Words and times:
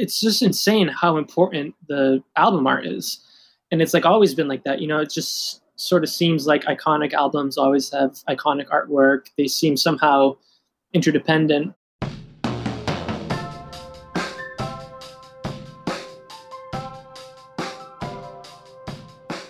it's 0.00 0.20
just 0.20 0.42
insane 0.42 0.86
how 0.86 1.16
important 1.16 1.74
the 1.88 2.22
album 2.36 2.68
art 2.68 2.86
is. 2.86 3.18
And 3.72 3.82
it's 3.82 3.92
like 3.92 4.06
always 4.06 4.32
been 4.32 4.46
like 4.46 4.62
that. 4.62 4.80
You 4.80 4.86
know, 4.86 5.00
it 5.00 5.10
just 5.10 5.60
sort 5.74 6.04
of 6.04 6.08
seems 6.08 6.46
like 6.46 6.62
iconic 6.66 7.12
albums 7.14 7.58
always 7.58 7.90
have 7.90 8.12
iconic 8.28 8.68
artwork. 8.68 9.26
They 9.36 9.48
seem 9.48 9.76
somehow 9.76 10.36
interdependent. 10.92 11.74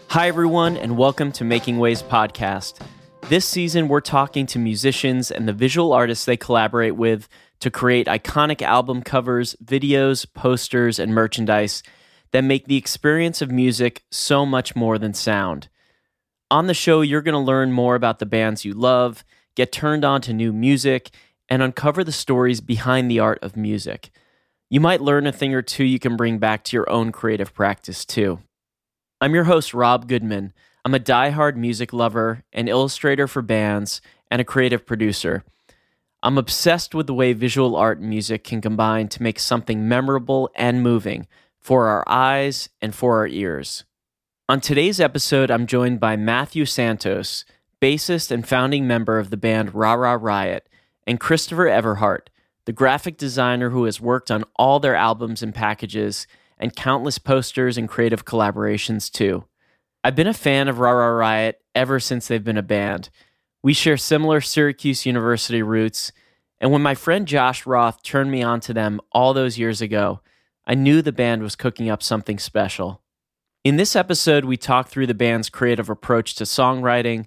Hi, 0.09 0.29
everyone, 0.29 0.79
and 0.79 0.97
welcome 0.97 1.31
to 1.33 1.45
Making 1.45 1.77
Waves 1.79 2.03
podcast. 2.03 2.81
This 3.29 3.45
season, 3.45 3.89
we're 3.89 4.01
talking 4.01 4.47
to 4.47 4.59
musicians 4.59 5.31
and 5.31 5.47
the 5.47 5.53
visual 5.53 5.93
artists 5.93 6.25
they 6.25 6.39
collaborate 6.39 6.97
with 6.97 7.29
to 7.61 7.71
create 7.71 8.07
iconic 8.07 8.63
album 8.63 9.03
covers, 9.03 9.57
videos, 9.65 10.27
posters, 10.33 10.99
and 10.99 11.15
merchandise 11.15 11.83
that 12.33 12.45
make 12.45 12.67
the 12.67 12.77
experience 12.77 13.43
of 13.43 13.51
music 13.51 14.03
so 14.11 14.45
much 14.45 14.77
more 14.77 14.99
than 14.99 15.15
sound. 15.15 15.69
On 16.51 16.67
the 16.67 16.75
show, 16.75 17.01
you're 17.01 17.23
going 17.23 17.35
to 17.35 17.39
learn 17.39 17.73
more 17.73 17.95
about 17.95 18.19
the 18.19 18.27
bands 18.27 18.65
you 18.65 18.73
love, 18.75 19.25
get 19.55 19.73
turned 19.73 20.05
on 20.05 20.21
to 20.23 20.33
new 20.33 20.53
music, 20.53 21.11
and 21.49 21.63
uncover 21.63 22.05
the 22.05 22.13
stories 22.13 22.61
behind 22.61 23.11
the 23.11 23.19
art 23.19 23.39
of 23.43 23.57
music. 23.57 24.11
You 24.71 24.81
might 24.81 25.01
learn 25.01 25.27
a 25.27 25.33
thing 25.33 25.55
or 25.55 25.63
two 25.63 25.85
you 25.85 25.99
can 25.99 26.17
bring 26.17 26.39
back 26.39 26.63
to 26.65 26.77
your 26.77 26.89
own 26.91 27.11
creative 27.13 27.55
practice, 27.55 28.05
too. 28.05 28.41
I'm 29.21 29.35
your 29.35 29.45
host, 29.45 29.75
Rob 29.75 30.07
Goodman. 30.07 30.53
I'm 30.85 30.95
a 30.95 30.99
die-hard 30.99 31.57
music 31.57 31.93
lover, 31.93 32.45
an 32.53 32.69
illustrator 32.69 33.27
for 33.27 33.43
bands, 33.43 34.01
and 34.31 34.41
a 34.41 34.45
creative 34.45 34.87
producer. 34.87 35.43
I'm 36.21 36.37
obsessed 36.37 36.97
with 36.97 37.07
the 37.07 37.15
way 37.15 37.33
visual 37.33 37.77
art 37.77 38.01
and 38.01 38.09
music 38.09 38.43
can 38.43 38.61
combine 38.61 39.07
to 39.09 39.23
make 39.23 39.39
something 39.39 39.87
memorable 39.87 40.51
and 40.57 40.83
moving 40.83 41.29
for 41.61 41.87
our 41.87 42.03
eyes 42.09 42.69
and 42.83 42.93
for 42.93 43.19
our 43.19 43.29
ears. 43.29 43.85
On 44.49 44.61
today's 44.61 44.99
episode, 44.99 45.49
I'm 45.49 45.67
joined 45.67 46.01
by 46.01 46.17
Mathieu 46.17 46.65
Santos, 46.65 47.45
bassist 47.81 48.33
and 48.33 48.49
founding 48.49 48.85
member 48.85 49.21
of 49.21 49.31
the 49.31 49.37
band 49.37 49.75
Ra 49.75 49.93
Ra 49.93 50.19
Riot, 50.21 50.69
and 51.07 51.21
Christopher 51.21 51.67
Everhart, 51.67 52.31
the 52.65 52.73
graphic 52.73 53.17
designer 53.17 53.71
who 53.71 53.85
has 53.85 54.01
worked 54.01 54.31
on 54.31 54.45
all 54.57 54.81
their 54.81 54.97
albums 54.97 55.41
and 55.41 55.55
packages 55.55 56.27
and 56.59 56.75
countless 56.75 57.19
posters 57.19 57.79
and 57.79 57.89
creative 57.89 58.25
collaborations 58.25 59.09
too. 59.09 59.45
I've 60.03 60.17
been 60.17 60.27
a 60.27 60.35
fan 60.35 60.67
of 60.67 60.81
Ra 60.81 60.91
Ra 60.91 61.07
Riot 61.07 61.61
ever 61.77 62.01
since 62.01 62.27
they've 62.27 62.43
been 62.43 62.59
a 62.59 62.63
band 62.63 63.09
we 63.63 63.73
share 63.73 63.97
similar 63.97 64.41
Syracuse 64.41 65.07
University 65.07 65.63
roots, 65.63 66.13
and 66.61 66.73
when 66.73 66.83
my 66.83 66.95
friend 66.95 67.27
Josh 67.27 67.67
Roth 67.67 68.03
turned 68.03 68.31
me 68.31 68.43
on 68.43 68.61
to 68.61 68.75
them 68.75 69.01
all 69.13 69.33
those 69.33 69.59
years 69.59 69.81
ago, 69.81 70.21
I 70.67 70.75
knew 70.75 71.03
the 71.03 71.13
band 71.13 71.43
was 71.43 71.57
cooking 71.57 71.89
up 71.89 72.03
something 72.03 72.39
special. 72.39 73.03
In 73.65 73.77
this 73.77 73.97
episode, 73.97 74.45
we 74.45 74.57
talk 74.57 74.89
through 74.89 75.07
the 75.07 75.15
band's 75.15 75.51
creative 75.51 75.89
approach 75.89 76.35
to 76.37 76.45
songwriting, 76.45 77.27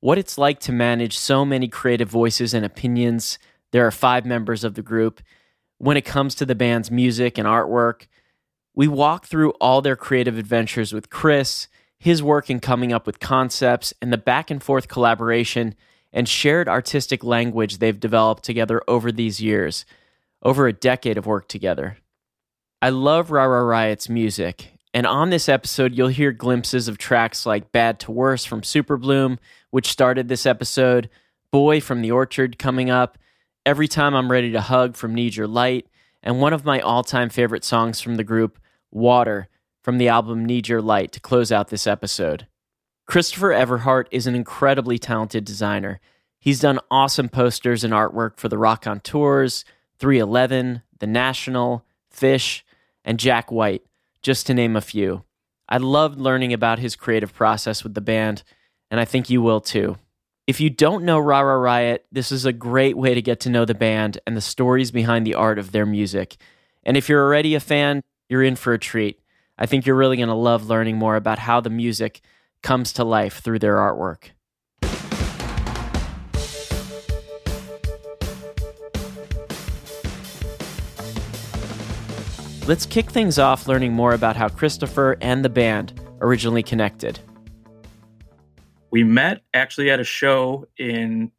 what 0.00 0.18
it's 0.18 0.38
like 0.38 0.60
to 0.60 0.72
manage 0.72 1.18
so 1.18 1.44
many 1.44 1.68
creative 1.68 2.08
voices 2.08 2.54
and 2.54 2.64
opinions. 2.64 3.38
There 3.72 3.86
are 3.86 3.90
five 3.90 4.24
members 4.24 4.64
of 4.64 4.74
the 4.74 4.82
group. 4.82 5.20
When 5.78 5.96
it 5.96 6.04
comes 6.04 6.34
to 6.36 6.46
the 6.46 6.54
band's 6.54 6.90
music 6.90 7.38
and 7.38 7.46
artwork, 7.46 8.06
we 8.74 8.88
walk 8.88 9.26
through 9.26 9.50
all 9.60 9.82
their 9.82 9.96
creative 9.96 10.38
adventures 10.38 10.92
with 10.92 11.10
Chris 11.10 11.68
his 11.98 12.22
work 12.22 12.48
in 12.48 12.60
coming 12.60 12.92
up 12.92 13.06
with 13.06 13.20
concepts, 13.20 13.92
and 14.00 14.12
the 14.12 14.18
back 14.18 14.50
and 14.50 14.62
forth 14.62 14.88
collaboration 14.88 15.74
and 16.12 16.28
shared 16.28 16.68
artistic 16.68 17.24
language 17.24 17.78
they've 17.78 18.00
developed 18.00 18.44
together 18.44 18.82
over 18.88 19.10
these 19.10 19.40
years, 19.40 19.84
over 20.42 20.66
a 20.66 20.72
decade 20.72 21.18
of 21.18 21.26
work 21.26 21.48
together. 21.48 21.98
I 22.80 22.90
love 22.90 23.30
Rara 23.30 23.64
Ra 23.64 23.68
Riot's 23.68 24.08
music, 24.08 24.72
and 24.94 25.06
on 25.06 25.30
this 25.30 25.48
episode, 25.48 25.94
you'll 25.94 26.08
hear 26.08 26.32
glimpses 26.32 26.88
of 26.88 26.96
tracks 26.96 27.44
like 27.44 27.72
Bad 27.72 27.98
to 28.00 28.12
Worse 28.12 28.44
from 28.44 28.62
Superbloom, 28.62 29.38
which 29.70 29.90
started 29.90 30.28
this 30.28 30.46
episode, 30.46 31.10
Boy 31.50 31.80
from 31.80 32.00
the 32.02 32.12
Orchard 32.12 32.58
coming 32.58 32.88
up, 32.88 33.18
Every 33.66 33.88
Time 33.88 34.14
I'm 34.14 34.30
Ready 34.30 34.52
to 34.52 34.60
Hug 34.60 34.96
from 34.96 35.14
Need 35.14 35.36
Your 35.36 35.48
Light, 35.48 35.88
and 36.22 36.40
one 36.40 36.52
of 36.52 36.64
my 36.64 36.80
all 36.80 37.02
time 37.02 37.28
favorite 37.28 37.64
songs 37.64 38.00
from 38.00 38.14
the 38.14 38.24
group, 38.24 38.58
Water 38.90 39.48
from 39.82 39.98
the 39.98 40.08
album 40.08 40.44
Need 40.44 40.68
Your 40.68 40.82
Light 40.82 41.12
to 41.12 41.20
close 41.20 41.50
out 41.52 41.68
this 41.68 41.86
episode. 41.86 42.46
Christopher 43.06 43.50
Everhart 43.50 44.06
is 44.10 44.26
an 44.26 44.34
incredibly 44.34 44.98
talented 44.98 45.44
designer. 45.44 46.00
He's 46.38 46.60
done 46.60 46.80
awesome 46.90 47.28
posters 47.28 47.84
and 47.84 47.92
artwork 47.92 48.36
for 48.36 48.48
the 48.48 48.58
Raconteurs, 48.58 49.64
311, 49.98 50.82
The 50.98 51.06
National, 51.06 51.84
Phish, 52.14 52.62
and 53.04 53.18
Jack 53.18 53.50
White, 53.50 53.82
just 54.22 54.46
to 54.46 54.54
name 54.54 54.76
a 54.76 54.80
few. 54.80 55.24
I 55.68 55.78
loved 55.78 56.18
learning 56.18 56.52
about 56.52 56.78
his 56.78 56.96
creative 56.96 57.34
process 57.34 57.82
with 57.82 57.94
the 57.94 58.00
band, 58.00 58.42
and 58.90 59.00
I 59.00 59.04
think 59.04 59.30
you 59.30 59.42
will 59.42 59.60
too. 59.60 59.96
If 60.46 60.60
you 60.60 60.70
don't 60.70 61.04
know 61.04 61.18
Ra 61.18 61.40
Ra 61.40 61.54
Riot, 61.54 62.06
this 62.10 62.32
is 62.32 62.46
a 62.46 62.52
great 62.54 62.96
way 62.96 63.12
to 63.12 63.20
get 63.20 63.40
to 63.40 63.50
know 63.50 63.66
the 63.66 63.74
band 63.74 64.18
and 64.26 64.34
the 64.34 64.40
stories 64.40 64.90
behind 64.90 65.26
the 65.26 65.34
art 65.34 65.58
of 65.58 65.72
their 65.72 65.84
music. 65.84 66.36
And 66.84 66.96
if 66.96 67.08
you're 67.08 67.22
already 67.22 67.54
a 67.54 67.60
fan, 67.60 68.02
you're 68.30 68.42
in 68.42 68.56
for 68.56 68.72
a 68.72 68.78
treat. 68.78 69.20
I 69.60 69.66
think 69.66 69.86
you're 69.86 69.96
really 69.96 70.16
going 70.16 70.28
to 70.28 70.34
love 70.34 70.68
learning 70.68 70.98
more 70.98 71.16
about 71.16 71.40
how 71.40 71.60
the 71.60 71.70
music 71.70 72.20
comes 72.62 72.92
to 72.92 73.04
life 73.04 73.40
through 73.40 73.58
their 73.58 73.76
artwork. 73.76 74.30
Let's 82.68 82.86
kick 82.86 83.10
things 83.10 83.38
off 83.38 83.66
learning 83.66 83.94
more 83.94 84.12
about 84.12 84.36
how 84.36 84.48
Christopher 84.48 85.16
and 85.20 85.44
the 85.44 85.48
band 85.48 85.98
originally 86.20 86.62
connected. 86.62 87.18
We 88.90 89.02
met 89.02 89.42
actually 89.54 89.90
at 89.90 89.98
a 89.98 90.04
show 90.04 90.66
in 90.76 91.32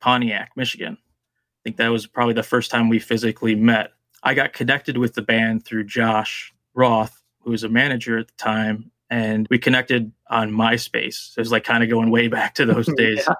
Pontiac, 0.00 0.50
Michigan. 0.56 0.98
I 1.00 1.60
think 1.64 1.76
that 1.76 1.88
was 1.88 2.06
probably 2.06 2.34
the 2.34 2.42
first 2.42 2.70
time 2.70 2.88
we 2.88 2.98
physically 2.98 3.54
met. 3.54 3.92
I 4.22 4.34
got 4.34 4.52
connected 4.52 4.98
with 4.98 5.14
the 5.14 5.22
band 5.22 5.64
through 5.64 5.84
Josh 5.84 6.52
Roth, 6.74 7.21
who 7.44 7.50
was 7.50 7.64
a 7.64 7.68
manager 7.68 8.18
at 8.18 8.28
the 8.28 8.34
time, 8.38 8.90
and 9.10 9.46
we 9.50 9.58
connected 9.58 10.12
on 10.28 10.50
MySpace. 10.50 11.32
So 11.32 11.38
it 11.38 11.42
was 11.42 11.52
like 11.52 11.64
kind 11.64 11.82
of 11.84 11.90
going 11.90 12.10
way 12.10 12.28
back 12.28 12.54
to 12.54 12.64
those 12.66 12.86
days. 12.96 13.26
yeah. 13.26 13.34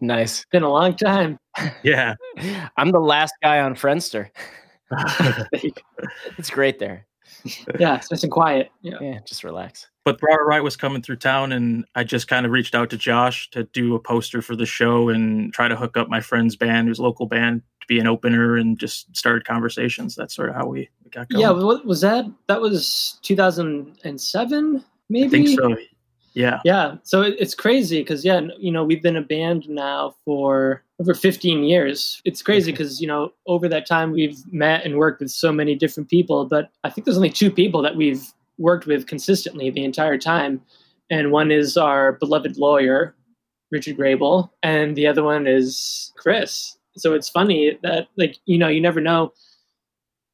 Nice. 0.00 0.44
Been 0.52 0.62
a 0.62 0.70
long 0.70 0.94
time. 0.96 1.38
Yeah. 1.84 2.14
I'm 2.76 2.90
the 2.90 2.98
last 3.00 3.32
guy 3.42 3.60
on 3.60 3.74
Friendster. 3.76 4.28
it's 6.38 6.50
great 6.50 6.78
there. 6.80 7.06
Yeah, 7.78 7.96
it's 7.96 8.10
nice 8.10 8.22
and 8.22 8.32
quiet. 8.32 8.70
Yeah. 8.82 8.94
yeah, 9.00 9.18
just 9.26 9.44
relax. 9.44 9.88
But 10.04 10.18
Ra 10.22 10.34
Ra 10.34 10.44
Riot 10.44 10.64
was 10.64 10.76
coming 10.76 11.00
through 11.02 11.16
town, 11.16 11.52
and 11.52 11.84
I 11.94 12.04
just 12.04 12.26
kind 12.26 12.44
of 12.46 12.52
reached 12.52 12.74
out 12.74 12.90
to 12.90 12.96
Josh 12.96 13.50
to 13.50 13.64
do 13.64 13.94
a 13.94 14.00
poster 14.00 14.42
for 14.42 14.56
the 14.56 14.66
show 14.66 15.08
and 15.10 15.52
try 15.52 15.68
to 15.68 15.76
hook 15.76 15.96
up 15.96 16.08
my 16.08 16.20
friend's 16.20 16.56
band, 16.56 16.88
who's 16.88 16.98
local 16.98 17.26
band, 17.26 17.62
to 17.84 17.94
be 17.94 18.00
an 18.00 18.06
opener, 18.06 18.56
and 18.56 18.78
just 18.78 19.14
started 19.16 19.44
conversations. 19.44 20.14
That's 20.14 20.34
sort 20.34 20.48
of 20.48 20.56
how 20.56 20.66
we 20.66 20.88
got 21.10 21.28
going. 21.28 21.42
Yeah, 21.42 21.50
what 21.50 21.84
was 21.84 22.00
that? 22.00 22.26
That 22.48 22.60
was 22.60 23.18
2007, 23.22 24.84
maybe. 25.08 25.26
I 25.26 25.30
think 25.30 25.48
so. 25.48 25.76
Yeah. 26.34 26.60
Yeah. 26.64 26.96
So 27.04 27.22
it, 27.22 27.36
it's 27.38 27.54
crazy 27.54 28.00
because 28.00 28.24
yeah, 28.24 28.40
you 28.58 28.72
know, 28.72 28.84
we've 28.84 29.02
been 29.02 29.16
a 29.16 29.22
band 29.22 29.68
now 29.68 30.16
for 30.24 30.82
over 30.98 31.14
15 31.14 31.62
years. 31.62 32.20
It's 32.24 32.42
crazy 32.42 32.72
because 32.72 33.00
you 33.00 33.06
know, 33.06 33.32
over 33.46 33.68
that 33.68 33.86
time 33.86 34.10
we've 34.10 34.40
met 34.52 34.84
and 34.84 34.98
worked 34.98 35.20
with 35.20 35.30
so 35.30 35.52
many 35.52 35.76
different 35.76 36.10
people, 36.10 36.44
but 36.44 36.70
I 36.82 36.90
think 36.90 37.04
there's 37.04 37.16
only 37.16 37.30
two 37.30 37.50
people 37.50 37.80
that 37.82 37.96
we've 37.96 38.26
worked 38.58 38.86
with 38.86 39.06
consistently 39.06 39.70
the 39.70 39.84
entire 39.84 40.18
time, 40.18 40.60
and 41.10 41.30
one 41.30 41.50
is 41.50 41.76
our 41.76 42.12
beloved 42.12 42.56
lawyer, 42.56 43.14
Richard 43.70 43.96
Grable, 43.96 44.50
and 44.62 44.96
the 44.96 45.06
other 45.06 45.22
one 45.22 45.46
is 45.46 46.12
Chris. 46.16 46.76
So 46.96 47.14
it's 47.14 47.28
funny 47.28 47.78
that 47.82 48.08
like 48.16 48.38
you 48.46 48.58
know, 48.58 48.68
you 48.68 48.80
never 48.80 49.00
know 49.00 49.32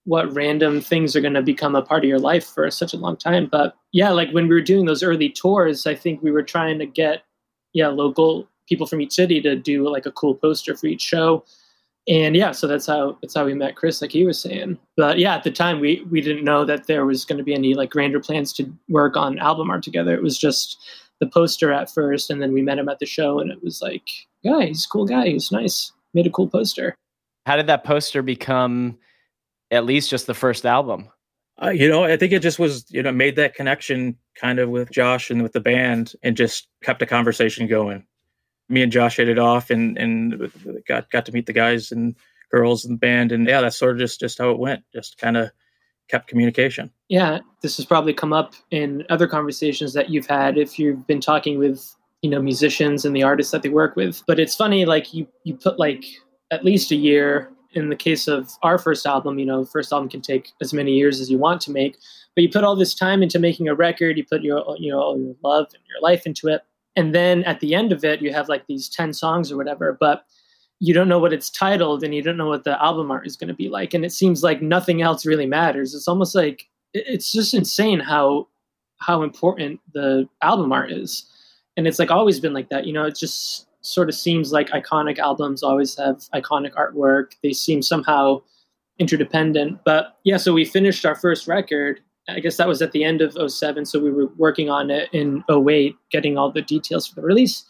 what 0.04 0.32
random 0.34 0.80
things 0.80 1.14
are 1.14 1.20
going 1.20 1.34
to 1.34 1.42
become 1.42 1.74
a 1.74 1.82
part 1.82 2.04
of 2.04 2.08
your 2.08 2.18
life 2.18 2.46
for 2.46 2.70
such 2.70 2.94
a 2.94 2.96
long 2.96 3.16
time. 3.16 3.46
But 3.46 3.76
yeah, 3.92 4.10
like 4.10 4.30
when 4.30 4.48
we 4.48 4.54
were 4.54 4.60
doing 4.60 4.86
those 4.86 5.02
early 5.02 5.28
tours, 5.28 5.86
I 5.86 5.94
think 5.94 6.22
we 6.22 6.30
were 6.30 6.42
trying 6.42 6.78
to 6.78 6.86
get 6.86 7.22
yeah 7.72 7.88
local 7.88 8.48
people 8.68 8.86
from 8.86 9.00
each 9.00 9.12
city 9.12 9.40
to 9.42 9.56
do 9.56 9.88
like 9.88 10.06
a 10.06 10.12
cool 10.12 10.34
poster 10.34 10.76
for 10.76 10.86
each 10.86 11.02
show. 11.02 11.44
And 12.08 12.34
yeah, 12.34 12.52
so 12.52 12.66
that's 12.66 12.86
how 12.86 13.18
that's 13.20 13.34
how 13.34 13.44
we 13.44 13.54
met 13.54 13.76
Chris, 13.76 14.00
like 14.00 14.12
he 14.12 14.24
was 14.24 14.40
saying. 14.40 14.78
But 14.96 15.18
yeah, 15.18 15.34
at 15.34 15.44
the 15.44 15.50
time 15.50 15.80
we 15.80 16.04
we 16.10 16.20
didn't 16.20 16.44
know 16.44 16.64
that 16.64 16.86
there 16.86 17.04
was 17.04 17.24
going 17.24 17.38
to 17.38 17.44
be 17.44 17.54
any 17.54 17.74
like 17.74 17.90
grander 17.90 18.20
plans 18.20 18.52
to 18.54 18.72
work 18.88 19.16
on 19.16 19.38
album 19.38 19.70
art 19.70 19.82
together. 19.82 20.14
It 20.14 20.22
was 20.22 20.38
just 20.38 20.78
the 21.20 21.26
poster 21.26 21.72
at 21.72 21.92
first, 21.92 22.30
and 22.30 22.40
then 22.40 22.52
we 22.52 22.62
met 22.62 22.78
him 22.78 22.88
at 22.88 22.98
the 22.98 23.06
show, 23.06 23.38
and 23.38 23.50
it 23.50 23.62
was 23.62 23.82
like, 23.82 24.08
yeah, 24.42 24.62
he's 24.62 24.86
a 24.86 24.88
cool 24.88 25.04
guy. 25.04 25.28
He's 25.28 25.52
nice. 25.52 25.92
Made 26.14 26.26
a 26.26 26.30
cool 26.30 26.48
poster. 26.48 26.94
How 27.46 27.56
did 27.56 27.66
that 27.68 27.84
poster 27.84 28.22
become? 28.22 28.98
at 29.70 29.84
least 29.84 30.10
just 30.10 30.26
the 30.26 30.34
first 30.34 30.66
album? 30.66 31.08
Uh, 31.62 31.70
you 31.70 31.88
know, 31.88 32.04
I 32.04 32.16
think 32.16 32.32
it 32.32 32.40
just 32.40 32.58
was, 32.58 32.86
you 32.90 33.02
know, 33.02 33.12
made 33.12 33.36
that 33.36 33.54
connection 33.54 34.16
kind 34.34 34.58
of 34.58 34.70
with 34.70 34.90
Josh 34.90 35.30
and 35.30 35.42
with 35.42 35.52
the 35.52 35.60
band 35.60 36.14
and 36.22 36.36
just 36.36 36.68
kept 36.82 37.02
a 37.02 37.06
conversation 37.06 37.66
going. 37.66 38.06
Me 38.68 38.82
and 38.82 38.92
Josh 38.92 39.16
hit 39.16 39.28
it 39.28 39.38
off 39.38 39.70
and, 39.70 39.98
and 39.98 40.50
got, 40.88 41.10
got 41.10 41.26
to 41.26 41.32
meet 41.32 41.46
the 41.46 41.52
guys 41.52 41.92
and 41.92 42.14
girls 42.50 42.84
in 42.84 42.92
the 42.92 42.98
band. 42.98 43.30
And 43.30 43.46
yeah, 43.46 43.60
that's 43.60 43.76
sort 43.76 43.92
of 43.92 43.98
just, 43.98 44.20
just 44.20 44.38
how 44.38 44.50
it 44.50 44.58
went. 44.58 44.84
Just 44.94 45.18
kind 45.18 45.36
of 45.36 45.50
kept 46.08 46.28
communication. 46.28 46.90
Yeah, 47.08 47.40
this 47.62 47.76
has 47.76 47.84
probably 47.84 48.14
come 48.14 48.32
up 48.32 48.54
in 48.70 49.04
other 49.10 49.26
conversations 49.26 49.92
that 49.92 50.08
you've 50.08 50.26
had 50.26 50.56
if 50.56 50.78
you've 50.78 51.06
been 51.06 51.20
talking 51.20 51.58
with 51.58 51.94
you 52.22 52.30
know 52.30 52.40
musicians 52.40 53.04
and 53.04 53.14
the 53.14 53.22
artists 53.22 53.52
that 53.52 53.62
they 53.62 53.68
work 53.68 53.96
with. 53.96 54.22
But 54.26 54.38
it's 54.38 54.54
funny, 54.54 54.84
like 54.84 55.12
you 55.14 55.26
you 55.44 55.54
put 55.54 55.78
like 55.78 56.04
at 56.50 56.64
least 56.64 56.90
a 56.90 56.96
year 56.96 57.50
in 57.72 57.88
the 57.88 57.96
case 57.96 58.26
of 58.26 58.50
our 58.62 58.78
first 58.78 59.06
album. 59.06 59.38
You 59.38 59.46
know, 59.46 59.64
first 59.64 59.92
album 59.92 60.08
can 60.08 60.20
take 60.20 60.50
as 60.60 60.72
many 60.72 60.92
years 60.92 61.20
as 61.20 61.30
you 61.30 61.38
want 61.38 61.60
to 61.62 61.70
make, 61.70 61.96
but 62.34 62.42
you 62.42 62.50
put 62.50 62.64
all 62.64 62.76
this 62.76 62.94
time 62.94 63.22
into 63.22 63.38
making 63.38 63.68
a 63.68 63.74
record. 63.74 64.18
You 64.18 64.24
put 64.24 64.42
your 64.42 64.64
you 64.78 64.90
know 64.92 65.00
all 65.00 65.18
your 65.18 65.34
love 65.42 65.66
and 65.72 65.82
your 65.88 66.00
life 66.02 66.26
into 66.26 66.48
it, 66.48 66.62
and 66.96 67.14
then 67.14 67.44
at 67.44 67.60
the 67.60 67.74
end 67.74 67.92
of 67.92 68.04
it, 68.04 68.20
you 68.20 68.32
have 68.32 68.48
like 68.48 68.66
these 68.66 68.88
ten 68.88 69.12
songs 69.12 69.50
or 69.50 69.56
whatever, 69.56 69.96
but 69.98 70.24
you 70.82 70.94
don't 70.94 71.08
know 71.08 71.18
what 71.18 71.32
it's 71.32 71.50
titled 71.50 72.02
and 72.02 72.14
you 72.14 72.22
don't 72.22 72.38
know 72.38 72.48
what 72.48 72.64
the 72.64 72.82
album 72.82 73.10
art 73.10 73.26
is 73.26 73.36
going 73.36 73.48
to 73.48 73.54
be 73.54 73.68
like 73.68 73.92
and 73.92 74.02
it 74.02 74.12
seems 74.12 74.42
like 74.42 74.62
nothing 74.62 75.02
else 75.02 75.26
really 75.26 75.44
matters 75.44 75.94
it's 75.94 76.08
almost 76.08 76.34
like 76.34 76.66
it's 76.94 77.30
just 77.30 77.54
insane 77.54 78.00
how 78.00 78.48
how 78.98 79.22
important 79.22 79.78
the 79.92 80.26
album 80.42 80.72
art 80.72 80.90
is 80.90 81.29
and 81.80 81.88
it's 81.88 81.98
like 81.98 82.10
always 82.10 82.38
been 82.38 82.52
like 82.52 82.68
that 82.68 82.86
you 82.86 82.92
know 82.92 83.06
it 83.06 83.16
just 83.16 83.66
sort 83.80 84.10
of 84.10 84.14
seems 84.14 84.52
like 84.52 84.68
iconic 84.68 85.18
albums 85.18 85.62
always 85.62 85.96
have 85.96 86.16
iconic 86.34 86.74
artwork. 86.74 87.32
They 87.42 87.54
seem 87.54 87.80
somehow 87.80 88.42
interdependent. 88.98 89.80
But 89.82 90.18
yeah 90.24 90.36
so 90.36 90.52
we 90.52 90.66
finished 90.66 91.06
our 91.06 91.14
first 91.14 91.48
record. 91.48 92.00
I 92.28 92.40
guess 92.40 92.58
that 92.58 92.68
was 92.68 92.82
at 92.82 92.92
the 92.92 93.02
end 93.02 93.22
of 93.22 93.50
07 93.50 93.86
so 93.86 93.98
we 93.98 94.10
were 94.10 94.26
working 94.36 94.68
on 94.68 94.90
it 94.90 95.08
in 95.14 95.42
08 95.50 95.96
getting 96.10 96.36
all 96.36 96.52
the 96.52 96.60
details 96.60 97.06
for 97.06 97.14
the 97.14 97.22
release. 97.22 97.64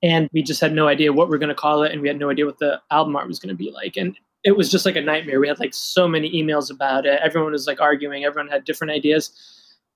And 0.00 0.28
we 0.32 0.44
just 0.44 0.60
had 0.60 0.72
no 0.72 0.86
idea 0.86 1.12
what 1.12 1.28
we 1.28 1.34
are 1.34 1.40
going 1.40 1.48
to 1.48 1.54
call 1.56 1.82
it 1.82 1.90
and 1.90 2.00
we 2.00 2.06
had 2.06 2.20
no 2.20 2.30
idea 2.30 2.46
what 2.46 2.58
the 2.58 2.80
album 2.92 3.16
art 3.16 3.26
was 3.26 3.40
going 3.40 3.52
to 3.52 3.58
be 3.58 3.72
like. 3.72 3.96
And 3.96 4.16
it 4.44 4.56
was 4.56 4.70
just 4.70 4.86
like 4.86 4.94
a 4.94 5.00
nightmare. 5.00 5.40
We 5.40 5.48
had 5.48 5.58
like 5.58 5.74
so 5.74 6.06
many 6.06 6.30
emails 6.30 6.70
about 6.70 7.04
it. 7.04 7.18
Everyone 7.20 7.50
was 7.50 7.66
like 7.66 7.80
arguing. 7.80 8.24
Everyone 8.24 8.48
had 8.48 8.64
different 8.64 8.92
ideas. 8.92 9.32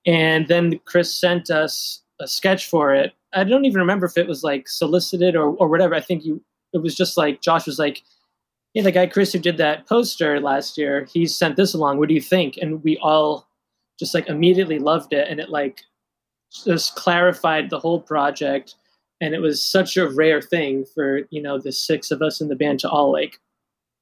And 0.05 0.49
then 0.49 0.77
chris 0.83 1.13
sent 1.13 1.49
us 1.49 2.00
a 2.21 2.27
sketch 2.27 2.67
for 2.67 2.93
it. 2.93 3.13
I 3.33 3.43
don't 3.43 3.65
even 3.65 3.81
remember 3.81 4.05
if 4.05 4.17
it 4.17 4.27
was 4.27 4.43
like 4.43 4.67
solicited 4.69 5.35
or, 5.35 5.55
or 5.55 5.67
whatever. 5.67 5.95
I 5.95 6.01
think 6.01 6.23
you 6.23 6.41
it 6.73 6.81
was 6.81 6.95
just 6.95 7.17
like 7.17 7.41
josh 7.41 7.65
was 7.65 7.79
like 7.79 8.01
yeah 8.73 8.83
the 8.83 8.91
guy 8.91 9.05
chris 9.05 9.33
who 9.33 9.39
did 9.39 9.57
that 9.57 9.85
poster 9.87 10.39
last 10.39 10.77
year 10.77 11.05
he 11.11 11.25
sent 11.25 11.55
this 11.55 11.73
along. 11.73 11.97
What 11.97 12.07
do 12.07 12.13
you 12.13 12.21
think? 12.21 12.57
And 12.57 12.83
we 12.83 12.97
all 12.97 13.47
just 13.99 14.13
like 14.13 14.27
immediately 14.27 14.79
loved 14.79 15.13
it 15.13 15.27
and 15.29 15.39
it 15.39 15.49
like 15.49 15.81
just 16.65 16.95
clarified 16.95 17.69
the 17.69 17.79
whole 17.79 18.01
project. 18.01 18.75
And 19.21 19.35
it 19.35 19.39
was 19.39 19.63
such 19.63 19.97
a 19.97 20.09
rare 20.09 20.41
thing 20.41 20.85
for 20.85 21.21
you 21.29 21.41
know 21.41 21.59
the 21.59 21.71
six 21.71 22.11
of 22.11 22.21
us 22.21 22.41
in 22.41 22.47
the 22.47 22.55
band 22.55 22.79
to 22.81 22.89
all 22.89 23.11
like 23.11 23.39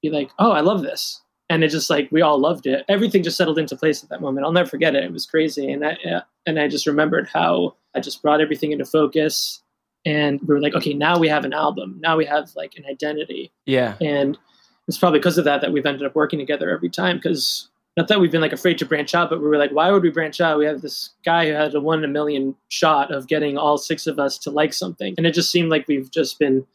be 0.01 0.10
like 0.10 0.31
oh 0.39 0.51
i 0.51 0.62
love 0.62 0.81
this. 0.81 1.21
And 1.51 1.63
it 1.63 1.69
just 1.69 1.89
like 1.89 2.10
we 2.12 2.21
all 2.21 2.39
loved 2.39 2.68
it. 2.68 2.86
Everything 2.89 3.24
just 3.24 3.38
settled 3.38 3.57
into 3.57 3.75
place 3.75 4.04
at 4.04 4.10
that 4.10 4.21
moment. 4.21 4.45
I'll 4.45 4.51
never 4.51 4.69
forget 4.69 4.95
it. 4.95 5.04
It 5.04 5.12
was 5.12 5.25
crazy. 5.25 5.71
And 5.71 5.83
i 5.83 5.98
and 6.50 6.60
i 6.60 6.68
just 6.68 6.88
remembered 6.88 7.28
how 7.28 7.75
i 7.96 8.00
just 8.00 8.22
brought 8.22 8.42
everything 8.42 8.72
into 8.72 8.86
focus 8.86 9.62
and 10.06 10.40
we 10.42 10.48
were 10.48 10.62
like 10.62 10.75
okay 10.75 10.94
now 10.94 11.18
we 11.18 11.28
have 11.28 11.46
an 11.46 11.54
album 11.54 11.98
now 12.01 12.18
we 12.18 12.25
have 12.25 12.50
like 12.56 12.75
an 12.78 12.86
identity 12.90 13.51
yeah 13.66 13.96
and 14.01 14.38
it's 14.88 14.98
probably 14.98 15.19
because 15.19 15.38
of 15.38 15.46
that 15.46 15.62
that 15.62 15.72
we've 15.72 15.86
ended 15.86 16.06
up 16.06 16.16
working 16.16 16.40
together 16.40 16.69
every 16.69 16.90
time 16.90 17.18
because 17.18 17.69
not 17.96 18.07
that 18.07 18.19
we've 18.19 18.31
been 18.31 18.42
like 18.42 18.54
afraid 18.54 18.78
to 18.78 18.86
branch 18.86 19.13
out, 19.13 19.30
but 19.30 19.42
we 19.42 19.48
were 19.48 19.57
like, 19.57 19.72
why 19.72 19.92
would 19.92 20.04
we 20.04 20.10
branch 20.10 20.40
out? 20.40 20.57
We 20.57 20.66
have 20.66 20.81
this 20.81 21.10
guy 21.25 21.48
who 21.48 21.54
had 21.54 21.75
a 21.75 21.81
one 21.81 22.00
in 22.00 22.06
a 22.06 22.07
million 22.07 22.56
shot 22.69 23.13
of 23.13 23.28
getting 23.28 23.57
all 23.57 23.78
six 23.78 24.07
of 24.07 24.19
us 24.19 24.38
to 24.40 24.52
like 24.52 24.74
something, 24.74 25.16
and 25.18 25.28
it 25.28 25.34
just 25.34 25.52
seemed 25.52 25.69
like 25.69 25.88
we've 25.88 26.10
just 26.10 26.40
been 26.40 26.66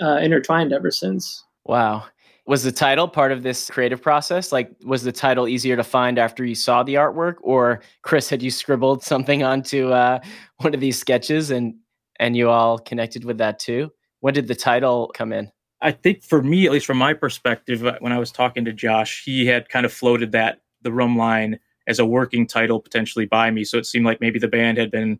uh, 0.00 0.18
intertwined 0.18 0.72
ever 0.72 0.90
since. 0.90 1.44
Wow. 1.64 2.04
Was 2.44 2.64
the 2.64 2.72
title 2.72 3.06
part 3.06 3.30
of 3.30 3.42
this 3.42 3.70
creative 3.70 4.02
process? 4.02 4.50
Like, 4.50 4.72
was 4.84 5.04
the 5.04 5.12
title 5.12 5.46
easier 5.46 5.76
to 5.76 5.84
find 5.84 6.18
after 6.18 6.44
you 6.44 6.56
saw 6.56 6.82
the 6.82 6.94
artwork, 6.94 7.36
or 7.40 7.82
Chris, 8.02 8.28
had 8.28 8.42
you 8.42 8.50
scribbled 8.50 9.02
something 9.12 9.42
onto 9.42 9.90
uh, 9.90 10.18
one 10.58 10.74
of 10.74 10.80
these 10.80 10.98
sketches 10.98 11.50
and 11.50 11.74
and 12.18 12.36
you 12.36 12.50
all 12.50 12.78
connected 12.78 13.24
with 13.24 13.38
that 13.38 13.58
too? 13.58 13.90
When 14.20 14.34
did 14.34 14.48
the 14.48 14.54
title 14.54 15.10
come 15.14 15.32
in? 15.32 15.50
I 15.80 15.90
think 15.90 16.22
for 16.22 16.42
me, 16.42 16.66
at 16.66 16.72
least 16.72 16.86
from 16.86 16.98
my 16.98 17.12
perspective, 17.12 17.84
uh, 17.84 17.96
when 17.98 18.12
I 18.12 18.18
was 18.18 18.30
talking 18.30 18.64
to 18.64 18.72
Josh, 18.72 19.22
he 19.24 19.46
had 19.46 19.68
kind 19.68 19.84
of 19.84 19.92
floated 19.92 20.32
that 20.32 20.60
the 20.82 20.92
rhumb 20.92 21.16
line 21.16 21.58
as 21.86 21.98
a 21.98 22.06
working 22.06 22.46
title 22.46 22.80
potentially 22.80 23.26
by 23.26 23.50
me. 23.50 23.64
So 23.64 23.78
it 23.78 23.86
seemed 23.86 24.06
like 24.06 24.20
maybe 24.20 24.38
the 24.38 24.48
band 24.48 24.78
had 24.78 24.90
been 24.90 25.18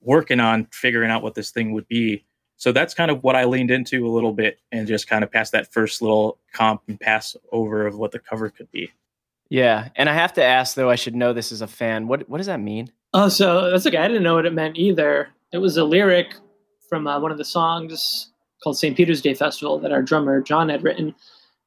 working 0.00 0.40
on 0.40 0.66
figuring 0.72 1.10
out 1.10 1.22
what 1.22 1.34
this 1.34 1.50
thing 1.50 1.72
would 1.72 1.86
be. 1.86 2.24
So 2.62 2.70
that's 2.70 2.94
kind 2.94 3.10
of 3.10 3.24
what 3.24 3.34
I 3.34 3.44
leaned 3.44 3.72
into 3.72 4.06
a 4.06 4.10
little 4.12 4.32
bit 4.32 4.60
and 4.70 4.86
just 4.86 5.08
kind 5.08 5.24
of 5.24 5.32
passed 5.32 5.50
that 5.50 5.72
first 5.72 6.00
little 6.00 6.38
comp 6.52 6.82
and 6.86 7.00
pass 7.00 7.36
over 7.50 7.88
of 7.88 7.96
what 7.96 8.12
the 8.12 8.20
cover 8.20 8.50
could 8.50 8.70
be. 8.70 8.88
Yeah. 9.48 9.88
And 9.96 10.08
I 10.08 10.14
have 10.14 10.32
to 10.34 10.44
ask 10.44 10.76
though, 10.76 10.88
I 10.88 10.94
should 10.94 11.16
know 11.16 11.32
this 11.32 11.50
as 11.50 11.60
a 11.60 11.66
fan. 11.66 12.06
What 12.06 12.28
what 12.28 12.38
does 12.38 12.46
that 12.46 12.60
mean? 12.60 12.92
Oh, 13.14 13.28
so 13.28 13.68
that's 13.68 13.84
okay. 13.84 13.96
I 13.96 14.06
didn't 14.06 14.22
know 14.22 14.36
what 14.36 14.46
it 14.46 14.52
meant 14.52 14.78
either. 14.78 15.30
It 15.52 15.58
was 15.58 15.76
a 15.76 15.82
lyric 15.82 16.36
from 16.88 17.08
uh, 17.08 17.18
one 17.18 17.32
of 17.32 17.38
the 17.38 17.44
songs 17.44 18.30
called 18.62 18.78
St. 18.78 18.96
Peter's 18.96 19.20
Day 19.20 19.34
Festival 19.34 19.80
that 19.80 19.90
our 19.90 20.00
drummer 20.00 20.40
John 20.40 20.68
had 20.68 20.84
written, 20.84 21.16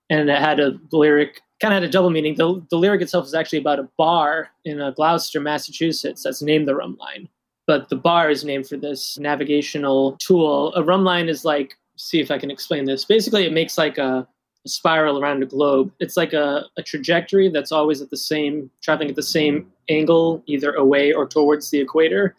and 0.10 0.30
it 0.30 0.40
had 0.40 0.62
a 0.62 0.80
lyric 0.94 1.42
kind 1.60 1.74
of 1.74 1.82
had 1.82 1.90
a 1.90 1.92
double 1.92 2.10
meaning. 2.10 2.36
The, 2.36 2.66
the 2.70 2.78
lyric 2.78 3.02
itself 3.02 3.26
is 3.26 3.34
actually 3.34 3.60
about 3.60 3.80
a 3.80 3.90
bar 3.98 4.48
in 4.64 4.80
uh, 4.80 4.92
Gloucester, 4.92 5.42
Massachusetts, 5.42 6.24
that's 6.24 6.42
named 6.42 6.70
the 6.70 6.74
Rhumb 6.76 6.98
Line, 6.98 7.28
but 7.68 7.90
the 7.90 7.96
bar 7.96 8.30
is 8.30 8.44
named 8.44 8.68
for 8.68 8.78
this 8.78 9.18
navigational 9.18 10.18
tool. 10.18 10.74
A 10.76 10.84
rhumb 10.84 11.04
line 11.04 11.30
is 11.30 11.46
like, 11.46 11.78
see 11.98 12.20
if 12.20 12.32
I 12.32 12.38
can 12.38 12.52
explain 12.52 12.86
this. 12.86 13.06
Basically, 13.06 13.46
it 13.46 13.54
makes 13.54 13.78
like 13.78 13.98
a, 13.98 14.28
a 14.66 14.70
spiral 14.70 15.20
around 15.20 15.44
a 15.44 15.46
globe. 15.46 15.92
It's 16.00 16.18
like 16.18 16.34
a, 16.34 16.66
a 16.78 16.84
trajectory 16.84 17.50
that's 17.50 17.72
always 17.72 18.02
at 18.02 18.10
the 18.10 18.18
same, 18.18 18.70
traveling 18.82 19.10
at 19.10 19.16
the 19.16 19.24
same 19.24 19.72
angle, 19.90 20.44
either 20.46 20.74
away 20.74 21.14
or 21.14 21.28
towards 21.28 21.70
the 21.70 21.80
equator. 21.80 22.36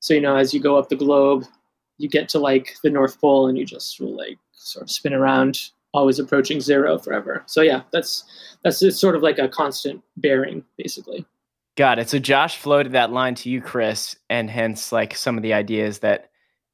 So, 0.00 0.14
you 0.14 0.20
know, 0.20 0.36
as 0.36 0.52
you 0.52 0.60
go 0.60 0.76
up 0.76 0.88
the 0.88 0.96
globe, 0.96 1.44
you 1.98 2.08
get 2.08 2.28
to 2.30 2.38
like 2.38 2.76
the 2.82 2.90
North 2.90 3.20
Pole 3.20 3.46
and 3.46 3.56
you 3.56 3.64
just 3.64 4.00
will 4.00 4.16
like 4.16 4.38
sort 4.52 4.82
of 4.82 4.90
spin 4.90 5.12
around, 5.12 5.70
always 5.94 6.18
approaching 6.18 6.60
zero 6.60 6.98
forever. 6.98 7.42
So 7.46 7.62
yeah, 7.62 7.82
that's 7.92 8.24
that's 8.64 8.82
it's 8.82 9.00
sort 9.00 9.14
of 9.14 9.22
like 9.22 9.38
a 9.38 9.48
constant 9.48 10.02
bearing, 10.16 10.64
basically. 10.76 11.24
Got 11.76 11.98
it. 11.98 12.08
So 12.08 12.18
Josh 12.18 12.58
floated 12.58 12.92
that 12.92 13.12
line 13.12 13.34
to 13.36 13.48
you, 13.48 13.62
Chris, 13.62 14.16
and 14.28 14.50
hence 14.50 14.92
like 14.92 15.16
some 15.16 15.36
of 15.36 15.42
the 15.42 15.54
ideas 15.54 16.00
that 16.00 16.30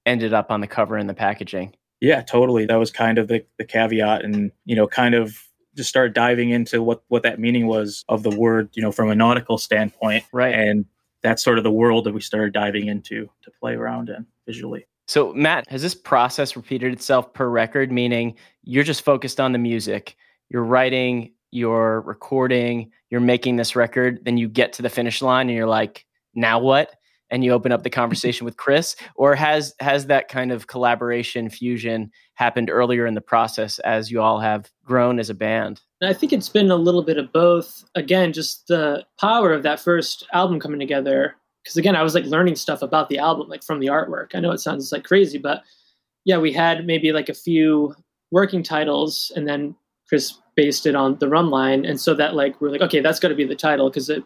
ended 0.07 0.35
up 0.35 0.51
on 0.51 0.61
the 0.61 0.67
cover 0.67 0.97
and 0.97 1.09
the 1.09 1.15
packaging. 1.15 1.75
Yeah, 2.01 2.23
totally. 2.23 2.67
That 2.67 2.77
was 2.77 2.91
kind 2.91 3.19
of 3.19 3.29
the, 3.29 3.45
the 3.59 3.65
caveat 3.65 4.25
and, 4.25 4.51
you 4.65 4.75
know, 4.75 4.87
kind 4.87 5.15
of 5.15 5.39
just 5.77 5.89
start 5.89 6.15
diving 6.15 6.51
into 6.51 6.83
what, 6.83 7.03
what 7.09 7.23
that 7.23 7.39
meaning 7.39 7.67
was 7.67 8.05
of 8.09 8.23
the 8.23 8.31
word, 8.31 8.71
you 8.75 8.83
know, 8.83 8.91
from 8.91 9.11
a 9.11 9.15
nautical 9.15 9.59
standpoint. 9.59 10.25
Right. 10.33 10.55
And 10.55 10.85
that's 11.23 11.43
sort 11.43 11.59
of 11.59 11.65
the 11.65 11.71
world 11.71 12.05
that 12.05 12.15
we 12.15 12.21
started 12.21 12.53
diving 12.53 12.87
into 12.87 13.29
to 13.43 13.51
play 13.61 13.75
around 13.75 14.09
in 14.09 14.27
visually. 14.47 14.87
So, 15.07 15.33
Matt, 15.33 15.69
has 15.69 15.83
this 15.83 15.95
process 15.95 16.55
repeated 16.55 16.93
itself 16.93 17.33
per 17.33 17.49
record? 17.49 17.91
Meaning 17.91 18.37
you're 18.63 18.85
just 18.85 19.03
focused 19.03 19.41
on 19.41 19.53
the 19.53 19.59
music, 19.59 20.17
you're 20.51 20.65
writing, 20.65 21.33
you're 21.51 22.03
recording, 22.03 22.91
you're 23.11 23.21
making 23.21 23.57
this 23.57 23.75
record, 23.75 24.21
then 24.25 24.37
you 24.37 24.49
get 24.49 24.73
to 24.75 24.83
the 24.83 24.91
finish 24.91 25.23
line 25.23 25.49
and 25.49 25.57
you're 25.57 25.67
like, 25.67 26.05
now 26.35 26.59
what? 26.59 26.95
And 27.31 27.45
you 27.45 27.53
open 27.53 27.73
up 27.73 27.83
the 27.83 27.91
conversation 28.01 28.45
with 28.45 28.57
Chris, 28.57 28.97
or 29.15 29.35
has 29.35 29.75
has 29.81 30.07
that 30.07 30.29
kind 30.29 30.51
of 30.51 30.67
collaboration 30.67 31.51
fusion 31.51 32.11
happened 32.35 32.71
earlier 32.71 33.07
in 33.07 33.15
the 33.15 33.21
process 33.21 33.79
as 33.81 34.11
you 34.11 34.21
all 34.21 34.41
have 34.41 34.71
grown 34.85 35.19
as 35.19 35.29
a 35.29 35.35
band? 35.35 35.81
I 36.03 36.15
think 36.15 36.33
it's 36.33 36.49
been 36.49 36.71
a 36.71 36.77
little 36.77 37.03
bit 37.03 37.19
of 37.19 37.33
both. 37.33 37.85
Again, 37.95 38.33
just 38.33 38.69
the 38.69 39.05
power 39.21 39.53
of 39.53 39.63
that 39.65 39.81
first 39.81 40.27
album 40.33 40.59
coming 40.59 40.81
together 40.81 41.35
because 41.69 41.77
again, 41.77 41.97
I 41.97 42.03
was 42.03 42.15
like 42.15 42.25
learning 42.25 42.57
stuff 42.57 42.81
about 42.81 43.11
the 43.11 43.19
album, 43.19 43.49
like 43.49 43.63
from 43.63 43.79
the 43.79 43.89
artwork. 43.89 44.35
I 44.35 44.41
know 44.41 44.53
it 44.53 44.59
sounds 44.61 44.91
like 44.91 45.05
crazy, 45.05 45.37
but 45.37 45.63
yeah, 46.25 46.39
we 46.39 46.51
had 46.51 46.87
maybe 46.87 47.13
like 47.13 47.29
a 47.29 47.35
few 47.35 47.95
working 48.31 48.63
titles, 48.63 49.31
and 49.37 49.47
then 49.47 49.77
Chris 50.09 50.39
based 50.59 50.87
it 50.87 50.97
on 50.97 51.17
the 51.21 51.27
rhumb 51.27 51.51
line, 51.51 51.85
and 51.85 52.01
so 52.01 52.15
that 52.15 52.35
like 52.35 52.61
we're 52.61 52.73
like, 52.73 52.81
okay, 52.81 53.01
that's 53.01 53.21
got 53.21 53.29
to 53.29 53.37
be 53.37 53.45
the 53.45 53.55
title 53.55 53.89
because 53.89 54.11
it 54.11 54.25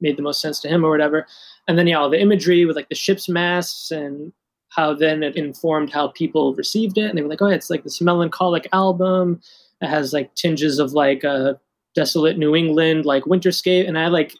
made 0.00 0.16
the 0.16 0.22
most 0.22 0.40
sense 0.40 0.58
to 0.58 0.68
him 0.68 0.84
or 0.84 0.90
whatever. 0.90 1.28
And 1.68 1.78
then 1.78 1.86
yeah, 1.86 2.00
all 2.00 2.10
the 2.10 2.20
imagery 2.20 2.64
with 2.64 2.74
like 2.74 2.88
the 2.88 2.96
ship's 2.96 3.28
masts 3.28 3.92
and 3.92 4.32
how 4.70 4.94
then 4.94 5.22
it 5.22 5.36
informed 5.36 5.92
how 5.92 6.08
people 6.08 6.56
received 6.56 6.98
it, 6.98 7.04
and 7.04 7.16
they 7.16 7.22
were 7.22 7.28
like, 7.28 7.40
oh, 7.40 7.46
it's 7.46 7.70
like 7.70 7.84
this 7.84 8.00
melancholic 8.00 8.66
album. 8.72 9.40
It 9.80 9.86
has 9.86 10.12
like 10.12 10.34
tinges 10.34 10.80
of 10.80 10.92
like 10.92 11.22
a 11.22 11.60
desolate 11.94 12.36
New 12.36 12.56
England 12.56 13.06
like 13.06 13.22
winterscape, 13.24 13.86
and 13.86 13.96
I 13.96 14.08
like 14.08 14.34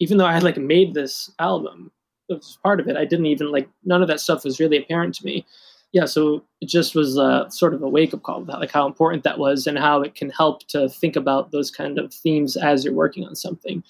even 0.00 0.16
though 0.16 0.26
I 0.26 0.32
had 0.32 0.42
like 0.42 0.56
made 0.56 0.94
this 0.94 1.30
album, 1.38 1.92
it 2.30 2.36
was 2.36 2.58
part 2.62 2.80
of 2.80 2.88
it. 2.88 2.96
I 2.96 3.04
didn't 3.04 3.26
even 3.26 3.52
like 3.52 3.68
none 3.84 4.00
of 4.00 4.08
that 4.08 4.20
stuff 4.20 4.44
was 4.44 4.58
really 4.58 4.78
apparent 4.78 5.14
to 5.16 5.26
me. 5.26 5.44
Yeah, 5.92 6.06
so 6.06 6.42
it 6.60 6.68
just 6.68 6.94
was 6.94 7.18
a, 7.18 7.46
sort 7.50 7.74
of 7.74 7.82
a 7.82 7.88
wake 7.88 8.14
up 8.14 8.22
call 8.22 8.42
about 8.42 8.60
like 8.60 8.70
how 8.70 8.86
important 8.86 9.24
that 9.24 9.38
was 9.38 9.66
and 9.66 9.78
how 9.78 10.00
it 10.00 10.14
can 10.14 10.30
help 10.30 10.66
to 10.68 10.88
think 10.88 11.16
about 11.16 11.52
those 11.52 11.70
kind 11.70 11.98
of 11.98 12.14
themes 12.14 12.56
as 12.56 12.84
you're 12.84 12.94
working 12.94 13.26
on 13.26 13.36
something. 13.36 13.82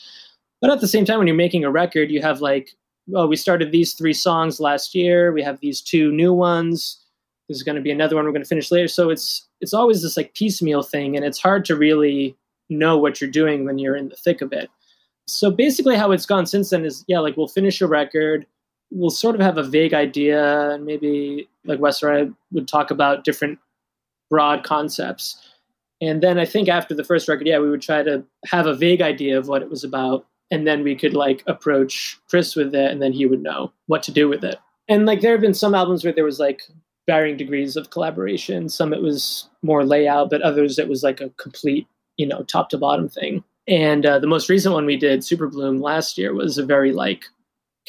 But 0.60 0.70
at 0.70 0.80
the 0.80 0.88
same 0.88 1.04
time, 1.04 1.18
when 1.18 1.26
you're 1.26 1.36
making 1.36 1.64
a 1.64 1.70
record, 1.70 2.10
you 2.10 2.20
have 2.22 2.40
like, 2.40 2.70
well, 3.06 3.28
we 3.28 3.36
started 3.36 3.72
these 3.72 3.94
three 3.94 4.12
songs 4.12 4.60
last 4.60 4.94
year. 4.94 5.32
We 5.32 5.42
have 5.42 5.60
these 5.60 5.80
two 5.80 6.12
new 6.12 6.32
ones. 6.32 6.98
There's 7.48 7.62
going 7.62 7.76
to 7.76 7.82
be 7.82 7.90
another 7.90 8.16
one 8.16 8.24
we're 8.24 8.32
going 8.32 8.42
to 8.44 8.48
finish 8.48 8.70
later. 8.70 8.88
So 8.88 9.10
it's 9.10 9.48
it's 9.60 9.74
always 9.74 10.02
this 10.02 10.16
like 10.16 10.34
piecemeal 10.34 10.82
thing, 10.82 11.16
and 11.16 11.24
it's 11.24 11.40
hard 11.40 11.64
to 11.66 11.76
really 11.76 12.36
know 12.70 12.96
what 12.96 13.20
you're 13.20 13.30
doing 13.30 13.64
when 13.64 13.78
you're 13.78 13.96
in 13.96 14.08
the 14.08 14.16
thick 14.16 14.40
of 14.40 14.52
it. 14.52 14.70
So 15.26 15.50
basically, 15.50 15.96
how 15.96 16.12
it's 16.12 16.26
gone 16.26 16.46
since 16.46 16.70
then 16.70 16.84
is 16.84 17.04
yeah, 17.08 17.18
like 17.18 17.36
we'll 17.36 17.48
finish 17.48 17.80
a 17.80 17.86
record, 17.86 18.46
we'll 18.90 19.10
sort 19.10 19.34
of 19.34 19.40
have 19.40 19.58
a 19.58 19.62
vague 19.62 19.94
idea, 19.94 20.70
and 20.70 20.84
maybe 20.84 21.48
like 21.64 21.80
Wes 21.80 22.02
or 22.02 22.12
I 22.12 22.28
would 22.52 22.68
talk 22.68 22.90
about 22.90 23.24
different 23.24 23.58
broad 24.30 24.64
concepts. 24.64 25.36
And 26.00 26.22
then 26.22 26.38
I 26.38 26.44
think 26.44 26.68
after 26.68 26.94
the 26.94 27.04
first 27.04 27.28
record, 27.28 27.46
yeah, 27.46 27.58
we 27.58 27.70
would 27.70 27.82
try 27.82 28.02
to 28.02 28.24
have 28.46 28.66
a 28.66 28.74
vague 28.74 29.02
idea 29.02 29.38
of 29.38 29.48
what 29.48 29.62
it 29.62 29.70
was 29.70 29.84
about. 29.84 30.26
And 30.50 30.66
then 30.66 30.82
we 30.82 30.96
could 30.96 31.14
like 31.14 31.42
approach 31.46 32.18
Chris 32.28 32.56
with 32.56 32.74
it, 32.74 32.90
and 32.90 33.00
then 33.00 33.12
he 33.12 33.24
would 33.24 33.42
know 33.42 33.72
what 33.86 34.02
to 34.02 34.12
do 34.12 34.28
with 34.28 34.44
it. 34.44 34.58
And 34.88 35.06
like 35.06 35.20
there 35.20 35.32
have 35.32 35.40
been 35.40 35.54
some 35.54 35.74
albums 35.74 36.04
where 36.04 36.12
there 36.12 36.24
was 36.24 36.40
like 36.40 36.62
varying 37.06 37.36
degrees 37.36 37.76
of 37.76 37.90
collaboration. 37.90 38.68
Some 38.68 38.92
it 38.92 39.02
was 39.02 39.48
more 39.62 39.84
layout, 39.84 40.28
but 40.28 40.42
others 40.42 40.78
it 40.78 40.88
was 40.88 41.02
like 41.02 41.20
a 41.20 41.30
complete, 41.30 41.86
you 42.16 42.26
know, 42.26 42.42
top 42.42 42.68
to 42.70 42.78
bottom 42.78 43.08
thing. 43.08 43.42
And 43.68 44.04
uh, 44.04 44.18
the 44.18 44.26
most 44.26 44.48
recent 44.48 44.74
one 44.74 44.86
we 44.86 44.96
did, 44.96 45.24
Super 45.24 45.46
Bloom, 45.46 45.80
last 45.80 46.18
year 46.18 46.34
was 46.34 46.58
a 46.58 46.66
very 46.66 46.92
like 46.92 47.24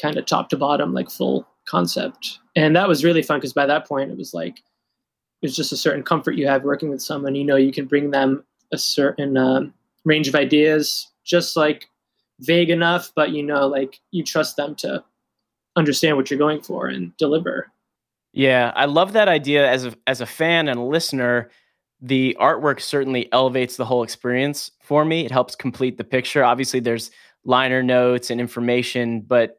kind 0.00 0.16
of 0.16 0.26
top 0.26 0.48
to 0.50 0.56
bottom, 0.56 0.94
like 0.94 1.10
full 1.10 1.46
concept. 1.66 2.38
And 2.56 2.76
that 2.76 2.88
was 2.88 3.04
really 3.04 3.22
fun 3.22 3.38
because 3.38 3.52
by 3.52 3.66
that 3.66 3.86
point 3.86 4.10
it 4.10 4.16
was 4.16 4.34
like 4.34 4.58
it 4.58 5.46
was 5.46 5.56
just 5.56 5.72
a 5.72 5.76
certain 5.76 6.02
comfort 6.02 6.36
you 6.36 6.46
have 6.46 6.64
working 6.64 6.90
with 6.90 7.02
someone. 7.02 7.34
You 7.34 7.44
know, 7.44 7.56
you 7.56 7.72
can 7.72 7.86
bring 7.86 8.10
them 8.10 8.44
a 8.72 8.78
certain 8.78 9.36
um, 9.36 9.74
range 10.04 10.28
of 10.28 10.34
ideas, 10.34 11.10
just 11.24 11.56
like 11.56 11.86
vague 12.40 12.70
enough, 12.70 13.12
but 13.14 13.30
you 13.30 13.42
know, 13.42 13.66
like 13.66 14.00
you 14.10 14.24
trust 14.24 14.56
them 14.56 14.74
to 14.76 15.04
understand 15.76 16.16
what 16.16 16.30
you're 16.30 16.38
going 16.38 16.62
for 16.62 16.86
and 16.88 17.16
deliver. 17.16 17.70
Yeah, 18.32 18.72
I 18.74 18.86
love 18.86 19.12
that 19.12 19.28
idea 19.28 19.70
as 19.70 19.86
a 19.86 19.94
as 20.06 20.20
a 20.20 20.26
fan 20.26 20.68
and 20.68 20.78
a 20.78 20.82
listener. 20.82 21.50
The 22.00 22.36
artwork 22.40 22.80
certainly 22.80 23.32
elevates 23.32 23.76
the 23.76 23.84
whole 23.84 24.02
experience 24.02 24.70
for 24.82 25.04
me. 25.04 25.24
It 25.24 25.30
helps 25.30 25.54
complete 25.54 25.96
the 25.96 26.04
picture. 26.04 26.44
Obviously, 26.44 26.80
there's 26.80 27.10
liner 27.44 27.82
notes 27.82 28.30
and 28.30 28.40
information, 28.40 29.20
but 29.20 29.58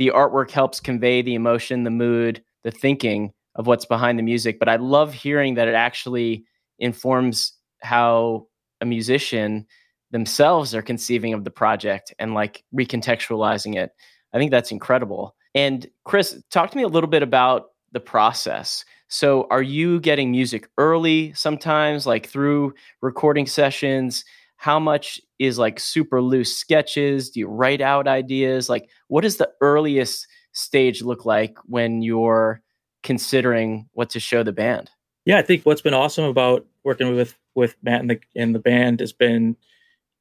the 0.00 0.12
artwork 0.14 0.50
helps 0.50 0.80
convey 0.80 1.20
the 1.20 1.34
emotion, 1.34 1.84
the 1.84 1.90
mood, 1.90 2.42
the 2.64 2.70
thinking 2.70 3.34
of 3.56 3.66
what's 3.66 3.84
behind 3.84 4.18
the 4.18 4.22
music. 4.22 4.58
But 4.58 4.70
I 4.70 4.76
love 4.76 5.12
hearing 5.12 5.56
that 5.56 5.68
it 5.68 5.74
actually 5.74 6.46
informs 6.78 7.52
how 7.82 8.46
a 8.80 8.86
musician 8.86 9.66
themselves 10.10 10.74
are 10.74 10.80
conceiving 10.80 11.34
of 11.34 11.44
the 11.44 11.50
project 11.50 12.14
and 12.18 12.32
like 12.32 12.64
recontextualizing 12.74 13.76
it. 13.76 13.90
I 14.32 14.38
think 14.38 14.50
that's 14.50 14.70
incredible. 14.70 15.36
And 15.54 15.86
Chris, 16.06 16.42
talk 16.50 16.70
to 16.70 16.78
me 16.78 16.82
a 16.82 16.88
little 16.88 17.10
bit 17.10 17.22
about 17.22 17.66
the 17.92 18.00
process. 18.00 18.86
So, 19.08 19.48
are 19.50 19.62
you 19.62 20.00
getting 20.00 20.30
music 20.30 20.70
early 20.78 21.34
sometimes, 21.34 22.06
like 22.06 22.26
through 22.26 22.72
recording 23.02 23.44
sessions? 23.44 24.24
How 24.56 24.78
much 24.78 25.20
is 25.40 25.58
like 25.58 25.80
super 25.80 26.22
loose 26.22 26.56
sketches? 26.56 27.30
Do 27.30 27.40
you 27.40 27.48
write 27.48 27.80
out 27.80 28.06
ideas? 28.06 28.68
Like, 28.68 28.90
what 29.08 29.22
does 29.22 29.38
the 29.38 29.50
earliest 29.60 30.28
stage 30.52 31.02
look 31.02 31.24
like 31.24 31.56
when 31.64 32.02
you're 32.02 32.60
considering 33.02 33.88
what 33.92 34.10
to 34.10 34.20
show 34.20 34.42
the 34.42 34.52
band? 34.52 34.90
Yeah, 35.24 35.38
I 35.38 35.42
think 35.42 35.64
what's 35.64 35.80
been 35.80 35.94
awesome 35.94 36.24
about 36.24 36.66
working 36.84 37.16
with 37.16 37.36
with 37.54 37.74
Matt 37.82 38.02
and 38.02 38.10
the 38.10 38.20
and 38.36 38.54
the 38.54 38.60
band 38.60 39.00
has 39.00 39.12
been 39.12 39.56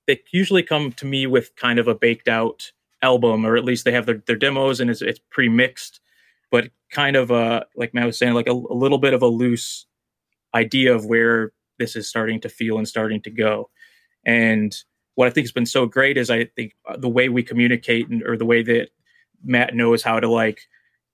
they 0.08 0.22
usually 0.32 0.64
come 0.64 0.92
to 0.94 1.06
me 1.06 1.28
with 1.28 1.56
kind 1.56 1.78
of 1.78 1.88
a 1.88 1.94
baked 1.94 2.28
out 2.28 2.72
album, 3.02 3.46
or 3.46 3.56
at 3.56 3.64
least 3.64 3.86
they 3.86 3.92
have 3.92 4.06
their, 4.06 4.24
their 4.26 4.36
demos 4.36 4.80
and 4.80 4.90
it's, 4.90 5.02
it's 5.02 5.20
pre 5.30 5.50
mixed, 5.50 6.00
but 6.50 6.72
kind 6.92 7.16
of 7.16 7.30
a 7.30 7.66
like 7.76 7.94
Matt 7.94 8.06
was 8.06 8.18
saying, 8.18 8.34
like 8.34 8.48
a, 8.48 8.54
a 8.54 8.54
little 8.54 8.98
bit 8.98 9.14
of 9.14 9.22
a 9.22 9.28
loose 9.28 9.86
idea 10.56 10.96
of 10.96 11.06
where 11.06 11.52
this 11.78 11.96
is 11.96 12.08
starting 12.08 12.40
to 12.42 12.50
feel 12.50 12.78
and 12.78 12.88
starting 12.88 13.22
to 13.22 13.30
go. 13.30 13.70
And 14.26 14.76
what 15.20 15.28
I 15.28 15.32
think 15.32 15.44
has 15.44 15.52
been 15.52 15.66
so 15.66 15.86
great 15.86 16.16
is 16.16 16.30
I 16.30 16.46
think 16.46 16.78
uh, 16.88 16.96
the 16.96 17.10
way 17.10 17.28
we 17.28 17.44
communicate 17.44 18.08
and, 18.08 18.24
or 18.26 18.38
the 18.38 18.46
way 18.46 18.64
that 18.64 18.88
Matt 19.44 19.76
knows 19.76 20.02
how 20.02 20.18
to 20.18 20.30
like 20.30 20.62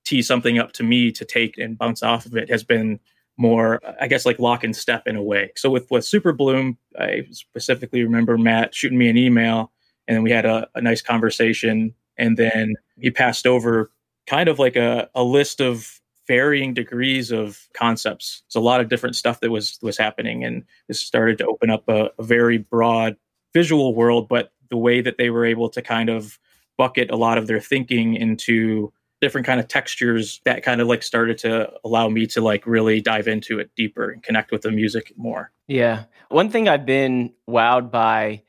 tee 0.05 0.21
something 0.21 0.59
up 0.59 0.73
to 0.73 0.83
me 0.83 1.11
to 1.13 1.25
take 1.25 1.57
and 1.57 1.75
bounce 1.75 2.03
off 2.03 2.27
of 2.27 2.37
it 2.37 2.47
has 2.51 2.63
been 2.63 2.99
more, 3.35 3.81
I 3.99 4.07
guess, 4.07 4.23
like 4.23 4.37
lock 4.37 4.63
and 4.63 4.75
step 4.75 5.07
in 5.07 5.15
a 5.15 5.23
way. 5.23 5.53
So 5.55 5.71
with 5.71 5.89
with 5.89 6.05
Super 6.05 6.33
Bloom, 6.33 6.77
I 6.99 7.23
specifically 7.31 8.03
remember 8.03 8.37
Matt 8.37 8.75
shooting 8.75 8.99
me 8.99 9.09
an 9.09 9.17
email, 9.17 9.71
and 10.07 10.17
then 10.17 10.21
we 10.21 10.29
had 10.29 10.45
a, 10.45 10.69
a 10.75 10.81
nice 10.81 11.01
conversation, 11.01 11.95
and 12.15 12.37
then 12.37 12.75
he 12.99 13.09
passed 13.09 13.47
over 13.47 13.89
kind 14.27 14.49
of 14.49 14.59
like 14.59 14.75
a, 14.75 15.09
a 15.15 15.23
list 15.23 15.61
of 15.61 15.99
varying 16.27 16.75
degrees 16.75 17.31
of 17.31 17.67
concepts. 17.73 18.43
It's 18.45 18.55
a 18.55 18.59
lot 18.59 18.81
of 18.81 18.87
different 18.87 19.15
stuff 19.15 19.39
that 19.39 19.49
was 19.49 19.79
was 19.81 19.97
happening, 19.97 20.43
and 20.43 20.63
this 20.87 20.99
started 20.99 21.39
to 21.39 21.47
open 21.47 21.71
up 21.71 21.89
a, 21.89 22.11
a 22.19 22.23
very 22.23 22.59
broad 22.59 23.17
visual 23.55 23.95
world. 23.95 24.27
But 24.27 24.51
the 24.69 24.77
way 24.77 24.99
that 25.01 25.17
they 25.17 25.29
were 25.29 25.45
able 25.45 25.69
to 25.69 25.81
kind 25.81 26.09
of 26.09 26.37
bucket 26.77 27.09
a 27.09 27.15
lot 27.15 27.37
of 27.37 27.47
their 27.47 27.61
thinking 27.61 28.15
into 28.15 28.91
different 29.21 29.47
kind 29.47 29.61
of 29.61 29.67
textures 29.69 30.41
that 30.43 30.61
kind 30.61 30.81
of 30.81 30.87
like 30.87 31.01
started 31.01 31.37
to 31.37 31.71
allow 31.85 32.09
me 32.09 32.27
to 32.27 32.41
like 32.41 32.67
really 32.67 32.99
dive 32.99 33.29
into 33.29 33.59
it 33.59 33.71
deeper 33.77 34.09
and 34.09 34.21
connect 34.21 34.51
with 34.51 34.61
the 34.61 34.71
music 34.71 35.13
more. 35.15 35.51
Yeah. 35.67 36.03
One 36.29 36.49
thing 36.49 36.67
I've 36.67 36.85
been 36.85 37.33
wowed 37.49 37.91
by 37.91 38.43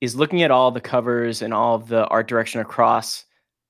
is 0.00 0.16
looking 0.16 0.42
at 0.42 0.50
all 0.50 0.70
the 0.70 0.80
covers 0.80 1.42
and 1.42 1.52
all 1.52 1.74
of 1.74 1.88
the 1.88 2.06
art 2.06 2.28
direction 2.28 2.60
across 2.60 3.26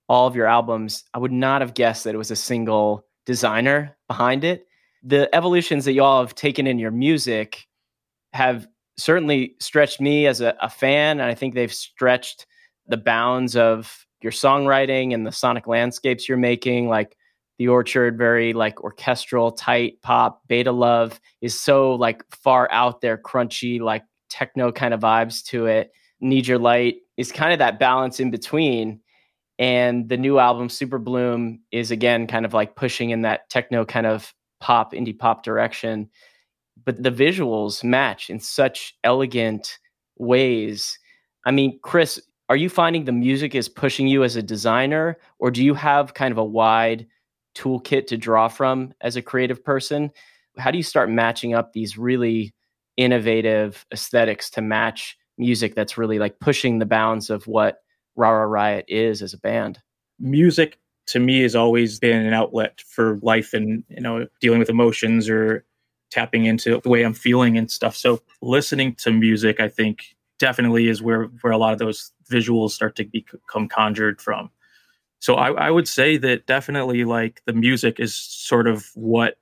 all 0.09 0.28
of 0.28 0.37
your 0.37 0.47
albums. 0.47 1.02
I 1.12 1.19
would 1.19 1.33
not 1.33 1.62
have 1.62 1.75
guessed 1.75 2.05
that 2.05 2.14
it 2.14 2.19
was 2.19 2.31
a 2.31 2.37
single 2.37 3.05
designer 3.25 3.97
behind 4.07 4.45
it. 4.45 4.66
The 5.02 5.28
evolutions 5.35 5.85
that 5.85 5.95
y'all 5.95 6.23
have 6.23 6.35
taken 6.35 6.69
in 6.69 6.78
your 6.78 6.93
music 6.93 7.66
have 8.33 8.69
certainly 8.99 9.55
stretched 9.61 10.00
me 10.00 10.26
as 10.26 10.41
a, 10.41 10.57
a 10.61 10.71
fan, 10.71 11.21
and 11.21 11.31
I 11.31 11.35
think 11.35 11.55
they've 11.55 11.73
stretched 11.73 12.47
the 12.88 12.97
bounds 12.97 13.57
of 13.57 14.07
your 14.23 14.33
songwriting 14.33 15.12
and 15.12 15.26
the 15.26 15.33
sonic 15.33 15.67
landscapes 15.67 16.29
you're 16.29 16.38
making 16.38 16.88
like 16.88 17.17
the 17.59 17.69
orchard 17.69 18.19
very 18.19 18.53
like 18.53 18.83
orchestral 18.83 19.53
tight 19.53 20.00
pop 20.03 20.43
beta 20.47 20.73
love 20.73 21.21
is 21.41 21.59
so 21.59 21.95
like 21.95 22.23
far 22.31 22.69
out 22.71 23.00
there 23.00 23.17
crunchy 23.17 23.81
like 23.81 24.05
techno 24.29 24.73
kind 24.73 24.93
of 24.93 25.00
vibes 25.00 25.45
to 25.45 25.67
it. 25.67 25.93
Need 26.21 26.47
your 26.47 26.59
light 26.59 26.97
is 27.17 27.33
kind 27.33 27.53
of 27.53 27.59
that 27.59 27.79
balance 27.79 28.21
in 28.21 28.31
between 28.31 29.00
and 29.59 30.09
the 30.09 30.17
new 30.17 30.38
album 30.38 30.69
super 30.69 30.99
bloom 30.99 31.61
is 31.73 31.91
again 31.91 32.26
kind 32.26 32.45
of 32.45 32.53
like 32.55 32.76
pushing 32.76 33.11
in 33.11 33.23
that 33.23 33.49
techno 33.49 33.85
kind 33.85 34.07
of 34.07 34.35
pop 34.61 34.93
indie 34.93 35.19
pop 35.19 35.43
direction 35.43 36.11
but 36.87 37.02
the 37.02 37.11
visuals 37.11 37.85
match 37.85 38.31
in 38.31 38.40
such 38.40 38.95
elegant 39.05 39.78
ways. 40.16 40.99
I 41.45 41.50
mean 41.50 41.78
chris 41.83 42.19
are 42.49 42.57
you 42.57 42.69
finding 42.69 43.05
the 43.05 43.12
music 43.12 43.55
is 43.55 43.69
pushing 43.69 44.07
you 44.07 44.23
as 44.23 44.37
a 44.37 44.43
designer 44.43 45.19
or 45.38 45.50
do 45.50 45.64
you 45.64 45.75
have 45.75 46.14
kind 46.14 46.31
of 46.33 46.38
a 46.38 46.45
wide 46.45 47.07
toolkit 47.57 48.07
to 48.07 48.16
draw 48.16 48.49
from 48.49 48.95
as 49.00 49.16
a 49.16 49.23
creative 49.23 49.64
person? 49.64 50.11
How 50.57 50.71
do 50.71 50.78
you 50.78 50.85
start 50.85 51.11
matching 51.11 51.55
up 51.55 51.73
these 51.73 51.99
really 51.99 52.55
innovative 52.97 53.85
aesthetics 53.93 54.49
to 54.50 54.62
match 54.62 55.19
music 55.38 55.75
that's 55.75 55.99
really 55.99 56.19
like 56.19 56.38
pushing 56.38 56.78
the 56.78 56.87
bounds 56.87 57.31
of 57.31 57.47
what 57.47 57.78
Ra 58.14 58.31
Ra 58.31 58.45
Riot 58.45 58.85
is 58.88 59.23
as 59.23 59.35
a 59.35 59.38
band? 59.38 59.81
Music 60.19 60.78
to 61.09 61.19
me 61.19 61.43
has 61.43 61.55
always 61.55 61.99
been 61.99 62.25
an 62.25 62.33
outlet 62.33 62.81
for 62.87 63.19
life 63.23 63.55
and 63.55 63.85
you 63.88 64.00
know 64.00 64.26
dealing 64.40 64.59
with 64.59 64.71
emotions 64.71 65.28
or 65.28 65.64
tapping 66.16 66.46
into 66.46 66.80
the 66.80 66.88
way 66.88 67.02
i'm 67.02 67.14
feeling 67.14 67.58
and 67.58 67.70
stuff. 67.70 67.94
So 67.96 68.20
listening 68.40 68.94
to 68.96 69.11
music 69.11 69.61
i 69.61 69.68
think 69.68 70.16
definitely 70.38 70.88
is 70.88 71.02
where 71.02 71.25
where 71.40 71.52
a 71.52 71.58
lot 71.58 71.73
of 71.73 71.78
those 71.78 72.12
visuals 72.30 72.70
start 72.70 72.96
to 72.96 73.04
become 73.04 73.68
conjured 73.68 74.20
from. 74.20 74.50
So 75.18 75.35
I, 75.35 75.68
I 75.68 75.70
would 75.70 75.88
say 75.88 76.18
that 76.18 76.46
definitely 76.46 77.04
like 77.04 77.42
the 77.46 77.52
music 77.52 77.99
is 77.99 78.14
sort 78.14 78.66
of 78.66 78.87
what 78.94 79.38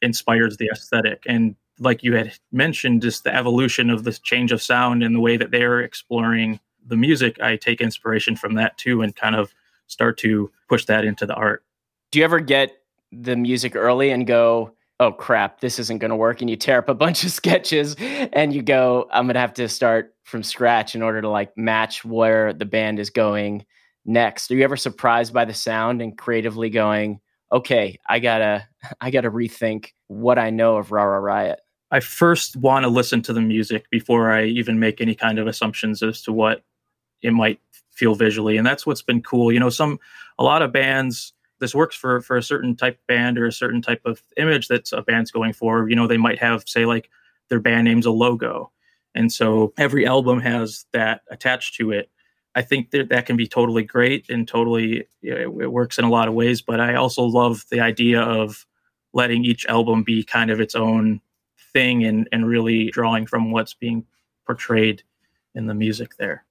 inspires 0.00 0.56
the 0.56 0.70
aesthetic. 0.72 1.24
And 1.26 1.56
like 1.80 2.02
you 2.04 2.14
had 2.14 2.32
mentioned 2.52 3.02
just 3.02 3.24
the 3.24 3.34
evolution 3.34 3.90
of 3.90 4.04
this 4.04 4.18
change 4.18 4.52
of 4.52 4.62
sound 4.62 5.02
and 5.02 5.14
the 5.14 5.20
way 5.20 5.36
that 5.36 5.50
they're 5.50 5.80
exploring 5.80 6.60
the 6.86 6.96
music 6.96 7.40
i 7.40 7.56
take 7.56 7.80
inspiration 7.80 8.34
from 8.34 8.54
that 8.54 8.78
too 8.78 9.02
and 9.02 9.14
kind 9.14 9.36
of 9.36 9.52
start 9.88 10.16
to 10.18 10.50
push 10.68 10.84
that 10.86 11.04
into 11.04 11.26
the 11.26 11.34
art. 11.34 11.64
Do 12.10 12.18
you 12.18 12.24
ever 12.24 12.40
get 12.40 12.72
the 13.10 13.36
music 13.36 13.74
early 13.74 14.10
and 14.10 14.26
go 14.26 14.72
oh 15.00 15.12
crap, 15.12 15.60
this 15.60 15.78
isn't 15.78 15.98
going 15.98 16.10
to 16.10 16.16
work. 16.16 16.40
And 16.40 16.50
you 16.50 16.56
tear 16.56 16.78
up 16.78 16.88
a 16.88 16.94
bunch 16.94 17.24
of 17.24 17.30
sketches 17.40 17.96
and 17.98 18.52
you 18.52 18.62
go, 18.62 19.08
I'm 19.12 19.26
going 19.26 19.34
to 19.34 19.40
have 19.40 19.54
to 19.54 19.68
start 19.68 20.14
from 20.24 20.42
scratch 20.42 20.94
in 20.94 21.02
order 21.02 21.22
to 21.22 21.28
like 21.28 21.56
match 21.56 22.04
where 22.04 22.52
the 22.52 22.64
band 22.64 22.98
is 22.98 23.10
going 23.10 23.64
next. 24.04 24.50
Are 24.50 24.56
you 24.56 24.64
ever 24.64 24.76
surprised 24.76 25.32
by 25.32 25.44
the 25.44 25.54
sound 25.54 26.02
and 26.02 26.16
creatively 26.16 26.70
going, 26.70 27.20
okay, 27.52 27.98
I 28.08 28.18
gotta, 28.18 28.66
I 29.00 29.10
gotta 29.10 29.30
rethink 29.30 29.88
what 30.08 30.38
I 30.38 30.50
know 30.50 30.76
of 30.76 30.92
Ra 30.92 31.04
Ra 31.04 31.18
Riot? 31.18 31.60
I 31.90 32.00
first 32.00 32.56
want 32.56 32.84
to 32.84 32.90
listen 32.90 33.22
to 33.22 33.32
the 33.32 33.40
music 33.40 33.88
before 33.90 34.30
I 34.30 34.44
even 34.44 34.78
make 34.78 35.00
any 35.00 35.14
kind 35.14 35.38
of 35.38 35.46
assumptions 35.46 36.02
as 36.02 36.20
to 36.22 36.32
what 36.32 36.62
it 37.22 37.32
might 37.32 37.60
feel 37.92 38.14
visually. 38.14 38.58
And 38.58 38.66
that's 38.66 38.86
what's 38.86 39.00
been 39.00 39.22
cool. 39.22 39.50
You 39.50 39.60
know, 39.60 39.70
some, 39.70 39.98
a 40.38 40.44
lot 40.44 40.60
of 40.60 40.70
bands, 40.70 41.32
this 41.60 41.74
works 41.74 41.96
for 41.96 42.20
for 42.20 42.36
a 42.36 42.42
certain 42.42 42.76
type 42.76 42.94
of 42.94 43.06
band 43.06 43.38
or 43.38 43.46
a 43.46 43.52
certain 43.52 43.82
type 43.82 44.02
of 44.04 44.22
image 44.36 44.68
that 44.68 44.92
a 44.92 45.02
band's 45.02 45.30
going 45.30 45.52
for. 45.52 45.88
You 45.88 45.96
know, 45.96 46.06
they 46.06 46.16
might 46.16 46.38
have 46.38 46.64
say 46.66 46.86
like 46.86 47.10
their 47.48 47.60
band 47.60 47.84
name's 47.84 48.06
a 48.06 48.10
logo, 48.10 48.70
and 49.14 49.32
so 49.32 49.72
every 49.78 50.06
album 50.06 50.40
has 50.40 50.86
that 50.92 51.22
attached 51.30 51.76
to 51.76 51.90
it. 51.92 52.10
I 52.54 52.62
think 52.62 52.90
that 52.90 53.10
that 53.10 53.26
can 53.26 53.36
be 53.36 53.46
totally 53.46 53.84
great 53.84 54.28
and 54.30 54.48
totally 54.48 55.06
you 55.20 55.34
know, 55.34 55.60
it 55.60 55.72
works 55.72 55.98
in 55.98 56.04
a 56.04 56.10
lot 56.10 56.28
of 56.28 56.34
ways. 56.34 56.60
But 56.62 56.80
I 56.80 56.94
also 56.94 57.22
love 57.22 57.64
the 57.70 57.80
idea 57.80 58.20
of 58.20 58.66
letting 59.12 59.44
each 59.44 59.66
album 59.66 60.02
be 60.02 60.24
kind 60.24 60.50
of 60.50 60.60
its 60.60 60.74
own 60.74 61.20
thing 61.72 62.04
and 62.04 62.28
and 62.32 62.46
really 62.46 62.90
drawing 62.90 63.26
from 63.26 63.50
what's 63.50 63.74
being 63.74 64.06
portrayed 64.46 65.02
in 65.54 65.66
the 65.66 65.74
music 65.74 66.16
there. 66.16 66.44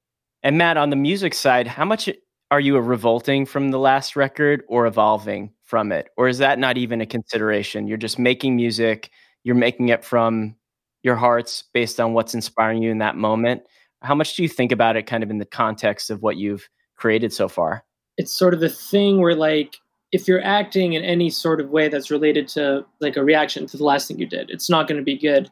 And 0.43 0.57
Matt, 0.57 0.77
on 0.77 0.91
the 0.91 0.95
music 0.95 1.33
side, 1.33 1.67
how 1.67 1.85
much 1.85 2.09
are 2.49 2.59
you 2.59 2.77
revolting 2.79 3.45
from 3.45 3.71
the 3.71 3.79
last 3.79 4.15
record 4.15 4.63
or 4.67 4.85
evolving 4.85 5.51
from 5.63 5.91
it? 5.91 6.09
Or 6.17 6.27
is 6.27 6.37
that 6.37 6.59
not 6.59 6.77
even 6.77 7.01
a 7.01 7.05
consideration? 7.05 7.87
You're 7.87 7.97
just 7.97 8.17
making 8.17 8.55
music, 8.55 9.09
you're 9.43 9.55
making 9.55 9.89
it 9.89 10.03
from 10.03 10.55
your 11.03 11.15
hearts 11.15 11.63
based 11.73 11.99
on 11.99 12.13
what's 12.13 12.33
inspiring 12.33 12.81
you 12.81 12.91
in 12.91 12.99
that 12.99 13.15
moment. 13.15 13.63
How 14.01 14.15
much 14.15 14.35
do 14.35 14.43
you 14.43 14.49
think 14.49 14.71
about 14.71 14.95
it 14.95 15.03
kind 15.03 15.23
of 15.23 15.29
in 15.29 15.39
the 15.39 15.45
context 15.45 16.09
of 16.09 16.21
what 16.21 16.37
you've 16.37 16.69
created 16.95 17.33
so 17.33 17.47
far? 17.47 17.83
It's 18.17 18.31
sort 18.31 18.53
of 18.53 18.61
the 18.61 18.69
thing 18.69 19.19
where 19.19 19.35
like 19.35 19.77
if 20.11 20.27
you're 20.27 20.43
acting 20.43 20.93
in 20.93 21.03
any 21.03 21.29
sort 21.29 21.59
of 21.59 21.69
way 21.69 21.89
that's 21.89 22.09
related 22.09 22.47
to 22.49 22.85
like 23.01 23.17
a 23.17 23.23
reaction 23.23 23.65
to 23.67 23.77
the 23.77 23.83
last 23.83 24.07
thing 24.07 24.19
you 24.19 24.25
did, 24.25 24.49
it's 24.49 24.69
not 24.69 24.87
going 24.87 24.97
to 24.97 25.03
be 25.03 25.17
good. 25.17 25.51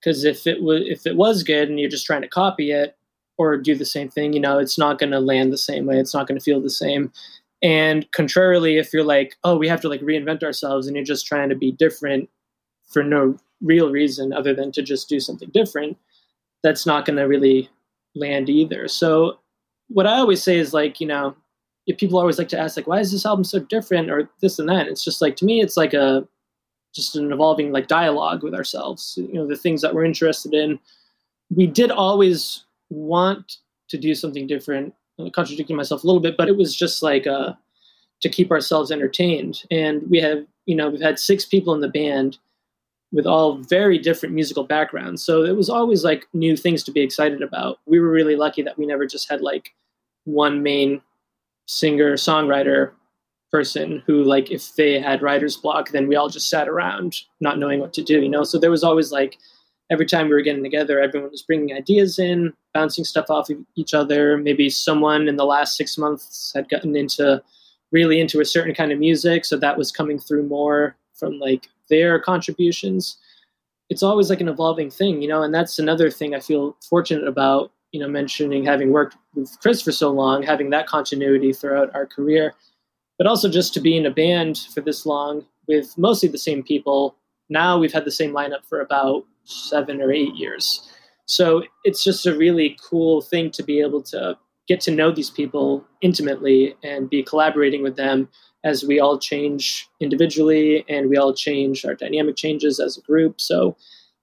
Because 0.00 0.24
if 0.24 0.46
it 0.46 0.62
was 0.62 0.82
if 0.84 1.06
it 1.06 1.16
was 1.16 1.42
good 1.42 1.70
and 1.70 1.80
you're 1.80 1.88
just 1.88 2.04
trying 2.04 2.22
to 2.22 2.28
copy 2.28 2.70
it 2.70 2.96
or 3.38 3.56
do 3.56 3.74
the 3.74 3.84
same 3.84 4.08
thing, 4.08 4.32
you 4.32 4.40
know, 4.40 4.58
it's 4.58 4.78
not 4.78 4.98
going 4.98 5.12
to 5.12 5.20
land 5.20 5.52
the 5.52 5.58
same 5.58 5.86
way. 5.86 5.98
It's 5.98 6.14
not 6.14 6.26
going 6.26 6.38
to 6.38 6.44
feel 6.44 6.60
the 6.60 6.70
same. 6.70 7.12
And 7.62 8.10
contrarily, 8.12 8.78
if 8.78 8.92
you're 8.92 9.04
like, 9.04 9.36
oh, 9.44 9.56
we 9.56 9.68
have 9.68 9.80
to 9.82 9.88
like 9.88 10.00
reinvent 10.00 10.42
ourselves, 10.42 10.86
and 10.86 10.96
you're 10.96 11.04
just 11.04 11.26
trying 11.26 11.48
to 11.48 11.54
be 11.54 11.72
different 11.72 12.28
for 12.86 13.02
no 13.02 13.36
real 13.62 13.90
reason 13.90 14.32
other 14.32 14.54
than 14.54 14.72
to 14.72 14.82
just 14.82 15.08
do 15.08 15.20
something 15.20 15.50
different, 15.52 15.96
that's 16.62 16.86
not 16.86 17.04
going 17.04 17.16
to 17.16 17.24
really 17.24 17.68
land 18.14 18.48
either. 18.48 18.88
So 18.88 19.38
what 19.88 20.06
I 20.06 20.18
always 20.18 20.42
say 20.42 20.58
is 20.58 20.74
like, 20.74 21.00
you 21.00 21.06
know, 21.06 21.34
if 21.86 21.98
people 21.98 22.18
always 22.18 22.38
like 22.38 22.48
to 22.48 22.58
ask 22.58 22.76
like 22.76 22.86
why 22.86 23.00
is 23.00 23.12
this 23.12 23.24
album 23.24 23.44
so 23.44 23.60
different 23.60 24.10
or 24.10 24.28
this 24.40 24.58
and 24.58 24.68
that 24.68 24.88
it's 24.88 25.04
just 25.04 25.22
like 25.22 25.36
to 25.36 25.44
me 25.44 25.60
it's 25.60 25.76
like 25.76 25.94
a 25.94 26.26
just 26.94 27.16
an 27.16 27.32
evolving 27.32 27.72
like 27.72 27.86
dialogue 27.86 28.42
with 28.42 28.54
ourselves 28.54 29.14
you 29.16 29.34
know 29.34 29.46
the 29.46 29.56
things 29.56 29.82
that 29.82 29.94
we're 29.94 30.04
interested 30.04 30.52
in 30.52 30.78
we 31.54 31.66
did 31.66 31.90
always 31.90 32.64
want 32.90 33.56
to 33.88 33.98
do 33.98 34.14
something 34.14 34.46
different 34.46 34.94
contradicting 35.32 35.76
myself 35.76 36.04
a 36.04 36.06
little 36.06 36.20
bit 36.20 36.36
but 36.36 36.48
it 36.48 36.56
was 36.56 36.76
just 36.76 37.02
like 37.02 37.26
uh 37.26 37.52
to 38.20 38.28
keep 38.28 38.50
ourselves 38.50 38.90
entertained. 38.90 39.62
And 39.70 40.02
we 40.10 40.20
have 40.20 40.44
you 40.66 40.74
know 40.74 40.88
we've 40.88 41.00
had 41.00 41.18
six 41.18 41.44
people 41.44 41.74
in 41.74 41.80
the 41.80 41.88
band 41.88 42.38
with 43.12 43.26
all 43.26 43.58
very 43.58 43.98
different 43.98 44.34
musical 44.34 44.64
backgrounds. 44.64 45.22
So 45.22 45.44
it 45.44 45.56
was 45.56 45.70
always 45.70 46.04
like 46.04 46.26
new 46.32 46.56
things 46.56 46.82
to 46.84 46.92
be 46.92 47.00
excited 47.00 47.40
about. 47.40 47.78
We 47.86 48.00
were 48.00 48.10
really 48.10 48.36
lucky 48.36 48.62
that 48.62 48.78
we 48.78 48.84
never 48.84 49.06
just 49.06 49.30
had 49.30 49.40
like 49.40 49.74
one 50.24 50.62
main 50.62 51.00
singer 51.66 52.14
songwriter 52.14 52.92
person 53.52 54.02
who 54.06 54.24
like 54.24 54.50
if 54.50 54.74
they 54.74 55.00
had 55.00 55.22
writer's 55.22 55.56
block 55.56 55.90
then 55.90 56.08
we 56.08 56.16
all 56.16 56.28
just 56.28 56.50
sat 56.50 56.68
around 56.68 57.16
not 57.40 57.58
knowing 57.58 57.78
what 57.80 57.92
to 57.94 58.02
do 58.02 58.20
you 58.20 58.28
know? 58.28 58.44
So 58.44 58.58
there 58.58 58.72
was 58.72 58.84
always 58.84 59.12
like 59.12 59.38
every 59.88 60.06
time 60.06 60.26
we 60.26 60.34
were 60.34 60.42
getting 60.42 60.64
together 60.64 61.00
everyone 61.00 61.30
was 61.30 61.42
bringing 61.42 61.76
ideas 61.76 62.18
in 62.18 62.52
bouncing 62.76 63.04
stuff 63.04 63.26
off 63.30 63.50
of 63.50 63.58
each 63.74 63.94
other 63.94 64.36
maybe 64.36 64.68
someone 64.68 65.28
in 65.28 65.36
the 65.36 65.50
last 65.54 65.76
six 65.76 65.96
months 65.98 66.52
had 66.54 66.68
gotten 66.68 66.96
into 66.96 67.42
really 67.92 68.20
into 68.20 68.40
a 68.40 68.44
certain 68.44 68.74
kind 68.74 68.92
of 68.92 68.98
music 68.98 69.44
so 69.44 69.56
that 69.56 69.78
was 69.78 69.90
coming 69.92 70.18
through 70.18 70.44
more 70.46 70.96
from 71.14 71.38
like 71.38 71.68
their 71.88 72.18
contributions 72.18 73.18
it's 73.88 74.02
always 74.02 74.28
like 74.30 74.40
an 74.40 74.48
evolving 74.48 74.90
thing 74.90 75.22
you 75.22 75.28
know 75.28 75.42
and 75.42 75.54
that's 75.54 75.78
another 75.78 76.10
thing 76.10 76.34
i 76.34 76.40
feel 76.40 76.76
fortunate 76.88 77.26
about 77.26 77.70
you 77.96 78.00
know, 78.00 78.08
mentioning 78.08 78.62
having 78.62 78.92
worked 78.92 79.16
with 79.34 79.56
Chris 79.60 79.80
for 79.80 79.90
so 79.90 80.10
long, 80.10 80.42
having 80.42 80.68
that 80.68 80.86
continuity 80.86 81.52
throughout 81.52 81.94
our 81.94 82.04
career, 82.04 82.52
but 83.16 83.26
also 83.26 83.48
just 83.48 83.72
to 83.72 83.80
be 83.80 83.96
in 83.96 84.04
a 84.04 84.10
band 84.10 84.58
for 84.74 84.82
this 84.82 85.06
long 85.06 85.46
with 85.66 85.96
mostly 85.96 86.28
the 86.28 86.36
same 86.36 86.62
people. 86.62 87.16
Now 87.48 87.78
we've 87.78 87.94
had 87.94 88.04
the 88.04 88.10
same 88.10 88.32
lineup 88.32 88.66
for 88.68 88.80
about 88.80 89.24
seven 89.44 90.02
or 90.02 90.12
eight 90.12 90.34
years. 90.34 90.90
So 91.26 91.64
it's 91.84 92.02
just 92.02 92.26
a 92.26 92.36
really 92.36 92.78
cool 92.82 93.20
thing 93.20 93.50
to 93.52 93.62
be 93.62 93.80
able 93.80 94.02
to 94.04 94.38
get 94.68 94.80
to 94.82 94.90
know 94.90 95.12
these 95.12 95.30
people 95.30 95.84
intimately 96.00 96.74
and 96.82 97.08
be 97.08 97.22
collaborating 97.22 97.82
with 97.82 97.96
them 97.96 98.28
as 98.64 98.84
we 98.84 98.98
all 98.98 99.18
change 99.18 99.88
individually 100.00 100.84
and 100.88 101.08
we 101.08 101.16
all 101.16 101.32
change 101.32 101.84
our 101.84 101.94
dynamic 101.94 102.36
changes 102.36 102.80
as 102.80 102.96
a 102.96 103.02
group. 103.02 103.40
So 103.40 103.76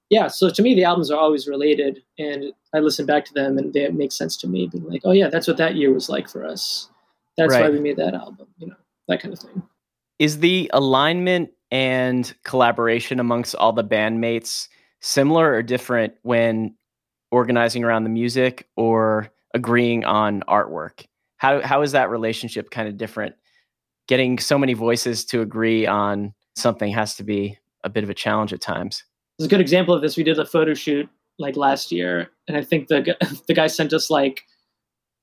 yeah, 0.09 0.27
so 0.27 0.49
to 0.49 0.61
me, 0.61 0.75
the 0.75 0.83
albums 0.83 1.09
are 1.09 1.17
always 1.17 1.47
related, 1.47 2.03
and 2.19 2.53
I 2.75 2.79
listen 2.79 3.07
back 3.07 3.25
to 3.25 3.33
them, 3.33 3.57
and 3.57 3.73
they 3.73 3.89
make 3.89 4.11
sense 4.11 4.37
to 4.37 4.47
me, 4.47 4.67
being 4.67 4.87
like, 4.87 5.01
oh 5.05 5.11
yeah, 5.11 5.27
that's 5.27 5.47
what 5.47 5.57
that 5.57 5.75
year 5.75 5.91
was 5.91 6.07
like 6.07 6.29
for 6.29 6.45
us. 6.45 6.89
That's 7.35 7.51
right. 7.51 7.63
why 7.63 7.69
we 7.71 7.79
made 7.79 7.97
that 7.97 8.13
album, 8.13 8.47
you 8.59 8.67
know, 8.67 8.75
that 9.07 9.21
kind 9.21 9.33
of 9.33 9.39
thing. 9.39 9.63
Is 10.19 10.39
the 10.39 10.69
alignment 10.71 11.49
and 11.71 12.31
collaboration 12.43 13.19
amongst 13.19 13.55
all 13.55 13.73
the 13.73 13.83
bandmates 13.83 14.67
similar 14.99 15.51
or 15.51 15.63
different 15.63 16.13
when 16.21 16.75
organizing 17.33 17.83
around 17.83 18.03
the 18.03 18.11
music 18.11 18.67
or 18.77 19.29
agreeing 19.55 20.05
on 20.05 20.41
artwork? 20.47 21.05
How 21.37 21.61
how 21.61 21.81
is 21.81 21.91
that 21.91 22.09
relationship 22.09 22.69
kind 22.69 22.87
of 22.87 22.95
different? 22.95 23.35
Getting 24.07 24.37
so 24.37 24.57
many 24.57 24.73
voices 24.73 25.25
to 25.25 25.41
agree 25.41 25.87
on 25.87 26.33
something 26.55 26.93
has 26.93 27.15
to 27.15 27.23
be 27.23 27.57
a 27.83 27.89
bit 27.89 28.03
of 28.03 28.09
a 28.09 28.13
challenge 28.13 28.53
at 28.53 28.61
times. 28.61 29.03
There's 29.37 29.47
a 29.47 29.49
good 29.49 29.61
example 29.61 29.95
of 29.95 30.01
this. 30.01 30.15
We 30.15 30.23
did 30.23 30.37
a 30.37 30.45
photo 30.45 30.73
shoot 30.73 31.09
like 31.39 31.57
last 31.57 31.91
year, 31.91 32.29
and 32.47 32.55
I 32.55 32.63
think 32.63 32.87
the 32.87 33.17
the 33.47 33.53
guy 33.53 33.67
sent 33.67 33.93
us 33.93 34.09
like 34.09 34.43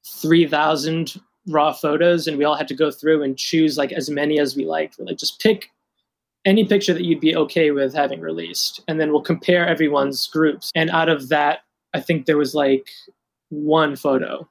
three 0.04 0.46
thousand 0.46 1.14
raw 1.46 1.72
photos, 1.72 2.26
and 2.26 2.36
we 2.36 2.44
all 2.44 2.56
had 2.56 2.68
to 2.68 2.74
go 2.74 2.90
through 2.90 3.22
and 3.22 3.38
choose 3.38 3.78
like 3.78 3.92
as 3.92 4.10
many 4.10 4.40
as 4.40 4.56
we 4.56 4.64
liked. 4.64 4.98
Like, 4.98 5.16
just 5.16 5.40
pick 5.40 5.70
any 6.44 6.64
picture 6.64 6.94
that 6.94 7.04
you'd 7.04 7.20
be 7.20 7.36
okay 7.36 7.70
with 7.70 7.94
having 7.94 8.20
released, 8.20 8.80
and 8.88 9.00
then 9.00 9.12
we'll 9.12 9.22
compare 9.22 9.66
everyone's 9.66 10.26
groups. 10.26 10.70
And 10.74 10.90
out 10.90 11.08
of 11.08 11.28
that, 11.28 11.60
I 11.94 12.00
think 12.00 12.26
there 12.26 12.38
was 12.38 12.54
like 12.54 12.88
one 13.48 13.96
photo. 13.96 14.48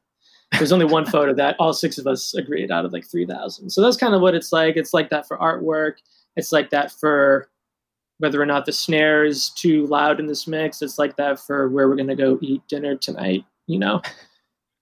There's 0.53 0.71
only 0.71 0.85
one 0.85 1.05
photo 1.11 1.33
that 1.35 1.55
all 1.59 1.73
six 1.73 1.97
of 1.97 2.07
us 2.07 2.33
agreed 2.33 2.71
out 2.71 2.85
of 2.85 2.93
like 2.93 3.05
3,000. 3.05 3.69
So 3.69 3.81
that's 3.81 3.97
kind 3.97 4.13
of 4.13 4.21
what 4.21 4.35
it's 4.35 4.51
like. 4.51 4.77
It's 4.77 4.93
like 4.93 5.09
that 5.09 5.27
for 5.27 5.37
artwork. 5.37 5.95
It's 6.35 6.51
like 6.51 6.69
that 6.69 6.91
for 6.91 7.49
whether 8.19 8.41
or 8.41 8.45
not 8.45 8.65
the 8.65 8.73
snare 8.73 9.25
is 9.25 9.49
too 9.51 9.87
loud 9.87 10.19
in 10.19 10.27
this 10.27 10.47
mix. 10.47 10.81
It's 10.81 10.99
like 10.99 11.15
that 11.15 11.39
for 11.39 11.69
where 11.69 11.87
we're 11.87 11.95
going 11.95 12.07
to 12.07 12.15
go 12.15 12.37
eat 12.41 12.61
dinner 12.67 12.95
tonight, 12.95 13.45
you 13.67 13.79
know? 13.79 14.01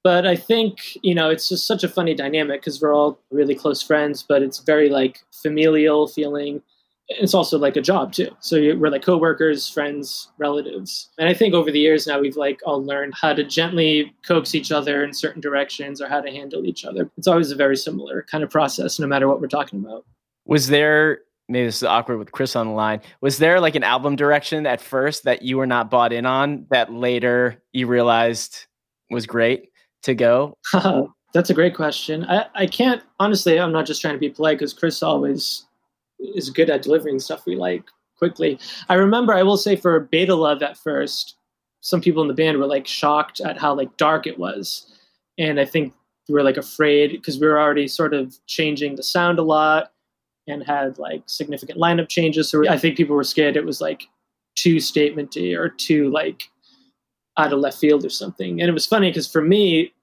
But 0.03 0.25
I 0.25 0.37
think, 0.37 0.95
you 1.03 1.13
know, 1.13 1.29
it's 1.29 1.49
just 1.49 1.67
such 1.67 1.83
a 1.83 1.89
funny 1.89 2.13
dynamic 2.13 2.61
because 2.61 2.81
we're 2.81 2.95
all 2.95 3.19
really 3.29 3.55
close 3.55 3.81
friends, 3.81 4.23
but 4.23 4.41
it's 4.41 4.59
very 4.59 4.87
like 4.87 5.19
familial 5.33 6.07
feeling. 6.07 6.61
It's 7.09 7.33
also 7.33 7.57
like 7.57 7.77
a 7.77 7.81
job 7.81 8.11
too. 8.11 8.29
So 8.39 8.57
we're 8.57 8.89
like 8.89 9.03
coworkers, 9.03 9.69
friends, 9.69 10.29
relatives. 10.37 11.09
And 11.17 11.29
I 11.29 11.33
think 11.33 11.53
over 11.53 11.71
the 11.71 11.79
years 11.79 12.05
now 12.05 12.19
we've 12.19 12.35
like 12.35 12.59
all 12.65 12.83
learned 12.83 13.13
how 13.15 13.33
to 13.33 13.43
gently 13.43 14.13
coax 14.25 14.53
each 14.53 14.71
other 14.71 15.03
in 15.03 15.13
certain 15.13 15.41
directions 15.41 16.01
or 16.01 16.09
how 16.09 16.19
to 16.19 16.29
handle 16.29 16.65
each 16.65 16.83
other. 16.83 17.09
It's 17.17 17.27
always 17.27 17.51
a 17.51 17.55
very 17.55 17.77
similar 17.77 18.25
kind 18.29 18.43
of 18.43 18.49
process, 18.49 18.99
no 18.99 19.07
matter 19.07 19.27
what 19.27 19.39
we're 19.39 19.47
talking 19.47 19.79
about. 19.79 20.05
Was 20.45 20.67
there 20.67 21.19
maybe 21.49 21.65
this 21.65 21.77
is 21.77 21.83
awkward 21.83 22.17
with 22.17 22.31
Chris 22.31 22.55
on 22.55 22.67
the 22.67 22.73
line. 22.73 23.01
Was 23.21 23.37
there 23.37 23.59
like 23.59 23.75
an 23.75 23.83
album 23.83 24.15
direction 24.15 24.65
at 24.65 24.81
first 24.81 25.23
that 25.23 25.41
you 25.41 25.57
were 25.57 25.67
not 25.67 25.89
bought 25.89 26.13
in 26.13 26.25
on 26.25 26.65
that 26.69 26.91
later 26.91 27.61
you 27.71 27.87
realized 27.87 28.65
was 29.09 29.25
great 29.25 29.69
to 30.03 30.13
go? 30.13 30.57
That's 31.33 31.49
a 31.49 31.53
great 31.53 31.75
question. 31.75 32.25
I, 32.25 32.45
I 32.55 32.67
can't 32.67 33.01
honestly. 33.19 33.59
I'm 33.59 33.71
not 33.71 33.85
just 33.85 34.01
trying 34.01 34.15
to 34.15 34.19
be 34.19 34.29
polite 34.29 34.57
because 34.57 34.73
Chris 34.73 35.03
always 35.03 35.66
is 36.19 36.49
good 36.49 36.69
at 36.69 36.81
delivering 36.81 37.19
stuff 37.19 37.45
we 37.45 37.55
like 37.55 37.83
quickly. 38.17 38.59
I 38.89 38.95
remember 38.95 39.33
I 39.33 39.43
will 39.43 39.57
say 39.57 39.75
for 39.75 39.99
Beta 39.99 40.35
Love 40.35 40.61
at 40.63 40.77
first, 40.77 41.35
some 41.81 42.01
people 42.01 42.21
in 42.21 42.27
the 42.27 42.33
band 42.33 42.57
were 42.57 42.67
like 42.67 42.87
shocked 42.87 43.39
at 43.41 43.57
how 43.57 43.75
like 43.75 43.95
dark 43.97 44.27
it 44.27 44.39
was, 44.39 44.91
and 45.37 45.59
I 45.59 45.65
think 45.65 45.93
we 46.27 46.33
were 46.33 46.43
like 46.43 46.57
afraid 46.57 47.11
because 47.11 47.39
we 47.39 47.47
were 47.47 47.59
already 47.59 47.87
sort 47.87 48.13
of 48.13 48.37
changing 48.47 48.95
the 48.95 49.03
sound 49.03 49.39
a 49.39 49.43
lot 49.43 49.91
and 50.47 50.63
had 50.63 50.97
like 50.97 51.23
significant 51.27 51.79
lineup 51.79 52.09
changes. 52.09 52.49
So 52.49 52.67
I 52.67 52.77
think 52.77 52.97
people 52.97 53.15
were 53.15 53.23
scared 53.23 53.57
it 53.57 53.65
was 53.65 53.81
like 53.81 54.03
too 54.55 54.77
statementy 54.77 55.57
or 55.57 55.69
too 55.69 56.09
like 56.09 56.43
out 57.37 57.53
of 57.53 57.59
left 57.59 57.77
field 57.77 58.03
or 58.03 58.09
something. 58.09 58.59
And 58.59 58.69
it 58.69 58.73
was 58.73 58.85
funny 58.85 59.09
because 59.09 59.31
for 59.31 59.41
me, 59.41 59.93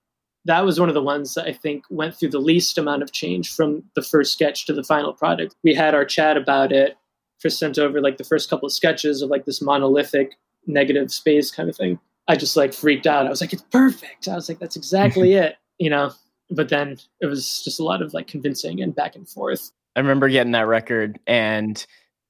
that 0.45 0.65
was 0.65 0.79
one 0.79 0.89
of 0.89 0.95
the 0.95 1.03
ones 1.03 1.35
that 1.35 1.47
I 1.47 1.53
think 1.53 1.85
went 1.91 2.17
through 2.17 2.31
the 2.31 2.39
least 2.39 2.77
amount 2.77 3.03
of 3.03 3.13
change 3.13 3.53
from 3.55 3.83
the 3.95 4.03
first 4.03 4.33
sketch 4.33 4.67
to 4.67 4.73
the 4.73 4.85
final 4.85 5.13
product. 5.13 5.57
We 5.63 5.75
had 5.75 5.95
our 5.95 6.05
chat 6.05 6.37
about 6.37 6.73
it. 6.73 6.97
Chris 7.41 7.59
sent 7.59 7.79
over 7.79 8.01
like 8.01 8.19
the 8.19 8.25
first 8.25 8.51
couple 8.51 8.67
of 8.67 8.73
sketches 8.73 9.23
of 9.23 9.31
like 9.31 9.45
this 9.45 9.63
monolithic 9.63 10.37
negative 10.67 11.13
space 11.13 11.51
kind 11.51 11.69
of 11.69 11.77
thing. 11.77 11.99
I 12.29 12.37
just 12.37 12.57
like 12.57 12.73
freaked 12.73 13.07
out. 13.07 13.27
I 13.27 13.31
was 13.31 13.41
like, 13.41 13.53
it's 13.53 13.65
perfect. 13.71 14.29
I 14.29 14.35
was 14.35 14.49
like, 14.49 14.59
that's 14.59 14.77
exactly 14.77 15.33
it, 15.35 15.57
you 15.79 15.91
know? 15.91 16.13
But 16.51 16.69
then 16.69 16.99
it 17.21 17.27
was 17.27 17.63
just 17.63 17.81
a 17.81 17.85
lot 17.85 18.03
of 18.03 18.13
like 18.15 18.27
convincing 18.27 18.83
and 18.83 18.95
back 18.95 19.17
and 19.17 19.29
forth. 19.29 19.73
I 19.97 20.01
remember 20.01 20.29
getting 20.29 20.53
that 20.53 20.67
record 20.67 21.19
and 21.27 21.85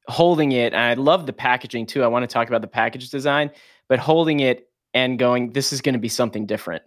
holding 0.06 0.52
it. 0.52 0.72
And 0.72 0.82
I 0.82 0.94
love 0.94 1.26
the 1.26 1.32
packaging 1.32 1.86
too. 1.86 2.04
I 2.04 2.06
want 2.06 2.28
to 2.28 2.32
talk 2.32 2.48
about 2.48 2.60
the 2.60 2.68
package 2.68 3.10
design, 3.10 3.50
but 3.88 3.98
holding 3.98 4.40
it 4.40 4.68
and 4.92 5.18
going, 5.18 5.52
this 5.52 5.72
is 5.72 5.80
going 5.80 5.94
to 5.94 5.98
be 5.98 6.08
something 6.08 6.46
different. 6.46 6.82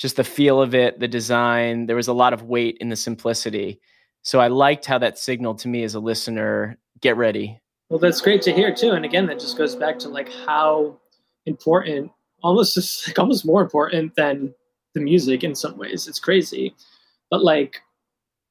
Just 0.00 0.16
the 0.16 0.24
feel 0.24 0.62
of 0.62 0.74
it, 0.74 0.98
the 0.98 1.06
design. 1.06 1.84
There 1.84 1.94
was 1.94 2.08
a 2.08 2.14
lot 2.14 2.32
of 2.32 2.44
weight 2.44 2.78
in 2.80 2.88
the 2.88 2.96
simplicity. 2.96 3.78
So 4.22 4.40
I 4.40 4.48
liked 4.48 4.86
how 4.86 4.96
that 4.98 5.18
signaled 5.18 5.58
to 5.58 5.68
me 5.68 5.84
as 5.84 5.94
a 5.94 6.00
listener, 6.00 6.78
get 7.02 7.18
ready. 7.18 7.60
Well, 7.90 7.98
that's 7.98 8.22
great 8.22 8.40
to 8.42 8.52
hear 8.52 8.74
too. 8.74 8.92
And 8.92 9.04
again, 9.04 9.26
that 9.26 9.38
just 9.38 9.58
goes 9.58 9.76
back 9.76 9.98
to 9.98 10.08
like 10.08 10.30
how 10.46 10.98
important, 11.44 12.10
almost 12.42 12.74
just 12.74 13.06
like 13.06 13.18
almost 13.18 13.44
more 13.44 13.60
important 13.60 14.14
than 14.16 14.54
the 14.94 15.00
music 15.00 15.44
in 15.44 15.54
some 15.54 15.76
ways. 15.76 16.08
It's 16.08 16.18
crazy. 16.18 16.74
But 17.30 17.44
like, 17.44 17.82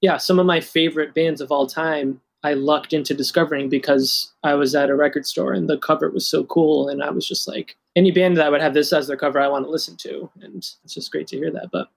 yeah, 0.02 0.18
some 0.18 0.38
of 0.38 0.46
my 0.46 0.60
favorite 0.60 1.16
bands 1.16 1.42
of 1.42 1.52
all 1.52 1.66
time 1.66 2.22
I 2.44 2.54
lucked 2.54 2.94
into 2.94 3.16
discovering 3.16 3.70
because 3.70 4.32
I 4.44 4.54
was 4.54 4.76
at 4.76 4.92
a 4.92 4.96
record 4.96 5.26
store 5.26 5.54
and 5.54 5.68
the 5.68 5.80
cover 5.80 6.12
was 6.12 6.30
so 6.30 6.44
cool. 6.44 6.90
And 6.90 7.02
I 7.02 7.10
was 7.10 7.28
just 7.28 7.48
like, 7.48 7.76
any 7.96 8.12
band 8.12 8.38
that 8.38 8.52
would 8.52 8.62
have 8.62 8.74
this 8.74 8.94
as 8.94 9.08
their 9.08 9.18
cover, 9.18 9.40
I 9.40 9.48
want 9.48 9.66
to 9.66 9.72
listen 9.72 9.98
to. 9.98 10.30
And 10.42 10.58
it's 10.58 10.94
just 10.94 11.12
great 11.12 11.28
to 11.28 11.38
hear 11.38 11.52
that. 11.52 11.70
But 11.72 11.88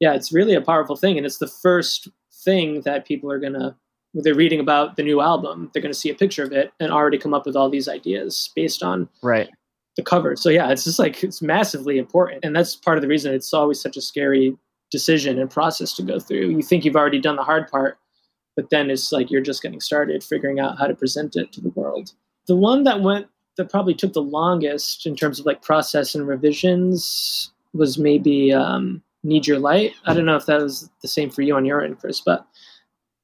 yeah, 0.00 0.14
it's 0.14 0.32
really 0.32 0.54
a 0.54 0.60
powerful 0.60 0.96
thing. 0.96 1.16
And 1.16 1.26
it's 1.26 1.38
the 1.38 1.46
first 1.46 2.08
thing 2.44 2.82
that 2.82 3.06
people 3.06 3.30
are 3.30 3.38
going 3.38 3.54
to, 3.54 3.74
they're 4.14 4.34
reading 4.34 4.60
about 4.60 4.96
the 4.96 5.02
new 5.02 5.20
album, 5.20 5.70
they're 5.72 5.82
going 5.82 5.92
to 5.92 5.98
see 5.98 6.10
a 6.10 6.14
picture 6.14 6.44
of 6.44 6.52
it 6.52 6.72
and 6.78 6.92
already 6.92 7.18
come 7.18 7.34
up 7.34 7.46
with 7.46 7.56
all 7.56 7.70
these 7.70 7.88
ideas 7.88 8.50
based 8.54 8.82
on 8.82 9.08
right 9.22 9.48
the 9.96 10.02
cover. 10.02 10.34
So 10.34 10.48
yeah, 10.48 10.70
it's 10.70 10.82
just 10.82 10.98
like, 10.98 11.22
it's 11.22 11.40
massively 11.40 11.98
important. 11.98 12.44
And 12.44 12.54
that's 12.54 12.74
part 12.74 12.98
of 12.98 13.02
the 13.02 13.08
reason 13.08 13.32
it's 13.32 13.54
always 13.54 13.80
such 13.80 13.96
a 13.96 14.00
scary 14.00 14.56
decision 14.90 15.38
and 15.38 15.48
process 15.48 15.94
to 15.94 16.02
go 16.02 16.18
through. 16.18 16.50
You 16.50 16.62
think 16.62 16.84
you've 16.84 16.96
already 16.96 17.20
done 17.20 17.36
the 17.36 17.44
hard 17.44 17.68
part 17.68 17.98
but 18.56 18.70
then 18.70 18.90
it's 18.90 19.12
like 19.12 19.30
you're 19.30 19.40
just 19.40 19.62
getting 19.62 19.80
started 19.80 20.22
figuring 20.22 20.60
out 20.60 20.78
how 20.78 20.86
to 20.86 20.94
present 20.94 21.36
it 21.36 21.52
to 21.52 21.60
the 21.60 21.70
world. 21.70 22.12
The 22.46 22.56
one 22.56 22.84
that 22.84 23.02
went 23.02 23.26
that 23.56 23.70
probably 23.70 23.94
took 23.94 24.12
the 24.12 24.22
longest 24.22 25.06
in 25.06 25.16
terms 25.16 25.38
of 25.38 25.46
like 25.46 25.62
process 25.62 26.14
and 26.14 26.26
revisions 26.26 27.52
was 27.72 27.98
maybe 27.98 28.52
um, 28.52 29.02
Need 29.22 29.46
Your 29.46 29.58
Light. 29.58 29.92
I 30.06 30.14
don't 30.14 30.26
know 30.26 30.36
if 30.36 30.46
that 30.46 30.60
was 30.60 30.90
the 31.02 31.08
same 31.08 31.30
for 31.30 31.42
you 31.42 31.56
on 31.56 31.64
your 31.64 31.82
end, 31.82 31.98
Chris, 31.98 32.20
but 32.20 32.46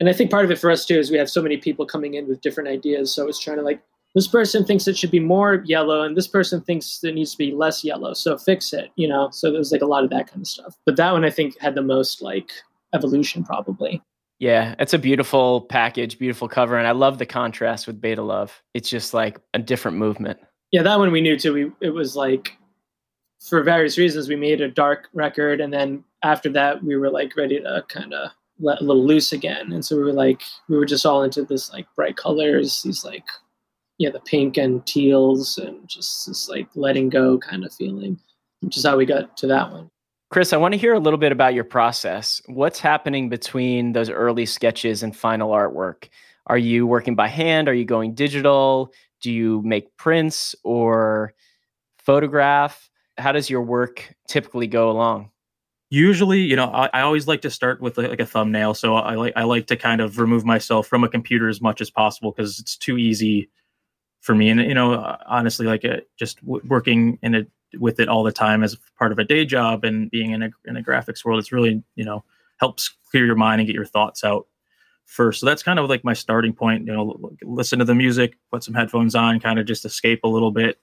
and 0.00 0.08
I 0.08 0.12
think 0.12 0.30
part 0.30 0.44
of 0.44 0.50
it 0.50 0.58
for 0.58 0.70
us 0.70 0.86
too 0.86 0.98
is 0.98 1.10
we 1.10 1.18
have 1.18 1.30
so 1.30 1.42
many 1.42 1.58
people 1.58 1.84
coming 1.84 2.14
in 2.14 2.26
with 2.26 2.40
different 2.40 2.68
ideas. 2.68 3.14
So 3.14 3.28
it's 3.28 3.38
trying 3.38 3.58
to 3.58 3.62
like 3.62 3.82
this 4.14 4.26
person 4.26 4.64
thinks 4.64 4.88
it 4.88 4.96
should 4.96 5.10
be 5.10 5.20
more 5.20 5.62
yellow 5.66 6.02
and 6.02 6.16
this 6.16 6.26
person 6.26 6.60
thinks 6.62 7.04
it 7.04 7.14
needs 7.14 7.32
to 7.32 7.38
be 7.38 7.52
less 7.52 7.84
yellow. 7.84 8.14
So 8.14 8.38
fix 8.38 8.72
it, 8.72 8.90
you 8.96 9.06
know. 9.06 9.28
So 9.30 9.52
there's 9.52 9.72
like 9.72 9.82
a 9.82 9.86
lot 9.86 10.02
of 10.02 10.10
that 10.10 10.26
kind 10.26 10.40
of 10.40 10.48
stuff. 10.48 10.74
But 10.84 10.96
that 10.96 11.12
one 11.12 11.24
I 11.24 11.30
think 11.30 11.58
had 11.60 11.74
the 11.74 11.82
most 11.82 12.22
like 12.22 12.50
evolution 12.94 13.44
probably. 13.44 14.02
Yeah, 14.40 14.74
it's 14.79 14.94
a 14.94 14.98
beautiful 14.98 15.61
package, 15.61 16.18
beautiful 16.18 16.48
cover, 16.48 16.79
and 16.79 16.88
I 16.88 16.92
love 16.92 17.18
the 17.18 17.26
contrast 17.26 17.87
with 17.87 18.00
Beta 18.00 18.22
Love. 18.22 18.62
It's 18.72 18.88
just 18.88 19.12
like 19.12 19.38
a 19.53 19.59
different 19.59 19.98
movement. 19.98 20.40
Yeah, 20.72 20.83
that 20.83 20.98
one 20.98 21.12
we 21.12 21.20
knew 21.20 21.38
too. 21.38 21.53
We 21.53 21.72
it 21.87 21.90
was 21.90 22.16
like 22.16 22.57
for 23.46 23.62
various 23.62 23.98
reasons 23.98 24.29
we 24.29 24.37
made 24.37 24.62
a 24.62 24.68
dark 24.68 25.09
record, 25.12 25.61
and 25.61 25.70
then 25.70 26.03
after 26.22 26.48
that 26.53 26.83
we 26.83 26.96
were 26.96 27.11
like 27.11 27.37
ready 27.37 27.61
to 27.61 27.85
kind 27.88 28.14
of 28.14 28.31
let 28.59 28.81
a 28.81 28.85
little 28.85 29.07
loose 29.07 29.33
again, 29.33 29.72
and 29.72 29.85
so 29.85 29.94
we 29.94 30.05
were 30.05 30.12
like 30.12 30.40
we 30.70 30.79
were 30.79 30.87
just 30.87 31.05
all 31.05 31.22
into 31.22 31.44
this 31.44 31.70
like 31.70 31.87
bright 31.94 32.16
colors, 32.16 32.83
these 32.83 33.05
like 33.05 33.26
yeah 33.98 34.09
the 34.09 34.20
pink 34.20 34.57
and 34.57 34.87
teals, 34.87 35.59
and 35.59 35.87
just 35.87 36.26
this 36.26 36.48
like 36.48 36.68
letting 36.74 37.11
go 37.11 37.37
kind 37.37 37.62
of 37.62 37.74
feeling, 37.74 38.18
which 38.61 38.79
is 38.79 38.87
how 38.87 38.96
we 38.96 39.05
got 39.05 39.37
to 39.37 39.46
that 39.48 39.70
one. 39.70 39.90
Chris, 40.30 40.52
I 40.52 40.58
want 40.58 40.74
to 40.74 40.78
hear 40.78 40.94
a 40.94 41.00
little 41.00 41.18
bit 41.18 41.32
about 41.32 41.54
your 41.54 41.64
process. 41.64 42.40
What's 42.46 42.78
happening 42.78 43.28
between 43.28 43.94
those 43.94 44.08
early 44.08 44.46
sketches 44.46 45.02
and 45.02 45.14
final 45.14 45.50
artwork? 45.50 46.08
Are 46.46 46.56
you 46.56 46.86
working 46.86 47.16
by 47.16 47.26
hand? 47.26 47.68
Are 47.68 47.74
you 47.74 47.84
going 47.84 48.14
digital? 48.14 48.92
Do 49.20 49.32
you 49.32 49.60
make 49.62 49.96
prints 49.96 50.54
or 50.62 51.34
photograph? 51.98 52.88
How 53.18 53.32
does 53.32 53.50
your 53.50 53.62
work 53.62 54.14
typically 54.28 54.68
go 54.68 54.88
along? 54.88 55.30
Usually, 55.90 56.38
you 56.38 56.54
know, 56.54 56.66
I, 56.66 56.88
I 56.94 57.00
always 57.00 57.26
like 57.26 57.42
to 57.42 57.50
start 57.50 57.80
with 57.80 57.98
like 57.98 58.20
a 58.20 58.26
thumbnail. 58.26 58.74
So 58.74 58.94
I 58.94 59.16
like 59.16 59.32
I 59.34 59.42
like 59.42 59.66
to 59.66 59.76
kind 59.76 60.00
of 60.00 60.18
remove 60.18 60.44
myself 60.44 60.86
from 60.86 61.02
a 61.02 61.08
computer 61.08 61.48
as 61.48 61.60
much 61.60 61.80
as 61.80 61.90
possible 61.90 62.30
because 62.30 62.60
it's 62.60 62.76
too 62.76 62.96
easy 62.96 63.50
for 64.20 64.36
me. 64.36 64.48
And 64.48 64.60
you 64.60 64.74
know, 64.74 65.16
honestly, 65.26 65.66
like 65.66 65.84
uh, 65.84 66.02
just 66.16 66.40
w- 66.42 66.62
working 66.68 67.18
in 67.20 67.34
a 67.34 67.42
with 67.78 68.00
it 68.00 68.09
all 68.09 68.22
the 68.22 68.33
time 68.33 68.62
as 68.62 68.76
part 68.98 69.12
of 69.12 69.18
a 69.18 69.24
day 69.24 69.44
job 69.44 69.85
and 69.85 70.11
being 70.11 70.33
in 70.33 70.42
a, 70.42 70.50
in 70.64 70.76
a 70.76 70.83
graphics 70.83 71.24
world 71.24 71.38
it's 71.38 71.52
really 71.52 71.83
you 71.94 72.04
know 72.04 72.24
helps 72.61 72.94
clear 73.11 73.26
your 73.26 73.37
mind 73.37 73.61
and 73.61 73.66
get 73.66 73.74
your 73.74 73.87
thoughts 73.87 74.22
out 74.22 74.46
first. 75.06 75.40
So 75.40 75.46
that's 75.46 75.62
kind 75.62 75.78
of 75.78 75.88
like 75.88 76.04
my 76.04 76.12
starting 76.12 76.52
point 76.52 76.87
you 76.87 76.92
know 76.92 77.18
listen 77.42 77.80
to 77.80 77.85
the 77.85 77.94
music 77.94 78.37
put 78.50 78.62
some 78.62 78.74
headphones 78.74 79.14
on 79.14 79.40
kind 79.40 79.59
of 79.59 79.66
just 79.66 79.85
escape 79.85 80.20
a 80.22 80.28
little 80.28 80.52
bit 80.52 80.78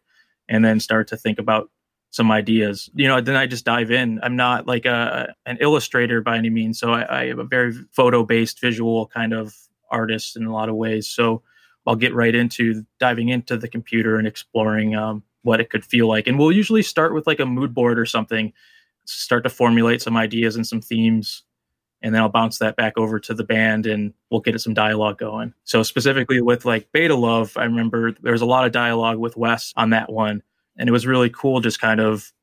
and 0.50 0.66
then 0.66 0.80
start 0.80 1.08
to 1.10 1.18
think 1.18 1.40
about 1.40 1.70
some 2.10 2.32
ideas. 2.32 2.90
You 2.94 3.08
know 3.08 3.22
then 3.22 3.36
i 3.36 3.48
just 3.48 3.66
dive 3.66 3.92
in. 3.92 4.20
I'm 4.24 4.36
not 4.36 4.68
like 4.68 4.86
a 4.86 5.34
an 5.46 5.58
illustrator 5.62 6.22
by 6.22 6.38
any 6.38 6.50
means 6.50 6.80
so 6.80 6.92
i, 6.92 7.02
I 7.04 7.24
am 7.26 7.40
a 7.40 7.46
very 7.46 7.74
photo 7.92 8.24
based 8.24 8.60
visual 8.60 9.08
kind 9.08 9.34
of 9.34 9.56
artist 9.90 10.36
in 10.36 10.46
a 10.46 10.54
lot 10.54 10.68
of 10.68 10.76
ways. 10.76 11.08
So 11.08 11.42
i'll 11.86 11.96
get 11.96 12.14
right 12.14 12.36
into 12.36 12.86
diving 13.00 13.30
into 13.30 13.56
the 13.56 13.70
computer 13.70 14.18
and 14.18 14.28
exploring 14.28 14.96
um, 14.96 15.24
what 15.48 15.62
it 15.62 15.70
could 15.70 15.86
feel 15.86 16.08
like. 16.08 16.28
And 16.28 16.38
we'll 16.38 16.52
usually 16.52 16.84
start 16.84 17.14
with 17.14 17.26
like 17.26 17.40
a 17.40 17.46
mood 17.46 17.74
board 17.74 17.98
or 17.98 18.06
something, 18.06 18.52
start 19.06 19.44
to 19.44 19.50
formulate 19.50 20.02
some 20.02 20.18
ideas 20.18 20.58
and 20.58 20.68
some 20.68 20.82
themes. 20.82 21.44
And 22.02 22.14
then 22.14 22.22
I'll 22.22 22.30
bounce 22.30 22.60
that 22.60 22.76
back 22.76 22.98
over 22.98 23.18
to 23.22 23.34
the 23.34 23.46
band 23.46 23.88
and 23.88 24.14
we'll 24.30 24.42
get 24.42 24.60
some 24.60 24.74
dialogue 24.74 25.18
going. 25.18 25.54
So, 25.64 25.82
specifically 25.84 26.42
with 26.42 26.66
like 26.66 26.92
Beta 26.92 27.16
Love, 27.16 27.56
I 27.56 27.64
remember 27.64 28.12
there 28.12 28.34
was 28.34 28.42
a 28.42 28.46
lot 28.46 28.66
of 28.66 28.74
dialogue 28.74 29.18
with 29.18 29.38
Wes 29.38 29.74
on 29.78 29.92
that 29.92 30.12
one. 30.12 30.44
And 30.78 30.88
it 30.88 30.92
was 30.92 31.08
really 31.08 31.30
cool 31.30 31.62
just 31.62 31.80
kind 31.80 32.00
of 32.00 32.34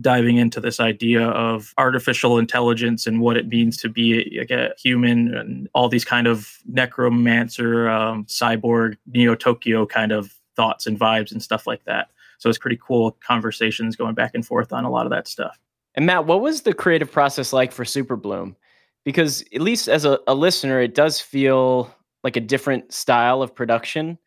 diving 0.00 0.36
into 0.36 0.60
this 0.60 0.80
idea 0.80 1.26
of 1.26 1.72
artificial 1.78 2.38
intelligence 2.38 3.06
and 3.06 3.20
what 3.20 3.36
it 3.36 3.48
means 3.48 3.76
to 3.78 3.88
be 3.88 4.36
like 4.38 4.50
a 4.50 4.74
human 4.78 5.34
and 5.34 5.68
all 5.74 5.88
these 5.88 6.04
kind 6.04 6.26
of 6.26 6.58
Neuromancer, 6.70 7.90
um, 7.90 8.24
cyborg, 8.26 8.96
Neo 9.06 9.34
Tokyo 9.34 9.86
kind 9.86 10.12
of 10.12 10.34
thoughts 10.56 10.86
and 10.88 10.98
vibes 10.98 11.30
and 11.30 11.42
stuff 11.42 11.66
like 11.66 11.84
that. 11.84 12.10
So 12.38 12.48
it's 12.48 12.58
pretty 12.58 12.78
cool 12.82 13.16
conversations 13.26 13.96
going 13.96 14.14
back 14.14 14.32
and 14.34 14.46
forth 14.46 14.72
on 14.72 14.84
a 14.84 14.90
lot 14.90 15.06
of 15.06 15.10
that 15.10 15.28
stuff. 15.28 15.58
And 15.94 16.06
Matt, 16.06 16.26
what 16.26 16.40
was 16.40 16.62
the 16.62 16.72
creative 16.72 17.10
process 17.10 17.52
like 17.52 17.72
for 17.72 17.84
Super 17.84 18.16
Bloom? 18.16 18.56
Because 19.04 19.44
at 19.54 19.60
least 19.60 19.88
as 19.88 20.04
a, 20.04 20.20
a 20.26 20.34
listener, 20.34 20.80
it 20.80 20.94
does 20.94 21.20
feel 21.20 21.94
like 22.22 22.36
a 22.36 22.40
different 22.40 22.92
style 22.92 23.42
of 23.42 23.54
production. 23.54 24.18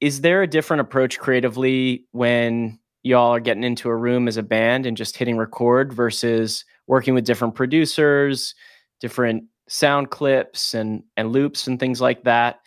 Is 0.00 0.20
there 0.20 0.42
a 0.42 0.46
different 0.46 0.80
approach 0.80 1.18
creatively 1.18 2.06
when 2.12 2.78
y'all 3.02 3.34
are 3.34 3.40
getting 3.40 3.64
into 3.64 3.88
a 3.88 3.96
room 3.96 4.26
as 4.26 4.36
a 4.36 4.42
band 4.42 4.86
and 4.86 4.96
just 4.96 5.16
hitting 5.16 5.36
record 5.36 5.92
versus 5.92 6.64
working 6.86 7.14
with 7.14 7.24
different 7.24 7.54
producers, 7.54 8.54
different 9.00 9.44
sound 9.68 10.10
clips 10.10 10.74
and 10.74 11.02
and 11.16 11.32
loops 11.32 11.66
and 11.66 11.78
things 11.78 12.00
like 12.00 12.24
that? 12.24 12.60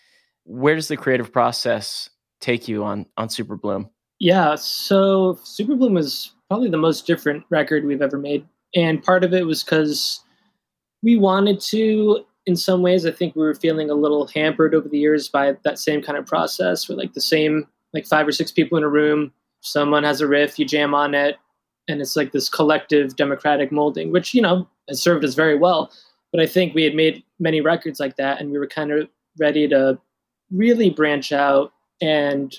Where 0.43 0.75
does 0.75 0.87
the 0.87 0.97
creative 0.97 1.31
process 1.33 2.09
take 2.39 2.67
you 2.67 2.83
on 2.83 3.05
on 3.17 3.29
Super 3.29 3.57
Bloom? 3.57 3.89
Yeah, 4.19 4.55
so 4.55 5.39
Super 5.43 5.75
Bloom 5.75 5.93
was 5.95 6.31
probably 6.47 6.69
the 6.69 6.77
most 6.77 7.05
different 7.05 7.43
record 7.49 7.85
we've 7.85 8.01
ever 8.01 8.17
made. 8.17 8.45
And 8.75 9.03
part 9.03 9.23
of 9.23 9.33
it 9.33 9.45
was 9.45 9.63
because 9.63 10.21
we 11.03 11.17
wanted 11.17 11.59
to, 11.61 12.25
in 12.45 12.55
some 12.55 12.81
ways, 12.81 13.05
I 13.05 13.11
think 13.11 13.35
we 13.35 13.43
were 13.43 13.55
feeling 13.55 13.89
a 13.89 13.95
little 13.95 14.27
hampered 14.27 14.73
over 14.73 14.87
the 14.87 14.97
years 14.97 15.27
by 15.27 15.55
that 15.63 15.79
same 15.79 16.01
kind 16.01 16.17
of 16.17 16.25
process 16.25 16.87
where, 16.87 16.97
like, 16.97 17.13
the 17.13 17.21
same, 17.21 17.67
like, 17.93 18.05
five 18.05 18.27
or 18.27 18.31
six 18.31 18.51
people 18.51 18.77
in 18.77 18.83
a 18.83 18.89
room, 18.89 19.33
someone 19.61 20.03
has 20.03 20.21
a 20.21 20.27
riff, 20.27 20.59
you 20.59 20.65
jam 20.65 20.93
on 20.93 21.13
it, 21.13 21.37
and 21.87 22.01
it's 22.01 22.15
like 22.15 22.31
this 22.31 22.49
collective 22.49 23.15
democratic 23.15 23.71
molding, 23.71 24.11
which, 24.11 24.33
you 24.33 24.41
know, 24.41 24.67
has 24.87 25.01
served 25.01 25.25
us 25.25 25.33
very 25.35 25.57
well. 25.57 25.91
But 26.31 26.41
I 26.41 26.47
think 26.47 26.73
we 26.73 26.83
had 26.83 26.95
made 26.95 27.23
many 27.39 27.61
records 27.61 27.99
like 27.99 28.15
that, 28.17 28.39
and 28.39 28.51
we 28.51 28.57
were 28.57 28.67
kind 28.67 28.91
of 28.91 29.07
ready 29.39 29.67
to 29.67 29.99
really 30.51 30.89
branch 30.89 31.31
out 31.31 31.73
and 32.01 32.55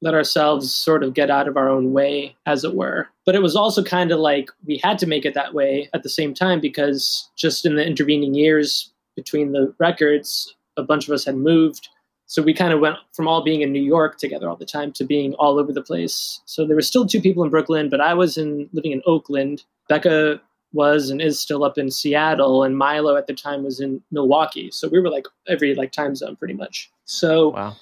let 0.00 0.14
ourselves 0.14 0.72
sort 0.72 1.02
of 1.02 1.14
get 1.14 1.30
out 1.30 1.48
of 1.48 1.56
our 1.56 1.68
own 1.68 1.92
way, 1.92 2.36
as 2.46 2.64
it 2.64 2.74
were. 2.74 3.08
But 3.26 3.34
it 3.34 3.42
was 3.42 3.56
also 3.56 3.82
kind 3.82 4.12
of 4.12 4.20
like 4.20 4.50
we 4.66 4.80
had 4.82 4.98
to 5.00 5.06
make 5.06 5.24
it 5.24 5.34
that 5.34 5.54
way 5.54 5.88
at 5.92 6.02
the 6.02 6.08
same 6.08 6.34
time 6.34 6.60
because 6.60 7.28
just 7.36 7.66
in 7.66 7.76
the 7.76 7.86
intervening 7.86 8.34
years 8.34 8.92
between 9.16 9.52
the 9.52 9.74
records, 9.78 10.54
a 10.76 10.82
bunch 10.82 11.08
of 11.08 11.14
us 11.14 11.24
had 11.24 11.36
moved. 11.36 11.88
So 12.26 12.42
we 12.42 12.54
kind 12.54 12.72
of 12.72 12.80
went 12.80 12.96
from 13.12 13.26
all 13.26 13.42
being 13.42 13.62
in 13.62 13.72
New 13.72 13.82
York 13.82 14.18
together 14.18 14.48
all 14.48 14.56
the 14.56 14.66
time 14.66 14.92
to 14.92 15.04
being 15.04 15.34
all 15.34 15.58
over 15.58 15.72
the 15.72 15.82
place. 15.82 16.40
So 16.44 16.66
there 16.66 16.76
were 16.76 16.82
still 16.82 17.06
two 17.06 17.20
people 17.20 17.42
in 17.42 17.50
Brooklyn, 17.50 17.88
but 17.88 18.00
I 18.00 18.14
was 18.14 18.36
in 18.36 18.68
living 18.72 18.92
in 18.92 19.02
Oakland. 19.06 19.64
Becca 19.88 20.40
was 20.74 21.08
and 21.08 21.22
is 21.22 21.40
still 21.40 21.64
up 21.64 21.78
in 21.78 21.90
Seattle, 21.90 22.62
and 22.62 22.76
Milo 22.76 23.16
at 23.16 23.26
the 23.26 23.32
time 23.32 23.64
was 23.64 23.80
in 23.80 24.02
Milwaukee. 24.10 24.70
So 24.70 24.86
we 24.86 25.00
were 25.00 25.10
like 25.10 25.26
every 25.48 25.74
like 25.74 25.92
time 25.92 26.14
zone 26.14 26.36
pretty 26.36 26.54
much. 26.54 26.90
So 27.06 27.48
wow 27.48 27.74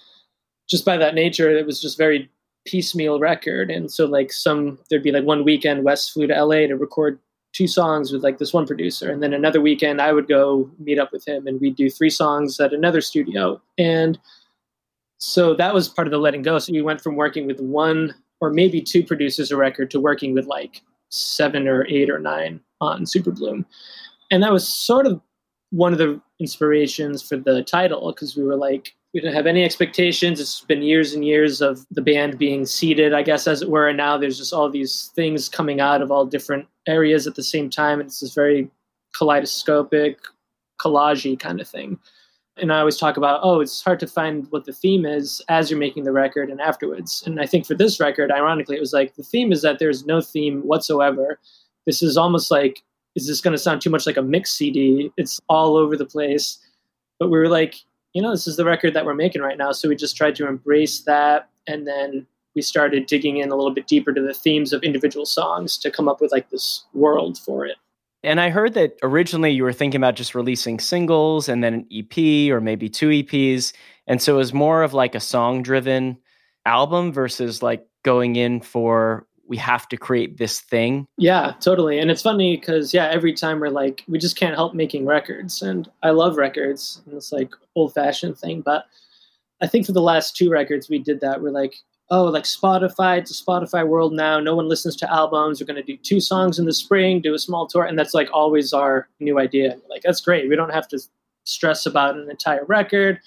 just 0.69 0.85
by 0.85 0.97
that 0.97 1.15
nature, 1.15 1.51
it 1.51 1.67
was 1.67 1.81
just 1.81 1.99
very 1.99 2.31
piecemeal 2.67 3.21
record. 3.21 3.71
And 3.71 3.91
so 3.91 4.07
like 4.07 4.33
some 4.33 4.79
there'd 4.91 5.03
be 5.03 5.13
like 5.13 5.25
one 5.25 5.45
weekend 5.45 5.85
Wes 5.85 6.09
flew 6.09 6.27
to 6.27 6.45
LA 6.45 6.67
to 6.67 6.75
record 6.75 7.19
two 7.53 7.67
songs 7.67 8.13
with 8.13 8.23
like 8.23 8.39
this 8.39 8.53
one 8.53 8.67
producer. 8.67 9.11
And 9.11 9.23
then 9.23 9.33
another 9.33 9.61
weekend 9.61 10.01
I 10.01 10.13
would 10.13 10.29
go 10.29 10.71
meet 10.79 10.99
up 10.99 11.13
with 11.13 11.27
him 11.27 11.47
and 11.47 11.61
we'd 11.61 11.77
do 11.77 11.89
three 11.89 12.11
songs 12.11 12.61
at 12.61 12.75
another 12.75 13.01
studio. 13.01 13.61
And 13.79 14.19
so 15.19 15.55
that 15.55 15.73
was 15.73 15.89
part 15.89 16.07
of 16.07 16.13
the 16.13 16.19
letting 16.19 16.43
go. 16.43 16.59
So 16.59 16.73
we 16.73 16.83
went 16.83 17.01
from 17.01 17.17
working 17.17 17.47
with 17.47 17.61
one 17.61 18.15
or 18.41 18.51
maybe 18.51 18.83
two 18.83 19.03
producers 19.03 19.51
a 19.51 19.57
record 19.57 19.91
to 19.93 20.01
working 20.01 20.35
with 20.35 20.47
like 20.47 20.83
seven 21.09 21.67
or 21.67 21.87
eight 21.89 22.11
or 22.11 22.19
nine 22.19 22.61
on 22.81 23.07
Super 23.07 23.31
Bloom. 23.31 23.65
And 24.31 24.43
that 24.43 24.53
was 24.53 24.69
sort 24.69 25.07
of 25.07 25.21
one 25.71 25.93
of 25.93 25.99
the 25.99 26.21
inspirations 26.41 27.27
for 27.27 27.37
the 27.37 27.63
title 27.63 28.13
because 28.13 28.37
we 28.37 28.43
were 28.43 28.57
like, 28.57 28.95
we 29.17 29.23
didn't 29.23 29.35
have 29.35 29.47
any 29.47 29.65
expectations. 29.65 30.41
It's 30.41 30.61
been 30.61 30.83
years 30.83 31.15
and 31.15 31.25
years 31.25 31.63
of 31.63 31.87
the 31.91 32.03
band 32.03 32.37
being 32.37 32.67
seated, 32.67 33.15
I 33.15 33.23
guess, 33.23 33.47
as 33.47 33.63
it 33.63 33.71
were. 33.71 33.89
And 33.89 33.97
now 33.97 34.19
there's 34.19 34.37
just 34.37 34.53
all 34.53 34.69
these 34.69 35.11
things 35.17 35.49
coming 35.49 35.81
out 35.81 36.03
of 36.03 36.11
all 36.11 36.27
different 36.27 36.67
areas 36.87 37.27
at 37.27 37.35
the 37.35 37.43
same 37.43 37.71
time. 37.71 37.99
And 37.99 38.09
it's 38.09 38.21
this 38.21 38.35
very 38.35 38.71
kaleidoscopic, 39.15 40.19
collagey 40.79 41.41
kind 41.41 41.63
of 41.63 41.67
thing. 41.67 41.99
And 42.59 42.71
I 42.71 42.81
always 42.81 42.99
talk 42.99 43.17
about, 43.17 43.41
oh, 43.43 43.61
it's 43.61 43.81
hard 43.81 44.01
to 44.01 44.07
find 44.07 44.47
what 44.51 44.67
the 44.67 44.75
theme 44.75 45.07
is 45.07 45.41
as 45.49 45.71
you're 45.71 45.81
making 45.81 46.05
the 46.05 46.13
record 46.13 46.51
and 46.51 46.61
afterwards. 46.61 47.23
And 47.25 47.41
I 47.41 47.47
think 47.47 47.65
for 47.65 47.75
this 47.75 47.99
record, 47.99 48.31
ironically, 48.31 48.77
it 48.77 48.81
was 48.81 48.93
like 48.93 49.15
the 49.15 49.23
theme 49.23 49.51
is 49.51 49.63
that 49.63 49.79
there's 49.79 50.05
no 50.05 50.21
theme 50.21 50.61
whatsoever. 50.61 51.41
This 51.87 52.03
is 52.03 52.19
almost 52.19 52.51
like, 52.51 52.83
is 53.15 53.27
this 53.27 53.41
going 53.41 53.53
to 53.53 53.63
sound 53.63 53.81
too 53.81 53.89
much 53.89 54.05
like 54.05 54.19
a 54.19 54.23
mix 54.23 54.53
CD? 54.53 55.11
It's 55.17 55.41
all 55.49 55.75
over 55.75 55.97
the 55.97 56.05
place. 56.05 56.59
But 57.19 57.31
we 57.31 57.39
were 57.39 57.49
like, 57.49 57.77
you 58.17 58.23
know, 58.23 58.31
this 58.31 58.47
is 58.47 58.57
the 58.57 58.65
record 58.65 58.95
that 58.95 59.05
we're 59.05 59.13
making 59.13 59.43
right 59.43 59.59
now. 59.59 59.73
So 59.73 59.91
we 59.91 59.95
just 59.95 60.17
tried 60.17 60.37
to 60.37 60.49
embrace 60.49 61.01
that. 61.01 61.51
And 61.67 61.87
then 61.87 62.27
we 62.55 62.63
started 62.63 63.05
digging 63.05 63.37
in 63.37 63.51
a 63.51 63.55
little 63.55 63.75
bit 63.75 63.87
deeper 63.87 64.11
to 64.11 64.23
the 64.23 64.33
themes 64.33 64.73
of 64.73 64.83
individual 64.83 65.27
songs 65.27 65.77
to 65.77 65.91
come 65.91 66.09
up 66.09 66.23
with 66.23 66.33
like 66.33 66.49
this 66.49 66.87
world 66.95 67.37
for 67.37 67.67
it. 67.67 67.77
And 68.23 68.41
I 68.41 68.49
heard 68.49 68.73
that 68.73 68.97
originally 69.03 69.51
you 69.51 69.65
were 69.65 69.73
thinking 69.75 70.01
about 70.01 70.15
just 70.15 70.35
releasing 70.35 70.81
singles 70.81 71.47
and 71.47 71.63
then 71.63 71.75
an 71.75 71.87
EP 71.93 72.51
or 72.51 72.63
maybe 72.63 72.89
two 72.89 73.11
EPs. 73.11 73.75
And 74.07 74.23
so 74.23 74.37
it 74.37 74.39
was 74.39 74.55
more 74.55 74.83
of 74.83 74.95
like 74.95 75.15
a 75.15 75.21
song 75.21 75.63
driven 75.63 76.17
album 76.65 77.13
versus 77.13 77.63
like 77.63 77.87
going 78.03 78.37
in 78.37 78.63
for 78.63 79.26
we 79.49 79.57
have 79.57 79.89
to 79.89 79.97
create 79.97 80.39
this 80.39 80.61
thing. 80.61 81.07
Yeah, 81.19 81.55
totally. 81.61 81.99
And 81.99 82.11
it's 82.11 82.23
funny 82.23 82.57
because 82.57 82.93
yeah, 82.93 83.09
every 83.09 83.33
time 83.33 83.61
we're 83.61 83.69
like, 83.69 84.03
we 84.09 84.19
just 84.19 84.37
can't 84.37 84.55
help 84.55 84.75
making 84.75 85.07
records, 85.07 85.63
and 85.63 85.89
I 86.03 86.11
love 86.11 86.37
records, 86.37 87.03
and 87.07 87.15
it's 87.15 87.33
like 87.33 87.51
old 87.75 87.95
fashioned 87.95 88.39
thing. 88.39 88.61
But 88.61 88.87
I 89.61 89.67
think 89.67 89.87
for 89.87 89.93
the 89.93 90.03
last 90.03 90.37
two 90.37 90.51
records 90.51 90.89
we 90.89 90.99
did 90.99 91.21
that. 91.21 91.41
We're 91.41 91.51
like, 91.51 91.75
oh, 92.11 92.25
like 92.25 92.45
Spotify, 92.45 93.19
it's 93.19 93.41
a 93.41 93.45
Spotify 93.45 93.87
world 93.87 94.13
now. 94.13 94.39
No 94.41 94.55
one 94.55 94.69
listens 94.69 94.97
to 94.97 95.13
albums. 95.13 95.61
We're 95.61 95.75
to 95.75 95.83
do 95.83 95.97
two 95.97 96.21
songs 96.21 96.59
in 96.59 96.67
the 96.67 96.73
spring, 96.73 97.21
do 97.21 97.35
a 97.35 97.39
small 97.39 97.67
tour, 97.67 97.85
and 97.85 97.99
that's 97.99 98.15
like 98.15 98.29
always 98.33 98.73
our 98.73 99.09
new 99.21 99.39
idea. 99.39 99.77
Like 99.89 100.03
that's 100.03 100.21
great. 100.21 100.49
We 100.49 100.57
don't 100.57 100.73
have 100.73 100.89
to 100.89 100.99
stress 101.45 101.87
about 101.87 102.17
an 102.17 102.29
entire 102.31 102.65
record 102.65 103.21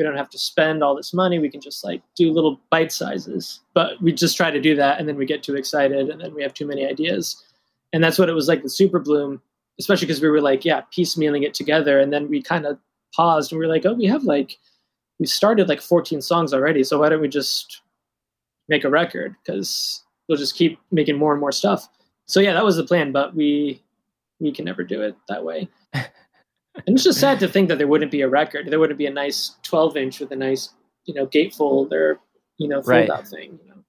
we 0.00 0.04
don't 0.04 0.16
have 0.16 0.30
to 0.30 0.38
spend 0.38 0.82
all 0.82 0.96
this 0.96 1.12
money. 1.12 1.38
We 1.38 1.50
can 1.50 1.60
just 1.60 1.84
like 1.84 2.00
do 2.16 2.32
little 2.32 2.58
bite 2.70 2.90
sizes. 2.90 3.60
But 3.74 4.00
we 4.00 4.12
just 4.12 4.34
try 4.34 4.50
to 4.50 4.58
do 4.58 4.74
that 4.76 4.98
and 4.98 5.06
then 5.06 5.16
we 5.16 5.26
get 5.26 5.42
too 5.42 5.56
excited 5.56 6.08
and 6.08 6.18
then 6.18 6.34
we 6.34 6.42
have 6.42 6.54
too 6.54 6.66
many 6.66 6.86
ideas. 6.86 7.44
And 7.92 8.02
that's 8.02 8.18
what 8.18 8.30
it 8.30 8.34
was 8.34 8.48
like 8.48 8.62
with 8.62 8.72
Super 8.72 8.98
Bloom, 8.98 9.42
especially 9.78 10.06
because 10.06 10.22
we 10.22 10.30
were 10.30 10.40
like, 10.40 10.64
yeah, 10.64 10.80
piecemealing 10.96 11.42
it 11.44 11.52
together. 11.52 12.00
And 12.00 12.10
then 12.10 12.30
we 12.30 12.40
kind 12.42 12.64
of 12.64 12.78
paused 13.14 13.52
and 13.52 13.60
we 13.60 13.66
were 13.66 13.72
like, 13.72 13.84
oh, 13.84 13.92
we 13.92 14.06
have 14.06 14.24
like, 14.24 14.56
we 15.18 15.26
started 15.26 15.68
like 15.68 15.82
14 15.82 16.22
songs 16.22 16.54
already. 16.54 16.82
So 16.82 16.98
why 16.98 17.10
don't 17.10 17.20
we 17.20 17.28
just 17.28 17.82
make 18.70 18.84
a 18.84 18.88
record? 18.88 19.36
Because 19.44 20.02
we'll 20.26 20.38
just 20.38 20.56
keep 20.56 20.78
making 20.90 21.18
more 21.18 21.32
and 21.32 21.40
more 21.40 21.52
stuff. 21.52 21.86
So 22.24 22.40
yeah, 22.40 22.54
that 22.54 22.64
was 22.64 22.76
the 22.76 22.84
plan, 22.84 23.12
but 23.12 23.34
we 23.34 23.82
we 24.38 24.50
can 24.50 24.64
never 24.64 24.82
do 24.82 25.02
it 25.02 25.14
that 25.28 25.44
way. 25.44 25.68
And 26.86 26.96
it's 26.96 27.04
just 27.04 27.20
sad 27.20 27.40
to 27.40 27.48
think 27.48 27.68
that 27.68 27.78
there 27.78 27.88
wouldn't 27.88 28.12
be 28.12 28.20
a 28.22 28.28
record. 28.28 28.70
There 28.70 28.78
wouldn't 28.78 28.98
be 28.98 29.06
a 29.06 29.12
nice 29.12 29.56
12 29.62 29.96
inch 29.96 30.20
with 30.20 30.30
a 30.30 30.36
nice, 30.36 30.70
you 31.04 31.14
know, 31.14 31.26
gatefold 31.26 31.92
or, 31.92 32.20
you 32.58 32.68
know, 32.68 32.76
fold 32.76 32.88
right. 32.88 33.10
out 33.10 33.26
thing. 33.26 33.58
You 33.62 33.70
know? 33.70 33.82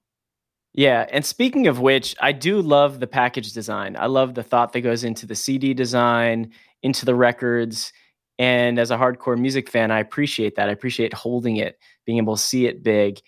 Yeah. 0.74 1.06
And 1.10 1.24
speaking 1.24 1.66
of 1.68 1.80
which, 1.80 2.16
I 2.20 2.32
do 2.32 2.60
love 2.60 3.00
the 3.00 3.06
package 3.06 3.52
design. 3.52 3.96
I 3.98 4.06
love 4.06 4.34
the 4.34 4.42
thought 4.42 4.72
that 4.72 4.80
goes 4.80 5.04
into 5.04 5.26
the 5.26 5.34
CD 5.34 5.74
design, 5.74 6.50
into 6.82 7.04
the 7.04 7.14
records. 7.14 7.92
And 8.38 8.78
as 8.78 8.90
a 8.90 8.96
hardcore 8.96 9.38
music 9.38 9.70
fan, 9.70 9.90
I 9.90 10.00
appreciate 10.00 10.56
that. 10.56 10.68
I 10.68 10.72
appreciate 10.72 11.14
holding 11.14 11.56
it, 11.56 11.78
being 12.04 12.18
able 12.18 12.36
to 12.36 12.42
see 12.42 12.66
it 12.66 12.82
big. 12.82 13.20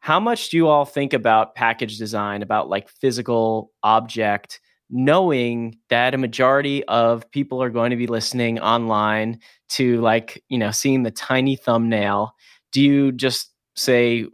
How 0.00 0.20
much 0.20 0.50
do 0.50 0.58
you 0.58 0.68
all 0.68 0.84
think 0.84 1.14
about 1.14 1.54
package 1.54 1.96
design, 1.98 2.42
about 2.42 2.68
like 2.68 2.88
physical 2.88 3.72
object? 3.82 4.60
Knowing 4.90 5.78
that 5.88 6.14
a 6.14 6.18
majority 6.18 6.84
of 6.84 7.30
people 7.30 7.62
are 7.62 7.70
going 7.70 7.90
to 7.90 7.96
be 7.96 8.06
listening 8.06 8.58
online 8.60 9.40
to 9.70 10.00
like 10.00 10.42
you 10.48 10.58
know 10.58 10.70
seeing 10.70 11.02
the 11.02 11.10
tiny 11.10 11.56
thumbnail. 11.56 12.34
Do 12.72 12.80
you 12.80 13.12
just 13.12 13.50
say 13.76 14.26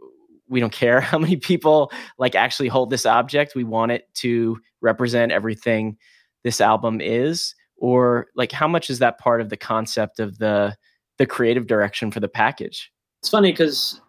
we 0.51 0.59
don't 0.59 0.73
care 0.73 1.01
how 1.01 1.17
many 1.17 1.37
people 1.37 1.91
like 2.19 2.35
actually 2.35 2.67
hold 2.67 2.91
this 2.91 3.07
object. 3.07 3.55
We 3.55 3.63
want 3.63 3.91
it 3.91 4.13
to 4.15 4.59
represent 4.81 5.31
everything 5.31 5.97
this 6.43 6.61
album 6.61 7.01
is 7.01 7.55
or 7.77 8.27
like 8.35 8.51
how 8.51 8.67
much 8.67 8.89
is 8.89 8.99
that 8.99 9.17
part 9.17 9.41
of 9.41 9.49
the 9.49 9.57
concept 9.57 10.19
of 10.19 10.37
the 10.37 10.75
the 11.17 11.25
creative 11.25 11.67
direction 11.67 12.11
for 12.11 12.19
the 12.19 12.27
package? 12.27 12.91
It's 13.21 13.29
funny 13.29 13.51
because 13.51 14.01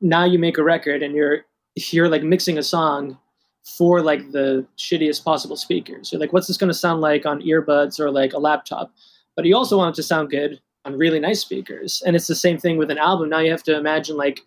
now 0.00 0.24
you 0.24 0.38
make 0.38 0.58
a 0.58 0.62
record 0.62 1.02
and 1.02 1.14
you're 1.14 1.42
you're 1.76 2.08
like 2.08 2.22
mixing 2.22 2.58
a 2.58 2.62
song 2.62 3.18
for 3.66 4.00
like 4.00 4.30
the 4.30 4.64
shittiest 4.78 5.24
possible 5.24 5.56
speakers. 5.56 6.12
You're 6.12 6.20
like, 6.20 6.32
what's 6.32 6.46
this 6.46 6.56
going 6.56 6.68
to 6.68 6.74
sound 6.74 7.00
like 7.00 7.26
on 7.26 7.42
earbuds 7.42 7.98
or 7.98 8.10
like 8.10 8.32
a 8.32 8.38
laptop? 8.38 8.92
But 9.34 9.44
you 9.44 9.56
also 9.56 9.76
want 9.76 9.94
it 9.94 9.96
to 9.96 10.02
sound 10.02 10.30
good 10.30 10.60
on 10.84 10.96
really 10.96 11.18
nice 11.18 11.40
speakers. 11.40 12.02
And 12.06 12.14
it's 12.14 12.28
the 12.28 12.34
same 12.34 12.58
thing 12.58 12.78
with 12.78 12.90
an 12.90 12.98
album. 12.98 13.28
Now 13.28 13.40
you 13.40 13.50
have 13.50 13.64
to 13.64 13.76
imagine 13.76 14.16
like, 14.16 14.40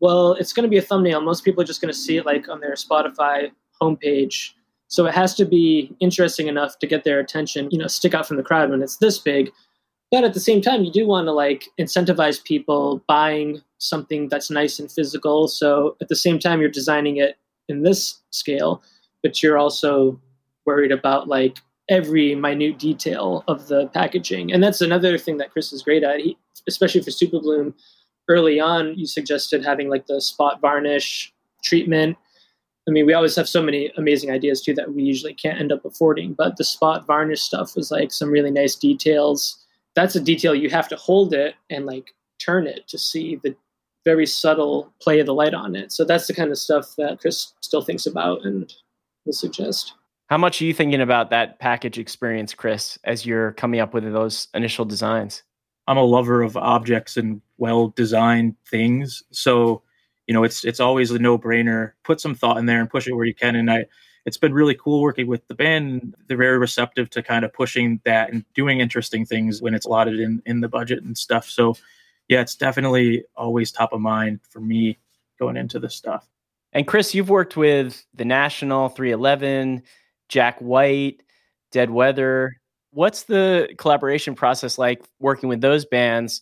well, 0.00 0.34
it's 0.34 0.52
going 0.52 0.64
to 0.64 0.70
be 0.70 0.76
a 0.76 0.82
thumbnail. 0.82 1.22
Most 1.22 1.44
people 1.44 1.62
are 1.62 1.66
just 1.66 1.80
going 1.80 1.92
to 1.92 1.98
see 1.98 2.18
it 2.18 2.26
like 2.26 2.48
on 2.48 2.60
their 2.60 2.74
Spotify 2.74 3.50
homepage. 3.80 4.50
So 4.88 5.06
it 5.06 5.14
has 5.14 5.34
to 5.36 5.46
be 5.46 5.96
interesting 6.00 6.46
enough 6.46 6.78
to 6.78 6.86
get 6.86 7.04
their 7.04 7.18
attention, 7.18 7.68
you 7.72 7.78
know, 7.78 7.86
stick 7.86 8.14
out 8.14 8.28
from 8.28 8.36
the 8.36 8.42
crowd 8.42 8.70
when 8.70 8.82
it's 8.82 8.98
this 8.98 9.18
big. 9.18 9.50
But 10.12 10.24
at 10.24 10.34
the 10.34 10.40
same 10.40 10.60
time, 10.60 10.84
you 10.84 10.92
do 10.92 11.06
want 11.06 11.26
to 11.26 11.32
like 11.32 11.64
incentivize 11.80 12.44
people 12.44 13.02
buying 13.08 13.62
something 13.78 14.28
that's 14.28 14.50
nice 14.50 14.78
and 14.78 14.92
physical. 14.92 15.48
So 15.48 15.96
at 16.00 16.08
the 16.08 16.14
same 16.14 16.38
time, 16.38 16.60
you're 16.60 16.70
designing 16.70 17.16
it 17.16 17.36
in 17.68 17.82
this 17.82 18.20
scale, 18.30 18.82
but 19.22 19.42
you're 19.42 19.58
also 19.58 20.20
worried 20.64 20.92
about 20.92 21.28
like 21.28 21.58
every 21.88 22.34
minute 22.34 22.78
detail 22.78 23.44
of 23.48 23.68
the 23.68 23.86
packaging. 23.88 24.52
And 24.52 24.62
that's 24.62 24.80
another 24.80 25.16
thing 25.18 25.36
that 25.38 25.50
Chris 25.50 25.72
is 25.72 25.82
great 25.82 26.02
at, 26.02 26.20
he, 26.20 26.36
especially 26.68 27.02
for 27.02 27.10
Super 27.10 27.40
Bloom. 27.40 27.74
Early 28.28 28.58
on, 28.58 28.98
you 28.98 29.06
suggested 29.06 29.64
having 29.64 29.88
like 29.88 30.06
the 30.06 30.20
spot 30.20 30.60
varnish 30.60 31.32
treatment. 31.62 32.16
I 32.88 32.90
mean, 32.90 33.06
we 33.06 33.14
always 33.14 33.36
have 33.36 33.48
so 33.48 33.62
many 33.62 33.92
amazing 33.96 34.30
ideas 34.30 34.60
too 34.60 34.74
that 34.74 34.92
we 34.92 35.02
usually 35.02 35.34
can't 35.34 35.60
end 35.60 35.72
up 35.72 35.84
affording. 35.84 36.34
But 36.34 36.56
the 36.56 36.64
spot 36.64 37.06
varnish 37.06 37.40
stuff 37.40 37.76
was 37.76 37.90
like 37.90 38.12
some 38.12 38.30
really 38.30 38.50
nice 38.50 38.74
details. 38.74 39.64
That's 39.94 40.16
a 40.16 40.20
detail 40.20 40.54
you 40.54 40.70
have 40.70 40.88
to 40.88 40.96
hold 40.96 41.34
it 41.34 41.54
and 41.70 41.86
like 41.86 42.14
turn 42.38 42.66
it 42.66 42.86
to 42.88 42.98
see 42.98 43.36
the 43.42 43.56
very 44.06 44.24
subtle 44.24 44.94
play 45.02 45.18
of 45.18 45.26
the 45.26 45.34
light 45.34 45.52
on 45.52 45.74
it. 45.74 45.92
So 45.92 46.04
that's 46.04 46.28
the 46.28 46.32
kind 46.32 46.52
of 46.52 46.56
stuff 46.56 46.94
that 46.96 47.20
Chris 47.20 47.52
still 47.60 47.82
thinks 47.82 48.06
about 48.06 48.46
and 48.46 48.72
will 49.26 49.32
suggest. 49.32 49.94
How 50.28 50.38
much 50.38 50.62
are 50.62 50.64
you 50.64 50.72
thinking 50.72 51.00
about 51.00 51.30
that 51.30 51.58
package 51.58 51.98
experience, 51.98 52.54
Chris, 52.54 52.98
as 53.02 53.26
you're 53.26 53.52
coming 53.52 53.80
up 53.80 53.92
with 53.92 54.04
those 54.04 54.46
initial 54.54 54.84
designs? 54.84 55.42
I'm 55.88 55.98
a 55.98 56.04
lover 56.04 56.42
of 56.42 56.56
objects 56.56 57.16
and 57.16 57.42
well 57.58 57.88
designed 57.88 58.54
things. 58.70 59.24
So, 59.32 59.82
you 60.28 60.34
know, 60.34 60.44
it's 60.44 60.64
it's 60.64 60.80
always 60.80 61.10
a 61.10 61.18
no 61.18 61.36
brainer. 61.36 61.92
Put 62.04 62.20
some 62.20 62.34
thought 62.34 62.58
in 62.58 62.66
there 62.66 62.80
and 62.80 62.88
push 62.88 63.08
it 63.08 63.14
where 63.14 63.24
you 63.24 63.34
can. 63.34 63.56
And 63.56 63.70
I 63.70 63.86
it's 64.24 64.36
been 64.36 64.54
really 64.54 64.74
cool 64.74 65.02
working 65.02 65.26
with 65.26 65.46
the 65.48 65.54
band. 65.54 66.14
They're 66.26 66.36
very 66.36 66.58
receptive 66.58 67.10
to 67.10 67.22
kind 67.22 67.44
of 67.44 67.52
pushing 67.52 68.00
that 68.04 68.32
and 68.32 68.44
doing 68.54 68.80
interesting 68.80 69.24
things 69.24 69.62
when 69.62 69.74
it's 69.74 69.86
allotted 69.86 70.18
in, 70.18 70.42
in 70.46 70.60
the 70.60 70.68
budget 70.68 71.02
and 71.04 71.16
stuff. 71.16 71.48
So 71.48 71.76
yeah, 72.28 72.40
it's 72.40 72.56
definitely 72.56 73.24
always 73.36 73.70
top 73.70 73.92
of 73.92 74.00
mind 74.00 74.40
for 74.50 74.60
me 74.60 74.98
going 75.38 75.56
into 75.56 75.78
this 75.78 75.94
stuff. 75.94 76.28
And 76.72 76.86
Chris, 76.86 77.14
you've 77.14 77.30
worked 77.30 77.56
with 77.56 78.04
The 78.14 78.24
National, 78.24 78.88
311, 78.88 79.82
Jack 80.28 80.58
White, 80.60 81.22
Dead 81.72 81.90
Weather. 81.90 82.60
What's 82.90 83.24
the 83.24 83.68
collaboration 83.78 84.34
process 84.34 84.78
like 84.78 85.02
working 85.18 85.48
with 85.48 85.60
those 85.60 85.84
bands 85.84 86.40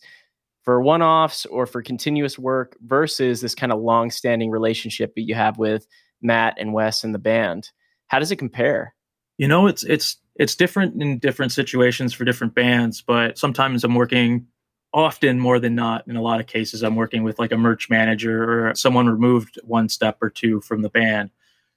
for 0.63 0.81
one 0.81 1.01
offs 1.01 1.45
or 1.45 1.65
for 1.65 1.81
continuous 1.81 2.39
work 2.39 2.75
versus 2.83 3.41
this 3.41 3.55
kind 3.55 3.71
of 3.71 3.79
long 3.79 4.09
standing 4.09 4.49
relationship 4.49 5.13
that 5.15 5.21
you 5.21 5.35
have 5.35 5.57
with 5.57 5.85
Matt 6.21 6.55
and 6.57 6.73
Wes 6.73 7.03
and 7.03 7.13
the 7.13 7.19
band? 7.19 7.69
How 8.07 8.19
does 8.19 8.31
it 8.31 8.37
compare? 8.37 8.95
You 9.37 9.47
know, 9.47 9.67
it's 9.67 9.83
it's 9.83 10.17
it's 10.35 10.55
different 10.55 11.01
in 11.01 11.19
different 11.19 11.51
situations 11.51 12.13
for 12.13 12.25
different 12.25 12.55
bands, 12.55 13.01
but 13.01 13.37
sometimes 13.37 13.83
I'm 13.83 13.95
working 13.95 14.47
often 14.95 15.39
more 15.39 15.59
than 15.59 15.75
not 15.75 16.07
in 16.07 16.15
a 16.15 16.21
lot 16.21 16.39
of 16.39 16.47
cases 16.47 16.81
i'm 16.81 16.95
working 16.95 17.23
with 17.23 17.37
like 17.37 17.51
a 17.51 17.57
merch 17.57 17.89
manager 17.89 18.69
or 18.69 18.73
someone 18.75 19.07
removed 19.07 19.59
one 19.63 19.89
step 19.89 20.17
or 20.21 20.29
two 20.29 20.61
from 20.61 20.81
the 20.81 20.89
band. 20.89 21.29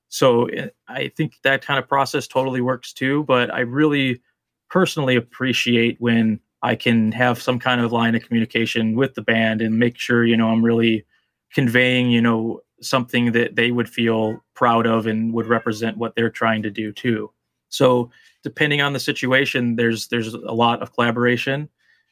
So 0.09 0.47
eh, 0.47 0.69
i 0.87 1.09
think 1.17 1.35
that 1.43 1.65
kind 1.65 1.79
of 1.79 1.89
process 1.89 2.27
totally 2.27 2.61
works 2.61 2.93
too 2.93 3.25
but 3.25 3.53
i 3.53 3.61
really 3.61 4.23
personally 4.71 5.17
appreciate 5.17 5.97
when 6.01 6.41
i 6.63 6.75
can 6.75 7.13
have 7.13 7.43
some 7.43 7.59
kind 7.59 7.81
of 7.81 7.93
line 7.93 8.15
of 8.15 8.25
communication 8.25 8.95
with 8.95 9.15
the 9.15 9.23
band 9.23 9.61
and 9.61 9.79
make 9.79 9.99
sure 9.99 10.25
you 10.25 10.37
know 10.37 10.49
i'm 10.49 10.65
really 10.65 11.05
conveying 11.53 12.11
you 12.11 12.23
know 12.23 12.61
something 12.81 13.33
that 13.33 13.57
they 13.57 13.71
would 13.71 13.89
feel 13.89 14.43
proud 14.55 14.87
of 14.87 15.07
and 15.07 15.33
would 15.33 15.47
represent 15.47 15.97
what 15.97 16.15
they're 16.15 16.31
trying 16.31 16.63
to 16.63 16.71
do 16.71 16.93
too. 16.93 17.31
So 17.69 18.11
depending 18.43 18.81
on 18.81 18.93
the 18.93 19.01
situation, 19.01 19.77
there's 19.77 20.09
there's 20.09 20.35
a 20.35 20.53
lot 20.53 20.83
of 20.83 20.93
collaboration, 20.93 21.69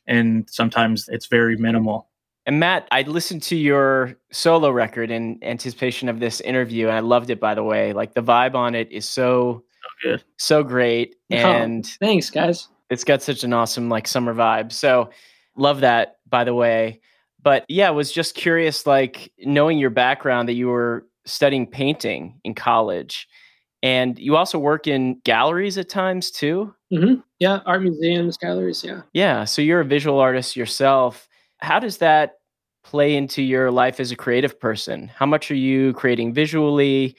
and 0.07 0.49
sometimes 0.51 1.09
it's 1.09 1.27
very 1.27 1.57
minimal. 1.57 2.09
And 2.47 2.61
Matt, 2.61 2.87
I 2.93 3.03
listened 3.03 3.43
to 3.45 3.57
your 3.57 4.15
solo 4.31 4.71
record 4.71 5.11
in 5.11 5.41
anticipation 5.43 6.09
of 6.09 6.21
this 6.21 6.41
interview, 6.41 6.87
and 6.87 6.97
I 6.97 7.01
loved 7.01 7.29
it. 7.31 7.41
By 7.41 7.57
the 7.57 7.65
way, 7.65 7.93
like 7.93 8.15
the 8.15 8.23
vibe 8.23 8.55
on 8.55 8.77
it 8.77 8.91
is 8.93 9.09
so 9.09 9.65
so 9.83 10.09
good, 10.09 10.25
so 10.39 10.63
great, 10.63 11.17
oh, 11.33 11.37
and 11.37 11.85
oh, 11.85 11.97
thanks, 11.99 12.31
guys. 12.31 12.69
It's 12.89 13.03
got 13.03 13.21
such 13.21 13.43
an 13.43 13.53
awesome 13.53 13.89
like 13.89 14.07
summer 14.07 14.33
vibe. 14.33 14.71
So 14.71 15.11
love 15.57 15.81
that. 15.81 16.19
By 16.29 16.45
the 16.45 16.55
way, 16.55 17.01
but 17.43 17.65
yeah, 17.69 17.89
I 17.89 17.93
was 17.93 18.13
just 18.13 18.37
curious, 18.37 18.87
like 18.87 19.33
knowing 19.41 19.79
your 19.79 19.91
background 19.91 20.49
that 20.49 20.55
you 20.55 20.69
were 20.69 21.05
studying 21.25 21.67
painting 21.67 22.41
in 22.45 22.55
college, 22.55 23.27
and 23.83 24.17
you 24.21 24.37
also 24.37 24.57
work 24.57 24.87
in 24.87 25.21
galleries 25.25 25.79
at 25.79 25.89
times 25.89 26.31
too. 26.31 26.76
Mm-hmm. 26.93 27.21
Yeah, 27.41 27.61
art 27.67 27.83
museums, 27.83 28.37
galleries. 28.37 28.85
Yeah. 28.85 29.03
Yeah. 29.13 29.45
So 29.45 29.61
you're 29.61 29.81
a 29.81 29.85
visual 29.85 30.19
artist 30.19 30.57
yourself 30.57 31.29
how 31.59 31.79
does 31.79 31.99
that 31.99 32.35
play 32.85 33.17
into 33.17 33.43
your 33.43 33.71
life 33.71 33.99
as 34.01 34.11
a 34.11 34.17
creative 34.17 34.59
person? 34.61 35.09
How 35.09 35.27
much 35.27 35.51
are 35.51 35.57
you 35.57 35.93
creating 35.95 36.35
visually 36.35 37.17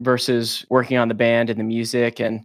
versus 0.00 0.66
working 0.68 0.98
on 0.98 1.08
the 1.08 1.14
band 1.14 1.50
and 1.50 1.58
the 1.58 1.64
music? 1.64 2.20
And 2.20 2.44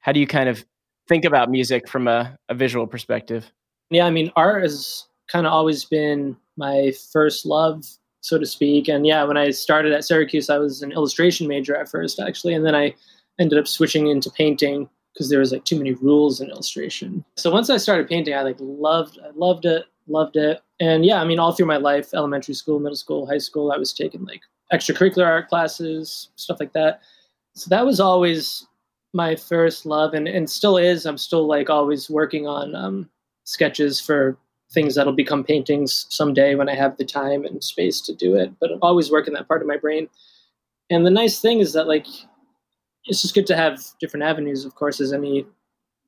how 0.00 0.12
do 0.12 0.20
you 0.20 0.26
kind 0.26 0.48
of 0.48 0.64
think 1.08 1.24
about 1.24 1.50
music 1.50 1.88
from 1.88 2.08
a, 2.08 2.38
a 2.48 2.54
visual 2.54 2.86
perspective? 2.86 3.50
Yeah, 3.90 4.06
I 4.06 4.10
mean, 4.10 4.32
art 4.36 4.62
has 4.62 5.06
kind 5.28 5.46
of 5.46 5.52
always 5.52 5.84
been 5.84 6.36
my 6.56 6.92
first 7.12 7.44
love, 7.44 7.84
so 8.20 8.38
to 8.38 8.46
speak. 8.46 8.88
And 8.88 9.06
yeah, 9.06 9.24
when 9.24 9.36
I 9.36 9.50
started 9.50 9.92
at 9.92 10.04
Syracuse, 10.04 10.48
I 10.48 10.58
was 10.58 10.82
an 10.82 10.92
illustration 10.92 11.48
major 11.48 11.76
at 11.76 11.88
first, 11.88 12.20
actually. 12.20 12.54
And 12.54 12.64
then 12.64 12.74
I 12.74 12.94
ended 13.38 13.58
up 13.58 13.66
switching 13.66 14.06
into 14.06 14.30
painting 14.30 14.88
because 15.12 15.28
there 15.28 15.40
was 15.40 15.52
like 15.52 15.64
too 15.64 15.76
many 15.76 15.92
rules 15.94 16.40
in 16.40 16.50
illustration. 16.50 17.24
So 17.36 17.50
once 17.50 17.68
I 17.68 17.76
started 17.76 18.08
painting, 18.08 18.34
I 18.34 18.42
like 18.42 18.56
loved, 18.58 19.18
I 19.24 19.30
loved 19.34 19.64
it 19.64 19.86
loved 20.10 20.36
it. 20.36 20.60
And 20.80 21.04
yeah, 21.04 21.20
I 21.20 21.24
mean, 21.24 21.38
all 21.38 21.52
through 21.52 21.66
my 21.66 21.76
life, 21.76 22.12
elementary 22.14 22.54
school, 22.54 22.80
middle 22.80 22.96
school, 22.96 23.26
high 23.26 23.38
school, 23.38 23.72
I 23.72 23.78
was 23.78 23.92
taking 23.92 24.24
like 24.24 24.42
extracurricular 24.72 25.26
art 25.26 25.48
classes, 25.48 26.30
stuff 26.36 26.60
like 26.60 26.72
that. 26.72 27.00
So 27.54 27.68
that 27.70 27.86
was 27.86 28.00
always 28.00 28.66
my 29.12 29.36
first 29.36 29.86
love 29.86 30.14
and, 30.14 30.28
and 30.28 30.48
still 30.48 30.76
is. 30.76 31.06
I'm 31.06 31.18
still 31.18 31.46
like 31.46 31.70
always 31.70 32.10
working 32.10 32.46
on 32.46 32.74
um, 32.74 33.10
sketches 33.44 34.00
for 34.00 34.36
things 34.72 34.94
that'll 34.94 35.12
become 35.12 35.42
paintings 35.42 36.06
someday 36.10 36.54
when 36.54 36.68
I 36.68 36.76
have 36.76 36.96
the 36.96 37.04
time 37.04 37.44
and 37.44 37.62
space 37.62 38.00
to 38.02 38.14
do 38.14 38.36
it. 38.36 38.52
But 38.60 38.70
I'm 38.70 38.78
always 38.82 39.10
working 39.10 39.34
that 39.34 39.48
part 39.48 39.62
of 39.62 39.68
my 39.68 39.76
brain. 39.76 40.08
And 40.90 41.04
the 41.04 41.10
nice 41.10 41.40
thing 41.40 41.60
is 41.60 41.72
that 41.72 41.88
like 41.88 42.06
it's 43.04 43.22
just 43.22 43.34
good 43.34 43.46
to 43.48 43.56
have 43.56 43.80
different 44.00 44.24
avenues, 44.24 44.64
of 44.64 44.74
course, 44.74 45.00
as 45.00 45.12
any 45.12 45.46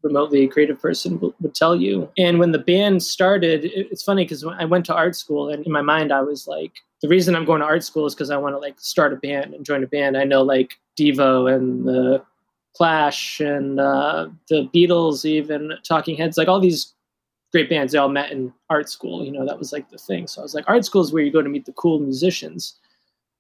remotely 0.03 0.49
creative 0.49 0.81
person 0.81 1.15
w- 1.15 1.35
would 1.41 1.55
tell 1.55 1.77
you. 1.77 2.11
And 2.19 2.39
when 2.39 2.53
the 2.53 2.59
band 2.59 3.03
started, 3.03 3.65
it, 3.65 3.89
it's 3.91 4.03
funny 4.03 4.25
because 4.25 4.45
I 4.45 4.65
went 4.65 4.85
to 4.87 4.95
art 4.95 5.17
school, 5.17 5.51
and 5.51 5.65
in 5.65 5.73
my 5.73 5.83
mind, 5.83 6.13
I 6.13 6.21
was 6.23 6.47
like, 6.47 6.73
the 7.01 7.09
reason 7.09 7.35
I'm 7.35 7.45
going 7.45 7.61
to 7.61 7.67
art 7.67 7.85
school 7.85 8.07
is 8.07 8.15
because 8.15 8.31
I 8.31 8.37
want 8.37 8.55
to 8.55 8.59
like 8.59 8.79
start 8.79 9.13
a 9.13 9.17
band 9.17 9.55
and 9.55 9.65
join 9.65 9.83
a 9.83 9.89
band. 9.89 10.17
I 10.17 10.25
know 10.25 10.43
like 10.43 10.75
Devo 10.99 11.53
and 11.53 11.87
the 11.87 12.23
Clash 12.77 13.41
and 13.41 13.81
uh, 13.81 14.29
the 14.49 14.69
Beatles, 14.75 15.25
even 15.25 15.73
Talking 15.87 16.17
Heads, 16.17 16.39
like 16.39 16.49
all 16.49 16.61
these 16.61 16.95
great 17.51 17.69
bands. 17.69 17.93
They 17.93 17.99
all 17.99 18.09
met 18.09 18.31
in 18.31 18.53
art 18.71 18.89
school. 18.89 19.25
You 19.25 19.33
know, 19.33 19.45
that 19.45 19.59
was 19.59 19.73
like 19.73 19.91
the 19.91 19.99
thing. 19.99 20.27
So 20.27 20.41
I 20.41 20.45
was 20.45 20.55
like, 20.55 20.65
art 20.69 20.85
school 20.85 21.03
is 21.03 21.13
where 21.13 21.23
you 21.23 21.33
go 21.33 21.43
to 21.43 21.49
meet 21.49 21.67
the 21.67 21.73
cool 21.73 21.99
musicians. 21.99 22.77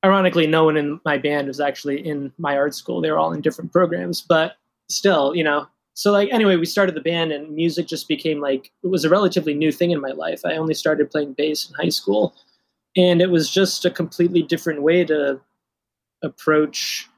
Ironically, 0.05 0.47
no 0.47 0.65
one 0.65 0.77
in 0.77 1.01
my 1.05 1.17
band 1.17 1.49
was 1.49 1.61
actually 1.61 2.07
in 2.07 2.33
my 2.39 2.57
art 2.57 2.75
school. 2.75 3.01
They 3.01 3.11
were 3.11 3.19
all 3.19 3.33
in 3.33 3.41
different 3.41 3.73
programs, 3.73 4.21
but 4.21 4.57
still, 4.89 5.35
you 5.35 5.45
know, 5.45 5.67
so 5.95 6.11
like 6.11 6.29
anyway 6.33 6.57
we 6.57 6.67
started 6.67 6.95
the 6.95 7.01
band 7.01 7.33
and 7.33 7.55
music 7.55 7.87
just 7.87 8.09
became 8.09 8.41
like 8.41 8.71
it 8.83 8.89
was 8.89 9.05
a 9.05 9.11
relatively 9.11 9.55
new 9.55 9.71
thing 9.71 9.91
in 9.91 10.01
my 10.01 10.11
life 10.11 10.41
i 10.45 10.57
only 10.57 10.75
started 10.75 11.11
playing 11.11 11.35
bass 11.35 11.69
in 11.69 11.75
high 11.75 11.91
school 11.91 12.35
and 12.97 13.21
it 13.21 13.31
was 13.31 13.51
just 13.51 13.85
a 13.85 13.91
completely 13.91 14.43
different 14.43 14.83
way 14.83 15.05
to 15.05 15.41
approach 16.23 17.09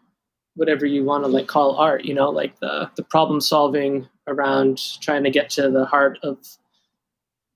whatever 0.57 0.87
you 0.87 1.05
want 1.05 1.25
to 1.25 1.29
like 1.29 1.47
call 1.47 1.77
art 1.77 2.05
you 2.05 2.15
know 2.15 2.31
like 2.31 2.59
the 2.61 2.91
the 2.97 3.05
problem 3.05 3.41
solving 3.41 4.09
around 4.27 4.81
trying 5.01 5.23
to 5.23 5.31
get 5.31 5.51
to 5.51 5.71
the 5.71 5.85
heart 5.85 6.19
of 6.23 6.39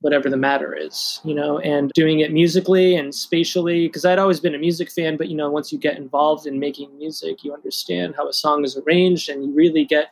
whatever 0.01 0.31
the 0.31 0.37
matter 0.37 0.77
is 0.77 1.21
you 1.25 1.35
know 1.35 1.59
and 1.59 1.91
doing 1.93 2.21
it 2.21 2.33
musically 2.33 2.95
and 2.95 3.13
spatially 3.13 3.89
because 3.89 4.05
i'd 4.05 4.19
always 4.19 4.39
been 4.39 4.55
a 4.55 4.59
music 4.59 4.91
fan 4.91 5.17
but 5.17 5.29
you 5.29 5.37
know 5.37 5.51
once 5.51 5.73
you 5.73 5.79
get 5.79 5.97
involved 5.97 6.47
in 6.47 6.61
making 6.61 6.97
music 6.97 7.43
you 7.43 7.53
understand 7.53 8.15
how 8.17 8.29
a 8.29 8.33
song 8.33 8.65
is 8.65 8.77
arranged 8.77 9.29
and 9.29 9.45
you 9.45 9.53
really 9.53 9.85
get 9.85 10.11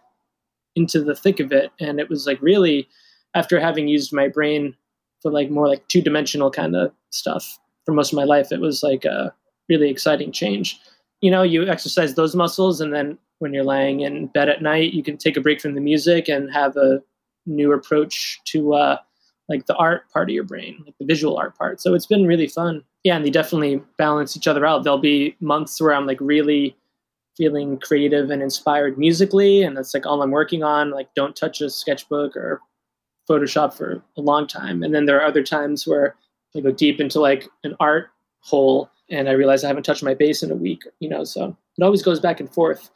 into 0.77 1.03
the 1.03 1.14
thick 1.14 1.40
of 1.40 1.51
it. 1.51 1.72
And 1.81 1.99
it 1.99 2.09
was 2.09 2.27
like 2.27 2.40
really 2.40 2.87
after 3.35 3.59
having 3.59 3.88
used 3.88 4.12
my 4.12 4.29
brain 4.29 4.77
for 5.20 5.33
like 5.33 5.51
more 5.51 5.66
like 5.66 5.88
two 5.88 6.03
dimensional 6.03 6.51
kind 6.51 6.77
of 6.77 6.92
stuff 7.11 7.59
for 7.85 7.92
most 7.92 8.12
of 8.12 8.16
my 8.16 8.25
life, 8.25 8.53
it 8.53 8.61
was 8.61 8.83
like 8.83 9.05
a 9.05 9.35
really 9.68 9.90
exciting 9.90 10.31
change. 10.31 10.79
You 11.22 11.31
know, 11.31 11.42
you 11.42 11.66
exercise 11.66 12.14
those 12.14 12.37
muscles, 12.37 12.81
and 12.81 12.92
then 12.92 13.18
when 13.38 13.55
you're 13.55 13.64
laying 13.64 14.01
in 14.01 14.27
bed 14.29 14.49
at 14.49 14.62
night, 14.62 14.92
you 14.92 15.03
can 15.03 15.16
take 15.16 15.37
a 15.37 15.40
break 15.40 15.61
from 15.61 15.75
the 15.75 15.81
music 15.81 16.29
and 16.29 16.53
have 16.53 16.77
a 16.77 17.03
new 17.46 17.72
approach 17.72 18.40
to 18.44 18.75
uh, 18.75 18.99
like 19.48 19.66
the 19.66 19.76
art 19.76 20.11
part 20.12 20.28
of 20.28 20.35
your 20.35 20.44
brain, 20.44 20.82
like 20.85 20.94
the 20.98 21.06
visual 21.06 21.37
art 21.37 21.56
part. 21.56 21.80
So 21.80 21.94
it's 21.94 22.06
been 22.06 22.26
really 22.26 22.48
fun. 22.48 22.82
Yeah, 23.04 23.16
and 23.16 23.24
they 23.24 23.30
definitely 23.30 23.80
balance 23.96 24.37
each 24.37 24.48
other 24.48 24.66
out. 24.66 24.82
There'll 24.82 24.98
be 24.98 25.37
months 25.40 25.80
where 25.80 25.94
I'm 25.94 26.06
like 26.06 26.20
really 26.20 26.76
feeling 27.37 27.78
creative 27.78 28.30
and 28.30 28.42
inspired 28.42 28.96
musically 28.98 29.62
and 29.62 29.76
that's 29.76 29.92
like 29.92 30.06
all 30.06 30.22
i'm 30.22 30.30
working 30.30 30.62
on 30.62 30.90
like 30.90 31.09
don't 31.14 31.37
touch 31.37 31.61
a 31.61 31.68
sketchbook 31.68 32.37
or 32.37 32.61
photoshop 33.28 33.74
for 33.74 34.02
a 34.16 34.20
long 34.20 34.46
time 34.46 34.82
and 34.82 34.94
then 34.94 35.04
there 35.04 35.20
are 35.20 35.26
other 35.26 35.42
times 35.42 35.87
where 35.87 36.16
i 36.56 36.61
go 36.61 36.70
deep 36.70 37.00
into 37.00 37.20
like 37.20 37.48
an 37.64 37.76
art 37.78 38.09
hole 38.40 38.90
and 39.11 39.28
i 39.28 39.32
realize 39.32 39.64
i 39.64 39.68
haven't 39.68 39.82
touched 39.82 40.02
my 40.02 40.14
bass 40.14 40.42
in 40.42 40.50
a 40.50 40.56
week 40.56 40.82
you 41.00 41.09
know 41.09 41.24
so 41.24 41.54
it 41.76 41.85
always 41.85 42.02
goes 42.02 42.20
back 42.20 42.40
and 42.40 42.52
forth 42.52 42.90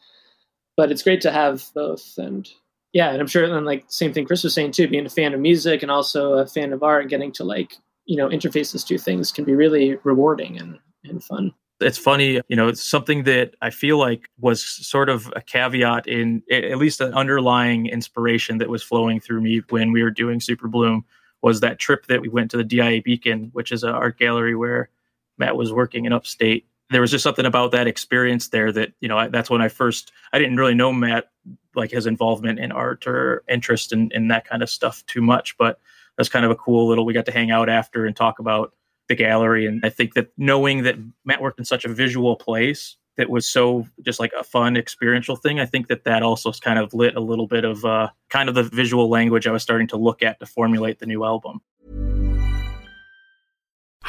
but 0.76 0.90
it's 0.90 1.02
great 1.02 1.20
to 1.20 1.30
have 1.30 1.64
both 1.74 2.16
and 2.16 2.50
yeah 2.92 3.10
and 3.10 3.20
i'm 3.20 3.26
sure 3.26 3.44
and 3.44 3.66
like 3.66 3.84
same 3.88 4.12
thing 4.12 4.24
chris 4.24 4.44
was 4.44 4.54
saying 4.54 4.72
too 4.72 4.88
being 4.88 5.06
a 5.06 5.10
fan 5.10 5.34
of 5.34 5.40
music 5.40 5.82
and 5.82 5.90
also 5.90 6.34
a 6.34 6.46
fan 6.46 6.72
of 6.72 6.82
art 6.82 7.08
getting 7.08 7.32
to 7.32 7.44
like 7.44 7.76
you 8.04 8.16
know 8.16 8.28
interface 8.28 8.72
those 8.72 8.84
two 8.84 8.98
things 8.98 9.32
can 9.32 9.44
be 9.44 9.54
really 9.54 9.96
rewarding 10.04 10.58
and, 10.58 10.78
and 11.04 11.22
fun 11.22 11.52
it's 11.80 11.98
funny, 11.98 12.40
you 12.48 12.56
know, 12.56 12.68
it's 12.68 12.82
something 12.82 13.22
that 13.24 13.54
I 13.62 13.70
feel 13.70 13.98
like 13.98 14.28
was 14.38 14.62
sort 14.62 15.08
of 15.08 15.32
a 15.34 15.40
caveat 15.40 16.06
in 16.06 16.42
at 16.50 16.76
least 16.76 17.00
an 17.00 17.14
underlying 17.14 17.86
inspiration 17.86 18.58
that 18.58 18.68
was 18.68 18.82
flowing 18.82 19.18
through 19.18 19.40
me 19.40 19.62
when 19.70 19.92
we 19.92 20.02
were 20.02 20.10
doing 20.10 20.40
Super 20.40 20.68
Bloom 20.68 21.04
was 21.42 21.60
that 21.60 21.78
trip 21.78 22.06
that 22.06 22.20
we 22.20 22.28
went 22.28 22.50
to 22.50 22.58
the 22.58 22.64
DIA 22.64 23.00
Beacon, 23.02 23.48
which 23.54 23.72
is 23.72 23.82
an 23.82 23.90
art 23.90 24.18
gallery 24.18 24.54
where 24.54 24.90
Matt 25.38 25.56
was 25.56 25.72
working 25.72 26.04
in 26.04 26.12
upstate. 26.12 26.66
There 26.90 27.00
was 27.00 27.12
just 27.12 27.22
something 27.22 27.46
about 27.46 27.70
that 27.70 27.86
experience 27.86 28.48
there 28.48 28.72
that, 28.72 28.92
you 29.00 29.08
know, 29.08 29.28
that's 29.30 29.48
when 29.48 29.62
I 29.62 29.68
first, 29.68 30.10
I 30.32 30.38
didn't 30.38 30.56
really 30.56 30.74
know 30.74 30.92
Matt, 30.92 31.30
like 31.76 31.92
his 31.92 32.06
involvement 32.06 32.58
in 32.58 32.72
art 32.72 33.06
or 33.06 33.44
interest 33.48 33.92
in, 33.92 34.10
in 34.12 34.26
that 34.28 34.44
kind 34.44 34.60
of 34.60 34.68
stuff 34.68 35.04
too 35.06 35.22
much. 35.22 35.56
But 35.56 35.78
that's 36.16 36.28
kind 36.28 36.44
of 36.44 36.50
a 36.50 36.56
cool 36.56 36.88
little, 36.88 37.04
we 37.04 37.14
got 37.14 37.26
to 37.26 37.32
hang 37.32 37.52
out 37.52 37.68
after 37.68 38.06
and 38.06 38.16
talk 38.16 38.40
about 38.40 38.74
the 39.08 39.14
gallery. 39.14 39.66
And 39.66 39.80
I 39.84 39.88
think 39.88 40.14
that 40.14 40.32
knowing 40.36 40.82
that 40.82 40.96
Matt 41.24 41.40
worked 41.40 41.60
in 41.60 41.64
such 41.64 41.84
a 41.84 41.88
visual 41.88 42.34
place 42.34 42.96
that 43.16 43.30
was 43.30 43.46
so 43.46 43.86
just 44.02 44.18
like 44.18 44.32
a 44.38 44.42
fun 44.42 44.76
experiential 44.76 45.36
thing, 45.36 45.60
I 45.60 45.66
think 45.66 45.86
that 45.88 46.04
that 46.04 46.24
also 46.24 46.50
kind 46.52 46.78
of 46.78 46.92
lit 46.92 47.14
a 47.14 47.20
little 47.20 47.46
bit 47.46 47.64
of 47.64 47.84
uh, 47.84 48.08
kind 48.30 48.48
of 48.48 48.56
the 48.56 48.64
visual 48.64 49.08
language 49.08 49.46
I 49.46 49.52
was 49.52 49.62
starting 49.62 49.86
to 49.88 49.96
look 49.96 50.22
at 50.22 50.40
to 50.40 50.46
formulate 50.46 50.98
the 50.98 51.06
new 51.06 51.24
album. 51.24 51.60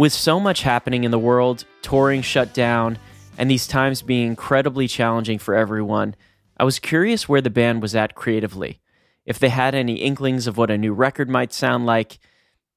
With 0.00 0.14
so 0.14 0.40
much 0.40 0.62
happening 0.62 1.04
in 1.04 1.10
the 1.10 1.18
world, 1.18 1.66
touring 1.82 2.22
shut 2.22 2.54
down, 2.54 2.98
and 3.36 3.50
these 3.50 3.66
times 3.66 4.00
being 4.00 4.28
incredibly 4.28 4.88
challenging 4.88 5.38
for 5.38 5.54
everyone, 5.54 6.14
I 6.56 6.64
was 6.64 6.78
curious 6.78 7.28
where 7.28 7.42
the 7.42 7.50
band 7.50 7.82
was 7.82 7.94
at 7.94 8.14
creatively. 8.14 8.80
If 9.26 9.38
they 9.38 9.50
had 9.50 9.74
any 9.74 9.96
inklings 9.96 10.46
of 10.46 10.56
what 10.56 10.70
a 10.70 10.78
new 10.78 10.94
record 10.94 11.28
might 11.28 11.52
sound 11.52 11.84
like, 11.84 12.18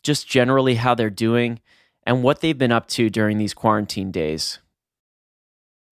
just 0.04 0.28
generally 0.28 0.76
how 0.76 0.96
they're 0.96 1.10
doing, 1.10 1.62
and 2.06 2.24
what 2.24 2.42
they've 2.42 2.58
been 2.58 2.74
up 2.74 2.90
to 2.90 3.10
during 3.10 3.38
these 3.38 3.54
quarantine 3.54 4.12
days. 4.12 4.60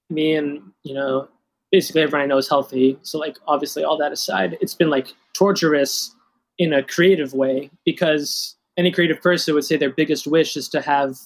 Me 0.09 0.35
and, 0.35 0.61
you 0.83 0.93
know, 0.93 1.29
basically 1.71 2.01
everyone 2.01 2.23
I 2.23 2.25
know 2.25 2.39
is 2.39 2.49
healthy. 2.49 2.99
So, 3.03 3.17
like, 3.17 3.37
obviously, 3.47 3.85
all 3.85 3.97
that 3.99 4.11
aside, 4.11 4.57
it's 4.59 4.75
been 4.75 4.89
like 4.89 5.13
torturous 5.31 6.13
in 6.57 6.73
a 6.73 6.83
creative 6.83 7.33
way 7.33 7.71
because 7.85 8.57
any 8.77 8.91
creative 8.91 9.21
person 9.21 9.53
would 9.53 9.65
say 9.65 9.77
their 9.77 9.89
biggest 9.91 10.27
wish 10.27 10.55
is 10.55 10.69
to 10.69 10.81
have 10.81 11.17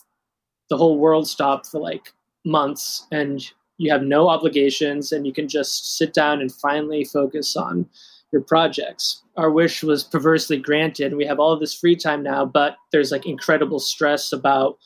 the 0.69 0.77
whole 0.77 0.97
world 0.97 1.27
stop 1.27 1.65
for 1.65 1.79
like 1.79 2.13
months 2.43 3.05
and 3.11 3.51
you 3.77 3.91
have 3.91 4.03
no 4.03 4.29
obligations 4.29 5.11
and 5.11 5.27
you 5.27 5.33
can 5.33 5.47
just 5.47 5.97
sit 5.97 6.13
down 6.13 6.41
and 6.41 6.51
finally 6.51 7.03
focus 7.03 7.55
on 7.55 7.87
your 8.31 8.41
projects. 8.41 9.23
Our 9.37 9.51
wish 9.51 9.83
was 9.83 10.03
perversely 10.03 10.57
granted. 10.57 11.15
We 11.15 11.25
have 11.25 11.39
all 11.39 11.57
this 11.57 11.73
free 11.73 11.95
time 11.95 12.23
now, 12.23 12.45
but 12.45 12.77
there's 12.91 13.11
like 13.11 13.25
incredible 13.25 13.79
stress 13.79 14.31
about 14.31 14.77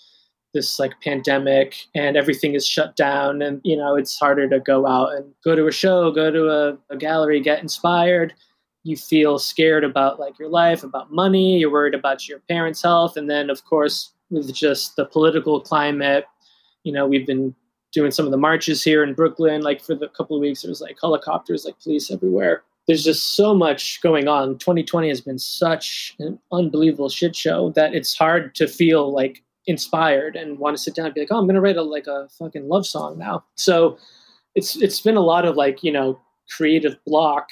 this 0.53 0.79
like 0.79 0.99
pandemic 1.01 1.75
and 1.93 2.17
everything 2.17 2.55
is 2.55 2.65
shut 2.65 2.95
down 2.95 3.41
and 3.41 3.61
you 3.63 3.77
know 3.77 3.95
it's 3.95 4.17
harder 4.17 4.49
to 4.49 4.59
go 4.59 4.87
out 4.87 5.13
and 5.13 5.31
go 5.43 5.55
to 5.55 5.67
a 5.67 5.71
show 5.71 6.11
go 6.11 6.31
to 6.31 6.49
a, 6.49 6.77
a 6.89 6.97
gallery 6.97 7.39
get 7.39 7.61
inspired 7.61 8.33
you 8.83 8.95
feel 8.95 9.37
scared 9.37 9.83
about 9.83 10.19
like 10.19 10.37
your 10.39 10.49
life 10.49 10.83
about 10.83 11.11
money 11.11 11.57
you're 11.57 11.71
worried 11.71 11.93
about 11.93 12.27
your 12.27 12.39
parents 12.49 12.81
health 12.81 13.17
and 13.17 13.29
then 13.29 13.49
of 13.49 13.63
course 13.65 14.13
with 14.29 14.53
just 14.53 14.95
the 14.95 15.05
political 15.05 15.59
climate 15.59 16.25
you 16.83 16.91
know 16.91 17.07
we've 17.07 17.27
been 17.27 17.53
doing 17.91 18.11
some 18.11 18.25
of 18.25 18.31
the 18.31 18.37
marches 18.37 18.83
here 18.83 19.03
in 19.03 19.13
brooklyn 19.13 19.61
like 19.61 19.81
for 19.81 19.95
the 19.95 20.07
couple 20.09 20.35
of 20.35 20.41
weeks 20.41 20.61
there 20.61 20.69
was 20.69 20.81
like 20.81 20.97
helicopters 21.01 21.65
like 21.65 21.79
police 21.79 22.11
everywhere 22.11 22.63
there's 22.87 23.03
just 23.03 23.35
so 23.35 23.53
much 23.53 24.01
going 24.01 24.27
on 24.27 24.57
2020 24.57 25.09
has 25.09 25.21
been 25.21 25.39
such 25.39 26.15
an 26.19 26.39
unbelievable 26.51 27.09
shit 27.09 27.35
show 27.35 27.71
that 27.71 27.93
it's 27.93 28.17
hard 28.17 28.55
to 28.55 28.67
feel 28.67 29.11
like 29.13 29.43
inspired 29.69 30.35
and 30.35 30.57
want 30.57 30.75
to 30.75 30.81
sit 30.81 30.95
down 30.95 31.05
and 31.05 31.15
be 31.15 31.21
like, 31.21 31.29
oh, 31.31 31.37
I'm 31.37 31.47
gonna 31.47 31.61
write 31.61 31.77
a 31.77 31.83
like 31.83 32.07
a 32.07 32.27
fucking 32.37 32.67
love 32.67 32.85
song 32.85 33.17
now. 33.17 33.45
So 33.55 33.97
it's 34.55 34.75
it's 34.81 34.99
been 34.99 35.15
a 35.15 35.21
lot 35.21 35.45
of 35.45 35.55
like 35.55 35.83
you 35.83 35.91
know 35.91 36.19
creative 36.49 36.97
block 37.05 37.49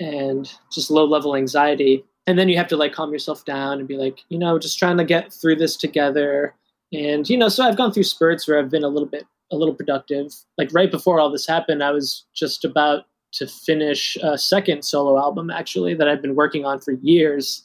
and 0.00 0.52
just 0.72 0.90
low 0.90 1.04
level 1.04 1.36
anxiety, 1.36 2.04
and 2.26 2.38
then 2.38 2.48
you 2.48 2.56
have 2.56 2.68
to 2.68 2.76
like 2.76 2.92
calm 2.92 3.12
yourself 3.12 3.44
down 3.44 3.78
and 3.78 3.86
be 3.86 3.96
like, 3.96 4.20
you 4.28 4.38
know, 4.38 4.58
just 4.58 4.78
trying 4.78 4.96
to 4.96 5.04
get 5.04 5.32
through 5.32 5.56
this 5.56 5.76
together. 5.76 6.54
And 6.92 7.28
you 7.28 7.38
know, 7.38 7.48
so 7.48 7.64
I've 7.64 7.76
gone 7.76 7.92
through 7.92 8.04
spurts 8.04 8.48
where 8.48 8.58
I've 8.58 8.70
been 8.70 8.84
a 8.84 8.88
little 8.88 9.08
bit 9.08 9.26
a 9.52 9.56
little 9.56 9.74
productive. 9.74 10.32
Like 10.58 10.70
right 10.72 10.90
before 10.90 11.20
all 11.20 11.30
this 11.30 11.46
happened, 11.46 11.82
I 11.82 11.90
was 11.90 12.24
just 12.34 12.64
about 12.64 13.04
to 13.32 13.46
finish 13.46 14.16
a 14.22 14.36
second 14.36 14.84
solo 14.84 15.18
album 15.18 15.50
actually 15.50 15.94
that 15.94 16.08
I've 16.08 16.22
been 16.22 16.34
working 16.34 16.64
on 16.64 16.80
for 16.80 16.92
years. 16.92 17.64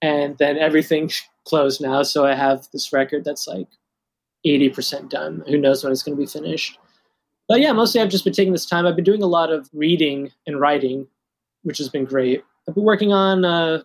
And 0.00 0.36
then 0.38 0.58
everything 0.58 1.10
closed 1.44 1.80
now, 1.80 2.02
so 2.02 2.24
I 2.24 2.34
have 2.34 2.68
this 2.72 2.92
record 2.92 3.24
that's 3.24 3.46
like 3.46 3.68
80% 4.46 5.08
done. 5.08 5.42
Who 5.48 5.58
knows 5.58 5.82
when 5.82 5.92
it's 5.92 6.02
going 6.02 6.16
to 6.16 6.20
be 6.20 6.26
finished? 6.26 6.78
But 7.48 7.60
yeah, 7.60 7.72
mostly 7.72 8.00
I've 8.00 8.08
just 8.08 8.24
been 8.24 8.32
taking 8.32 8.52
this 8.52 8.66
time. 8.66 8.86
I've 8.86 8.96
been 8.96 9.04
doing 9.04 9.22
a 9.22 9.26
lot 9.26 9.52
of 9.52 9.68
reading 9.72 10.30
and 10.46 10.60
writing, 10.60 11.06
which 11.62 11.78
has 11.78 11.88
been 11.88 12.04
great. 12.04 12.44
I've 12.68 12.74
been 12.74 12.84
working 12.84 13.12
on 13.12 13.44
a 13.44 13.84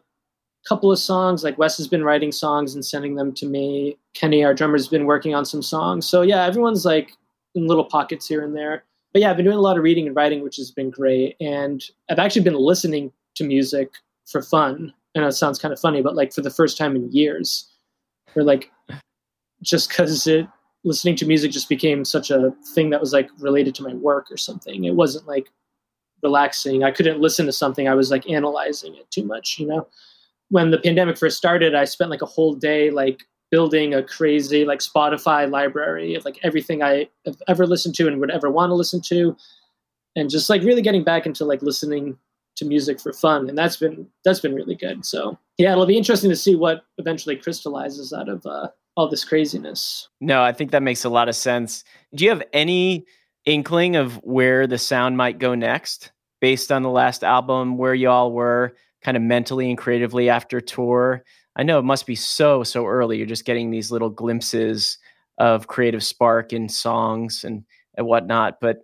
couple 0.67 0.91
of 0.91 0.99
songs. 0.99 1.43
Like 1.43 1.57
Wes 1.57 1.77
has 1.77 1.87
been 1.87 2.03
writing 2.03 2.31
songs 2.31 2.75
and 2.75 2.85
sending 2.85 3.15
them 3.15 3.33
to 3.33 3.45
me. 3.45 3.97
Kenny, 4.13 4.43
our 4.43 4.53
drummer, 4.53 4.77
has 4.77 4.87
been 4.87 5.05
working 5.05 5.33
on 5.33 5.45
some 5.45 5.61
songs. 5.61 6.07
So 6.07 6.21
yeah, 6.21 6.45
everyone's 6.45 6.85
like 6.85 7.11
in 7.55 7.67
little 7.67 7.85
pockets 7.85 8.27
here 8.27 8.43
and 8.43 8.55
there. 8.55 8.83
But 9.13 9.21
yeah, 9.21 9.29
I've 9.29 9.37
been 9.37 9.45
doing 9.45 9.57
a 9.57 9.61
lot 9.61 9.77
of 9.77 9.83
reading 9.83 10.07
and 10.07 10.15
writing, 10.15 10.43
which 10.43 10.57
has 10.57 10.71
been 10.71 10.89
great. 10.89 11.35
And 11.39 11.83
I've 12.09 12.19
actually 12.19 12.43
been 12.43 12.55
listening 12.55 13.11
to 13.35 13.43
music 13.43 13.89
for 14.25 14.41
fun 14.41 14.93
I 15.17 15.21
know 15.21 15.27
it 15.27 15.33
sounds 15.33 15.59
kind 15.59 15.73
of 15.73 15.79
funny, 15.79 16.01
but 16.01 16.15
like 16.15 16.31
for 16.31 16.41
the 16.41 16.51
first 16.51 16.77
time 16.77 16.95
in 16.95 17.11
years, 17.11 17.67
or 18.35 18.43
like 18.43 18.71
just 19.63 19.89
because 19.89 20.27
it 20.27 20.47
listening 20.83 21.15
to 21.17 21.25
music 21.25 21.51
just 21.51 21.67
became 21.67 22.05
such 22.05 22.29
a 22.29 22.53
thing 22.75 22.91
that 22.91 23.01
was 23.01 23.13
like 23.13 23.29
related 23.39 23.73
to 23.75 23.83
my 23.83 23.95
work 23.95 24.31
or 24.31 24.37
something. 24.37 24.85
It 24.85 24.95
wasn't 24.95 25.27
like 25.27 25.51
relaxing. 26.23 26.83
I 26.83 26.91
couldn't 26.91 27.21
listen 27.21 27.45
to 27.45 27.51
something. 27.51 27.87
I 27.87 27.95
was 27.95 28.11
like 28.11 28.29
analyzing 28.29 28.95
it 28.95 29.09
too 29.11 29.23
much, 29.23 29.57
you 29.59 29.67
know. 29.67 29.87
When 30.49 30.71
the 30.71 30.79
pandemic 30.79 31.17
first 31.17 31.37
started, 31.37 31.75
I 31.75 31.85
spent 31.85 32.09
like 32.09 32.21
a 32.21 32.25
whole 32.27 32.53
day 32.53 32.89
like 32.89 33.23
building 33.51 33.93
a 33.93 34.03
crazy 34.03 34.65
like 34.65 34.79
Spotify 34.79 35.49
library 35.49 36.15
of 36.15 36.25
like 36.25 36.39
everything 36.43 36.83
I 36.83 37.07
have 37.25 37.41
ever 37.47 37.65
listened 37.65 37.95
to 37.95 38.07
and 38.07 38.19
would 38.19 38.31
ever 38.31 38.49
want 38.49 38.69
to 38.69 38.75
listen 38.75 39.01
to, 39.07 39.35
and 40.15 40.29
just 40.29 40.49
like 40.49 40.63
really 40.63 40.81
getting 40.81 41.03
back 41.03 41.25
into 41.25 41.45
like 41.45 41.61
listening 41.61 42.17
to 42.55 42.65
music 42.65 42.99
for 42.99 43.13
fun, 43.13 43.49
and 43.49 43.57
that's 43.57 43.77
been 43.77 44.07
that's 44.23 44.39
been 44.39 44.55
really 44.55 44.75
good. 44.75 45.05
So 45.05 45.37
yeah, 45.57 45.71
it'll 45.71 45.85
be 45.85 45.97
interesting 45.97 46.29
to 46.29 46.35
see 46.35 46.55
what 46.55 46.85
eventually 46.97 47.35
crystallizes 47.35 48.13
out 48.13 48.29
of 48.29 48.45
uh, 48.45 48.69
all 48.95 49.07
this 49.07 49.23
craziness. 49.23 50.09
No, 50.19 50.41
I 50.41 50.51
think 50.51 50.71
that 50.71 50.83
makes 50.83 51.03
a 51.03 51.09
lot 51.09 51.29
of 51.29 51.35
sense. 51.35 51.83
Do 52.15 52.23
you 52.23 52.31
have 52.31 52.43
any 52.53 53.05
inkling 53.47 53.95
of 53.95 54.15
where 54.23 54.67
the 54.67 54.77
sound 54.77 55.17
might 55.17 55.39
go 55.39 55.55
next, 55.55 56.11
based 56.39 56.71
on 56.71 56.83
the 56.83 56.89
last 56.89 57.23
album, 57.23 57.77
where 57.77 57.95
y'all 57.95 58.31
were 58.31 58.75
kind 59.01 59.17
of 59.17 59.23
mentally 59.23 59.69
and 59.69 59.77
creatively 59.77 60.29
after 60.29 60.61
tour? 60.61 61.23
I 61.55 61.63
know 61.63 61.79
it 61.79 61.83
must 61.85 62.05
be 62.05 62.15
so 62.15 62.63
so 62.63 62.85
early. 62.85 63.17
You're 63.17 63.25
just 63.25 63.45
getting 63.45 63.71
these 63.71 63.91
little 63.91 64.11
glimpses 64.11 64.99
of 65.39 65.67
creative 65.67 66.03
spark 66.03 66.53
in 66.53 66.69
songs 66.69 67.43
and 67.43 67.63
and 67.95 68.05
whatnot, 68.05 68.59
but 68.61 68.81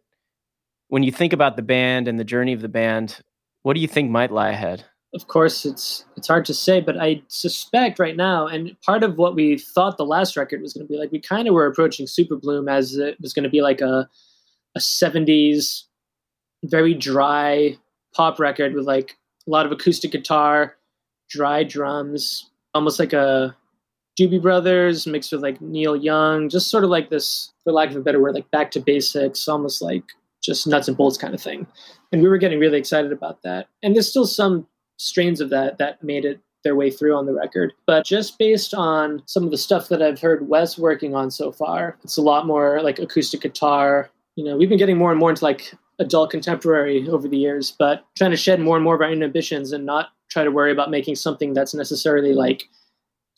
when 0.94 1.02
you 1.02 1.12
think 1.12 1.34
about 1.34 1.56
the 1.56 1.64
band 1.64 2.08
and 2.08 2.20
the 2.20 2.24
journey 2.24 2.54
of 2.54 2.62
the 2.62 2.70
band, 2.70 3.20
what 3.64 3.74
do 3.74 3.80
you 3.80 3.88
think 3.88 4.12
might 4.12 4.32
lie 4.32 4.50
ahead? 4.50 4.86
Of 5.16 5.28
course, 5.28 5.66
it's 5.66 6.06
it's 6.18 6.28
hard 6.28 6.46
to 6.46 6.54
say, 6.54 6.82
but 6.82 7.00
I 7.00 7.24
suspect 7.30 7.98
right 7.98 8.16
now, 8.16 8.46
and 8.46 8.76
part 8.82 9.04
of 9.04 9.18
what 9.18 9.34
we 9.34 9.58
thought 9.58 9.98
the 9.98 10.06
last 10.06 10.38
record 10.38 10.62
was 10.62 10.74
going 10.74 10.86
to 10.86 10.92
be 10.92 11.00
like, 11.00 11.12
we 11.12 11.20
kind 11.20 11.48
of 11.48 11.56
were 11.56 11.66
approaching 11.66 12.06
Super 12.06 12.36
Bloom 12.36 12.68
as 12.68 12.96
it 12.96 13.20
was 13.22 13.34
going 13.34 13.44
to 13.44 13.50
be 13.50 13.62
like 13.62 13.82
a 13.82 14.08
a 14.76 14.80
'70s, 14.80 15.84
very 16.64 16.94
dry 16.94 17.78
pop 18.16 18.40
record 18.40 18.74
with 18.74 18.86
like 18.86 19.18
a 19.48 19.50
lot 19.50 19.66
of 19.66 19.72
acoustic 19.72 20.12
guitar, 20.12 20.76
dry 21.30 21.64
drums, 21.64 22.50
almost 22.74 23.00
like 23.00 23.14
a 23.14 23.56
Doobie 24.20 24.42
Brothers 24.42 25.08
mixed 25.08 25.32
with 25.32 25.42
like 25.42 25.60
Neil 25.62 25.96
Young, 25.96 26.50
just 26.50 26.70
sort 26.70 26.84
of 26.84 26.90
like 26.90 27.10
this, 27.10 27.52
for 27.64 27.74
lack 27.74 27.90
of 27.90 27.96
a 27.96 28.02
better 28.02 28.22
word, 28.22 28.36
like 28.36 28.50
back 28.52 28.72
to 28.72 28.80
basics, 28.80 29.48
almost 29.48 29.82
like 29.82 30.04
just 30.42 30.68
nuts 30.68 30.88
and 30.88 30.98
bolts 30.98 31.18
kind 31.18 31.34
of 31.34 31.42
thing. 31.42 31.66
And 32.12 32.22
we 32.22 32.30
were 32.30 32.38
getting 32.38 32.60
really 32.60 32.78
excited 32.78 33.12
about 33.12 33.42
that. 33.44 33.68
And 33.82 33.96
there's 33.96 34.10
still 34.10 34.28
some 34.28 34.68
strains 34.98 35.42
of 35.42 35.50
that 35.50 35.80
that 35.80 36.04
made 36.04 36.26
it 36.26 36.40
their 36.64 36.76
way 36.76 36.92
through 36.92 37.16
on 37.16 37.26
the 37.26 37.34
record. 37.34 37.74
But 37.88 38.06
just 38.06 38.38
based 38.38 38.74
on 38.74 39.22
some 39.26 39.44
of 39.44 39.52
the 39.52 39.58
stuff 39.58 39.90
that 39.90 40.02
I've 40.02 40.22
heard 40.22 40.48
Wes 40.48 40.78
working 40.78 41.16
on 41.16 41.32
so 41.32 41.52
far, 41.52 41.98
it's 42.04 42.18
a 42.18 42.22
lot 42.22 42.46
more 42.46 42.82
like 42.82 43.00
acoustic 43.00 43.42
guitar. 43.42 44.10
You 44.36 44.46
know, 44.46 44.58
we've 44.58 44.70
been 44.70 44.78
getting 44.78 44.98
more 44.98 45.12
and 45.12 45.20
more 45.20 45.30
into 45.30 45.44
like 45.44 45.74
adult 46.00 46.32
contemporary 46.32 47.08
over 47.10 47.28
the 47.28 47.38
years, 47.38 47.76
but 47.78 48.06
trying 48.18 48.32
to 48.32 48.38
shed 48.38 48.60
more 48.60 48.76
and 48.76 48.84
more 48.84 48.96
of 48.96 49.02
our 49.02 49.12
inhibitions 49.12 49.72
and 49.72 49.86
not 49.86 50.10
try 50.30 50.44
to 50.44 50.52
worry 50.52 50.72
about 50.72 50.90
making 50.90 51.16
something 51.16 51.54
that's 51.54 51.74
necessarily 51.74 52.34
like 52.34 52.64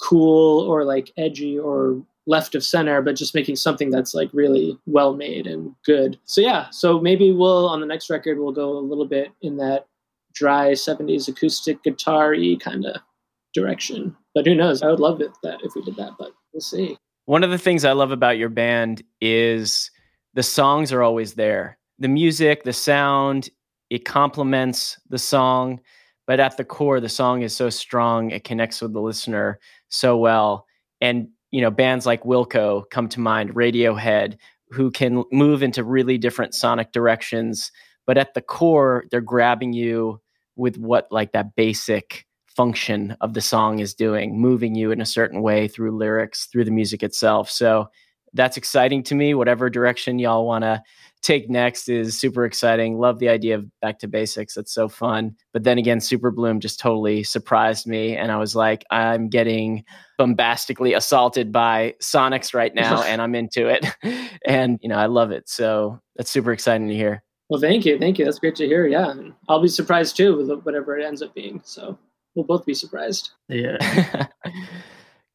cool 0.01 0.61
or 0.61 0.83
like 0.85 1.11
edgy 1.17 1.59
or 1.59 2.01
left 2.27 2.55
of 2.55 2.63
center, 2.63 3.01
but 3.01 3.15
just 3.15 3.35
making 3.35 3.55
something 3.55 3.89
that's 3.91 4.13
like 4.15 4.29
really 4.33 4.77
well 4.85 5.13
made 5.13 5.45
and 5.45 5.75
good. 5.85 6.17
So 6.25 6.41
yeah, 6.41 6.69
so 6.71 6.99
maybe 6.99 7.31
we'll 7.31 7.67
on 7.67 7.81
the 7.81 7.85
next 7.85 8.09
record 8.09 8.39
we'll 8.39 8.51
go 8.51 8.77
a 8.77 8.79
little 8.79 9.05
bit 9.05 9.31
in 9.41 9.57
that 9.57 9.87
dry 10.33 10.71
70s 10.71 11.27
acoustic 11.27 11.83
guitar-y 11.83 12.57
kind 12.59 12.85
of 12.85 12.97
direction. 13.53 14.15
But 14.33 14.45
who 14.45 14.55
knows? 14.55 14.81
I 14.81 14.87
would 14.87 14.99
love 14.99 15.21
it 15.21 15.31
that 15.43 15.59
if 15.63 15.75
we 15.75 15.81
did 15.81 15.95
that, 15.97 16.13
but 16.17 16.31
we'll 16.53 16.61
see. 16.61 16.97
One 17.25 17.43
of 17.43 17.51
the 17.51 17.57
things 17.57 17.85
I 17.85 17.93
love 17.93 18.11
about 18.11 18.37
your 18.37 18.49
band 18.49 19.03
is 19.21 19.89
the 20.35 20.43
songs 20.43 20.91
are 20.91 21.01
always 21.01 21.33
there. 21.33 21.77
The 21.97 22.07
music, 22.07 22.63
the 22.63 22.73
sound, 22.73 23.49
it 23.89 24.05
complements 24.05 24.99
the 25.09 25.17
song, 25.17 25.79
but 26.27 26.39
at 26.39 26.57
the 26.57 26.65
core 26.65 26.99
the 26.99 27.09
song 27.09 27.41
is 27.41 27.55
so 27.55 27.69
strong, 27.69 28.31
it 28.31 28.43
connects 28.43 28.81
with 28.81 28.93
the 28.93 29.01
listener 29.01 29.59
so 29.89 30.17
well. 30.17 30.65
And 31.01 31.29
you 31.51 31.61
know, 31.61 31.71
bands 31.71 32.05
like 32.05 32.23
Wilco 32.23 32.83
come 32.89 33.07
to 33.09 33.19
mind, 33.19 33.55
Radiohead, 33.55 34.37
who 34.71 34.91
can 34.91 35.23
move 35.31 35.63
into 35.63 35.83
really 35.83 36.17
different 36.17 36.53
sonic 36.53 36.91
directions, 36.91 37.71
but 38.05 38.17
at 38.17 38.33
the 38.33 38.41
core, 38.41 39.05
they're 39.09 39.21
grabbing 39.21 39.71
you 39.71 40.19
with 40.57 40.77
what 40.77 41.07
like 41.11 41.31
that 41.31 41.55
basic 41.55 42.25
function 42.47 43.15
of 43.21 43.33
the 43.33 43.41
song 43.41 43.79
is 43.79 43.93
doing, 43.93 44.39
moving 44.39 44.75
you 44.75 44.91
in 44.91 45.01
a 45.01 45.05
certain 45.05 45.41
way 45.41 45.67
through 45.67 45.97
lyrics, 45.97 46.45
through 46.47 46.65
the 46.65 46.71
music 46.71 47.03
itself. 47.03 47.49
So 47.49 47.89
that's 48.35 48.57
exciting 48.57 49.03
to 49.03 49.15
me. 49.15 49.33
Whatever 49.33 49.69
direction 49.69 50.19
y'all 50.19 50.45
want 50.45 50.63
to 50.63 50.83
take 51.21 51.49
next 51.49 51.89
is 51.89 52.19
super 52.19 52.45
exciting. 52.45 52.99
Love 52.99 53.19
the 53.19 53.29
idea 53.29 53.55
of 53.55 53.65
back 53.81 53.97
to 53.99 54.07
basics. 54.07 54.53
That's 54.53 54.73
so 54.73 54.87
fun. 54.87 55.35
But 55.53 55.63
then 55.63 55.79
again, 55.79 55.99
Super 55.99 56.29
Bloom 56.29 56.59
just 56.59 56.79
totally 56.79 57.23
surprised 57.23 57.87
me. 57.87 58.15
And 58.15 58.31
I 58.31 58.37
was 58.37 58.55
like, 58.55 58.85
I'm 58.91 59.27
getting 59.29 59.83
bombastically 60.19 60.93
assaulted 60.93 61.51
by 61.51 61.95
Sonics 62.01 62.53
right 62.53 62.75
now, 62.75 63.01
and 63.01 63.21
I'm 63.21 63.33
into 63.33 63.67
it. 63.67 63.85
and, 64.45 64.77
you 64.81 64.89
know, 64.89 64.97
I 64.97 65.07
love 65.07 65.31
it. 65.31 65.49
So 65.49 65.99
that's 66.15 66.29
super 66.29 66.51
exciting 66.51 66.87
to 66.89 66.95
hear. 66.95 67.23
Well, 67.49 67.61
thank 67.61 67.85
you. 67.85 67.97
Thank 67.97 68.19
you. 68.19 68.25
That's 68.25 68.39
great 68.39 68.55
to 68.57 68.65
hear. 68.65 68.85
Yeah. 68.87 69.13
I'll 69.49 69.61
be 69.61 69.67
surprised 69.67 70.17
too 70.17 70.37
with 70.37 70.49
whatever 70.63 70.97
it 70.97 71.05
ends 71.05 71.21
up 71.21 71.33
being. 71.33 71.61
So 71.63 71.97
we'll 72.35 72.45
both 72.45 72.65
be 72.65 72.73
surprised. 72.73 73.31
Yeah. 73.49 73.77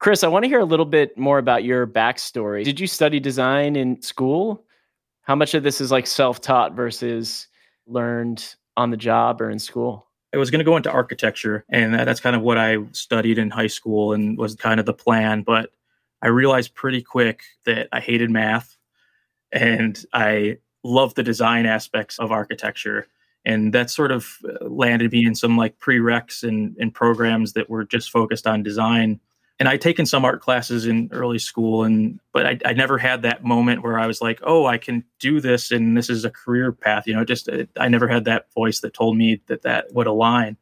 Chris, 0.00 0.24
I 0.24 0.28
want 0.28 0.44
to 0.44 0.48
hear 0.48 0.60
a 0.60 0.64
little 0.64 0.86
bit 0.86 1.16
more 1.18 1.36
about 1.36 1.62
your 1.62 1.86
backstory. 1.86 2.64
Did 2.64 2.80
you 2.80 2.86
study 2.86 3.20
design 3.20 3.76
in 3.76 4.00
school? 4.00 4.64
How 5.22 5.34
much 5.34 5.52
of 5.52 5.62
this 5.62 5.78
is 5.78 5.90
like 5.90 6.06
self 6.06 6.40
taught 6.40 6.74
versus 6.74 7.48
learned 7.86 8.54
on 8.78 8.90
the 8.90 8.96
job 8.96 9.42
or 9.42 9.50
in 9.50 9.58
school? 9.58 10.06
I 10.32 10.38
was 10.38 10.50
going 10.50 10.60
to 10.60 10.64
go 10.64 10.78
into 10.78 10.90
architecture, 10.90 11.66
and 11.68 11.92
that's 11.92 12.20
kind 12.20 12.34
of 12.34 12.40
what 12.40 12.56
I 12.56 12.78
studied 12.92 13.36
in 13.36 13.50
high 13.50 13.66
school 13.66 14.14
and 14.14 14.38
was 14.38 14.54
kind 14.54 14.80
of 14.80 14.86
the 14.86 14.94
plan. 14.94 15.42
But 15.42 15.70
I 16.22 16.28
realized 16.28 16.74
pretty 16.74 17.02
quick 17.02 17.42
that 17.66 17.88
I 17.92 18.00
hated 18.00 18.30
math 18.30 18.78
and 19.52 20.02
I 20.14 20.58
loved 20.82 21.16
the 21.16 21.22
design 21.22 21.66
aspects 21.66 22.18
of 22.18 22.32
architecture. 22.32 23.06
And 23.44 23.74
that 23.74 23.90
sort 23.90 24.12
of 24.12 24.38
landed 24.62 25.12
me 25.12 25.26
in 25.26 25.34
some 25.34 25.58
like 25.58 25.78
prereqs 25.78 26.42
and, 26.42 26.74
and 26.78 26.94
programs 26.94 27.52
that 27.52 27.68
were 27.68 27.84
just 27.84 28.10
focused 28.10 28.46
on 28.46 28.62
design 28.62 29.20
and 29.60 29.68
I'd 29.68 29.82
taken 29.82 30.06
some 30.06 30.24
art 30.24 30.40
classes 30.40 30.86
in 30.86 31.10
early 31.12 31.38
school, 31.38 31.84
and 31.84 32.18
but 32.32 32.46
I, 32.46 32.58
I 32.64 32.72
never 32.72 32.96
had 32.96 33.22
that 33.22 33.44
moment 33.44 33.82
where 33.82 33.98
I 33.98 34.06
was 34.06 34.22
like, 34.22 34.40
oh, 34.42 34.64
I 34.64 34.78
can 34.78 35.04
do 35.20 35.38
this, 35.38 35.70
and 35.70 35.94
this 35.94 36.08
is 36.08 36.24
a 36.24 36.30
career 36.30 36.72
path. 36.72 37.06
You 37.06 37.14
know, 37.14 37.24
just 37.24 37.46
it, 37.46 37.68
I 37.78 37.88
never 37.88 38.08
had 38.08 38.24
that 38.24 38.52
voice 38.54 38.80
that 38.80 38.94
told 38.94 39.18
me 39.18 39.42
that 39.48 39.62
that 39.62 39.92
would 39.92 40.06
align. 40.06 40.56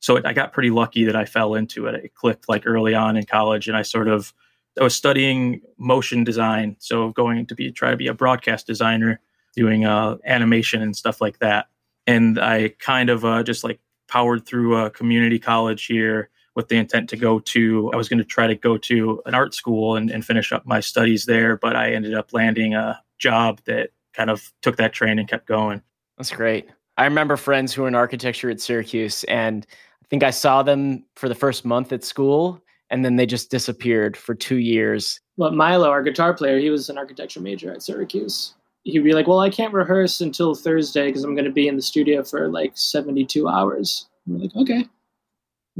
So 0.00 0.16
it, 0.16 0.24
I 0.24 0.32
got 0.32 0.54
pretty 0.54 0.70
lucky 0.70 1.04
that 1.04 1.14
I 1.14 1.26
fell 1.26 1.54
into 1.54 1.86
it. 1.86 1.94
It 1.94 2.14
clicked 2.14 2.48
like 2.48 2.66
early 2.66 2.94
on 2.94 3.18
in 3.18 3.26
college, 3.26 3.68
and 3.68 3.76
I 3.76 3.82
sort 3.82 4.08
of 4.08 4.32
I 4.80 4.82
was 4.82 4.96
studying 4.96 5.60
motion 5.76 6.24
design, 6.24 6.76
so 6.78 7.10
going 7.10 7.44
to 7.46 7.54
be 7.54 7.70
try 7.70 7.90
to 7.90 7.98
be 7.98 8.06
a 8.06 8.14
broadcast 8.14 8.66
designer, 8.66 9.20
doing 9.54 9.84
uh, 9.84 10.16
animation 10.24 10.80
and 10.80 10.96
stuff 10.96 11.20
like 11.20 11.38
that. 11.40 11.66
And 12.06 12.38
I 12.40 12.70
kind 12.78 13.10
of 13.10 13.26
uh, 13.26 13.42
just 13.42 13.62
like 13.62 13.78
powered 14.08 14.46
through 14.46 14.78
a 14.78 14.88
community 14.88 15.38
college 15.38 15.84
here 15.84 16.30
with 16.54 16.68
the 16.68 16.76
intent 16.76 17.08
to 17.10 17.16
go 17.16 17.38
to, 17.38 17.90
I 17.92 17.96
was 17.96 18.08
going 18.08 18.18
to 18.18 18.24
try 18.24 18.46
to 18.46 18.54
go 18.54 18.76
to 18.76 19.22
an 19.26 19.34
art 19.34 19.54
school 19.54 19.96
and, 19.96 20.10
and 20.10 20.24
finish 20.24 20.52
up 20.52 20.66
my 20.66 20.80
studies 20.80 21.24
there, 21.24 21.56
but 21.56 21.76
I 21.76 21.92
ended 21.92 22.14
up 22.14 22.32
landing 22.32 22.74
a 22.74 23.00
job 23.18 23.60
that 23.64 23.90
kind 24.12 24.30
of 24.30 24.52
took 24.60 24.76
that 24.76 24.92
train 24.92 25.18
and 25.18 25.28
kept 25.28 25.46
going. 25.46 25.82
That's 26.18 26.30
great. 26.30 26.68
I 26.98 27.04
remember 27.04 27.36
friends 27.36 27.72
who 27.72 27.82
were 27.82 27.88
in 27.88 27.94
architecture 27.94 28.50
at 28.50 28.60
Syracuse, 28.60 29.24
and 29.24 29.66
I 30.04 30.06
think 30.08 30.22
I 30.22 30.30
saw 30.30 30.62
them 30.62 31.04
for 31.16 31.28
the 31.28 31.34
first 31.34 31.64
month 31.64 31.92
at 31.92 32.04
school, 32.04 32.62
and 32.90 33.04
then 33.04 33.16
they 33.16 33.24
just 33.24 33.50
disappeared 33.50 34.16
for 34.16 34.34
two 34.34 34.58
years. 34.58 35.18
Well, 35.38 35.52
Milo, 35.52 35.88
our 35.88 36.02
guitar 36.02 36.34
player, 36.34 36.58
he 36.58 36.68
was 36.68 36.90
an 36.90 36.98
architecture 36.98 37.40
major 37.40 37.72
at 37.72 37.82
Syracuse. 37.82 38.54
He'd 38.84 38.98
be 39.04 39.14
like, 39.14 39.26
Well, 39.26 39.40
I 39.40 39.48
can't 39.48 39.72
rehearse 39.72 40.20
until 40.20 40.54
Thursday 40.54 41.06
because 41.06 41.24
I'm 41.24 41.34
going 41.34 41.46
to 41.46 41.52
be 41.52 41.68
in 41.68 41.76
the 41.76 41.82
studio 41.82 42.22
for 42.22 42.48
like 42.48 42.72
72 42.74 43.48
hours. 43.48 44.08
And 44.26 44.34
we're 44.34 44.42
like, 44.42 44.56
Okay 44.56 44.88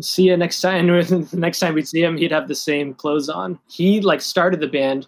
see 0.01 0.24
you 0.24 0.36
next 0.36 0.61
time. 0.61 0.86
the 0.86 1.28
next 1.32 1.59
time 1.59 1.74
we'd 1.74 1.88
see 1.88 2.03
him, 2.03 2.16
he'd 2.16 2.32
have 2.32 2.49
the 2.49 2.55
same 2.55 2.95
clothes 2.95 3.28
on. 3.28 3.59
He 3.68 4.01
like 4.01 4.20
started 4.20 4.61
the 4.61 4.68
band, 4.68 5.07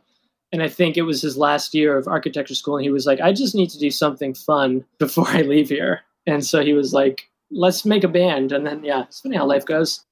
and 0.53 0.63
I 0.63 0.69
think 0.69 0.97
it 0.97 1.03
was 1.03 1.23
his 1.23 1.37
last 1.37 1.75
year 1.75 1.97
of 1.97 2.07
architecture 2.07 2.55
school, 2.55 2.77
and 2.77 2.85
he 2.85 2.91
was 2.91 3.07
like, 3.07 3.21
I 3.21 3.33
just 3.33 3.55
need 3.55 3.71
to 3.71 3.79
do 3.79 3.91
something 3.91 4.35
fun 4.35 4.85
before 4.99 5.29
I 5.29 5.43
leave 5.43 5.69
here. 5.69 6.03
And 6.27 6.45
so 6.45 6.63
he 6.63 6.73
was 6.73 6.93
like, 6.93 7.31
let's 7.51 7.85
make 7.85 8.05
a 8.05 8.09
band. 8.09 8.53
And 8.53 8.67
then 8.67 8.85
yeah, 8.85 9.03
it's 9.03 9.21
funny 9.21 9.37
how 9.37 9.47
life 9.47 9.65
goes. 9.65 10.05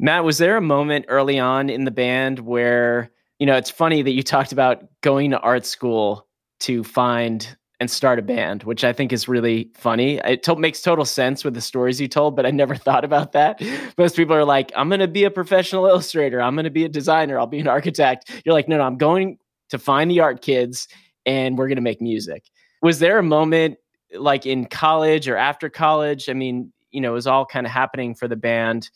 Matt, 0.00 0.24
was 0.24 0.38
there 0.38 0.56
a 0.56 0.62
moment 0.62 1.06
early 1.08 1.38
on 1.38 1.70
in 1.70 1.84
the 1.84 1.90
band 1.90 2.40
where 2.40 3.10
you 3.38 3.46
know 3.46 3.56
it's 3.56 3.70
funny 3.70 4.02
that 4.02 4.12
you 4.12 4.22
talked 4.22 4.52
about 4.52 4.84
going 5.02 5.30
to 5.30 5.40
art 5.40 5.66
school 5.66 6.26
to 6.60 6.82
find 6.82 7.56
and 7.80 7.90
start 7.90 8.18
a 8.18 8.22
band, 8.22 8.62
which 8.62 8.84
I 8.84 8.92
think 8.92 9.12
is 9.12 9.28
really 9.28 9.70
funny. 9.74 10.18
It 10.18 10.42
to- 10.44 10.56
makes 10.56 10.80
total 10.80 11.04
sense 11.04 11.44
with 11.44 11.54
the 11.54 11.60
stories 11.60 12.00
you 12.00 12.08
told, 12.08 12.36
but 12.36 12.46
I 12.46 12.50
never 12.50 12.74
thought 12.76 13.04
about 13.04 13.32
that. 13.32 13.60
Most 13.98 14.16
people 14.16 14.34
are 14.34 14.44
like, 14.44 14.72
I'm 14.76 14.88
going 14.88 15.00
to 15.00 15.08
be 15.08 15.24
a 15.24 15.30
professional 15.30 15.86
illustrator. 15.86 16.40
I'm 16.40 16.54
going 16.54 16.64
to 16.64 16.70
be 16.70 16.84
a 16.84 16.88
designer. 16.88 17.38
I'll 17.38 17.46
be 17.46 17.58
an 17.58 17.68
architect. 17.68 18.30
You're 18.44 18.54
like, 18.54 18.68
no, 18.68 18.78
no, 18.78 18.84
I'm 18.84 18.96
going 18.96 19.38
to 19.70 19.78
find 19.78 20.10
the 20.10 20.20
art 20.20 20.40
kids 20.40 20.88
and 21.26 21.58
we're 21.58 21.68
going 21.68 21.76
to 21.76 21.82
make 21.82 22.00
music. 22.00 22.44
Was 22.82 22.98
there 22.98 23.18
a 23.18 23.22
moment 23.22 23.78
like 24.16 24.46
in 24.46 24.66
college 24.66 25.28
or 25.28 25.36
after 25.36 25.68
college? 25.68 26.28
I 26.28 26.34
mean, 26.34 26.72
you 26.90 27.00
know, 27.00 27.10
it 27.10 27.14
was 27.14 27.26
all 27.26 27.44
kind 27.44 27.66
of 27.66 27.72
happening 27.72 28.14
for 28.14 28.28
the 28.28 28.36
band 28.36 28.90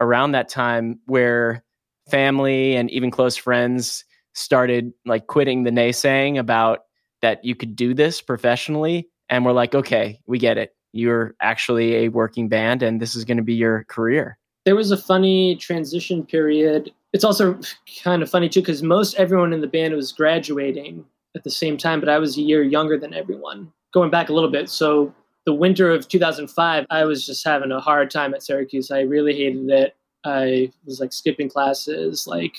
around 0.00 0.32
that 0.32 0.48
time 0.48 0.98
where 1.06 1.62
family 2.10 2.76
and 2.76 2.90
even 2.90 3.10
close 3.10 3.36
friends 3.36 4.04
started 4.32 4.92
like 5.04 5.26
quitting 5.26 5.64
the 5.64 5.70
naysaying 5.70 6.38
about 6.38 6.80
that 7.24 7.42
you 7.42 7.54
could 7.54 7.74
do 7.74 7.94
this 7.94 8.20
professionally 8.20 9.08
and 9.30 9.46
we're 9.46 9.52
like 9.52 9.74
okay 9.74 10.20
we 10.26 10.38
get 10.38 10.58
it. 10.58 10.76
You're 10.92 11.34
actually 11.40 11.94
a 11.96 12.08
working 12.08 12.50
band 12.50 12.82
and 12.82 13.00
this 13.00 13.16
is 13.16 13.24
going 13.24 13.38
to 13.38 13.42
be 13.42 13.54
your 13.54 13.84
career. 13.84 14.36
There 14.66 14.76
was 14.76 14.90
a 14.90 14.96
funny 14.96 15.56
transition 15.56 16.26
period. 16.26 16.92
It's 17.14 17.24
also 17.24 17.58
kind 18.02 18.22
of 18.22 18.28
funny 18.28 18.50
too 18.50 18.60
because 18.60 18.82
most 18.82 19.14
everyone 19.14 19.54
in 19.54 19.62
the 19.62 19.66
band 19.66 19.94
was 19.94 20.12
graduating 20.12 21.02
at 21.34 21.44
the 21.44 21.50
same 21.50 21.78
time 21.78 21.98
but 21.98 22.10
i 22.10 22.18
was 22.18 22.36
a 22.36 22.42
year 22.42 22.62
younger 22.62 22.98
than 22.98 23.14
everyone. 23.14 23.72
Going 23.94 24.10
back 24.10 24.28
a 24.28 24.34
little 24.34 24.50
bit 24.50 24.68
so 24.68 25.14
the 25.46 25.54
winter 25.54 25.90
of 25.90 26.08
2005 26.08 26.86
i 26.90 27.04
was 27.06 27.24
just 27.24 27.42
having 27.42 27.72
a 27.72 27.80
hard 27.80 28.10
time 28.10 28.34
at 28.34 28.42
syracuse. 28.42 28.90
I 28.90 29.00
really 29.00 29.34
hated 29.34 29.70
it. 29.70 29.96
I 30.26 30.70
was 30.84 31.00
like 31.00 31.14
skipping 31.14 31.48
classes 31.48 32.26
like 32.26 32.54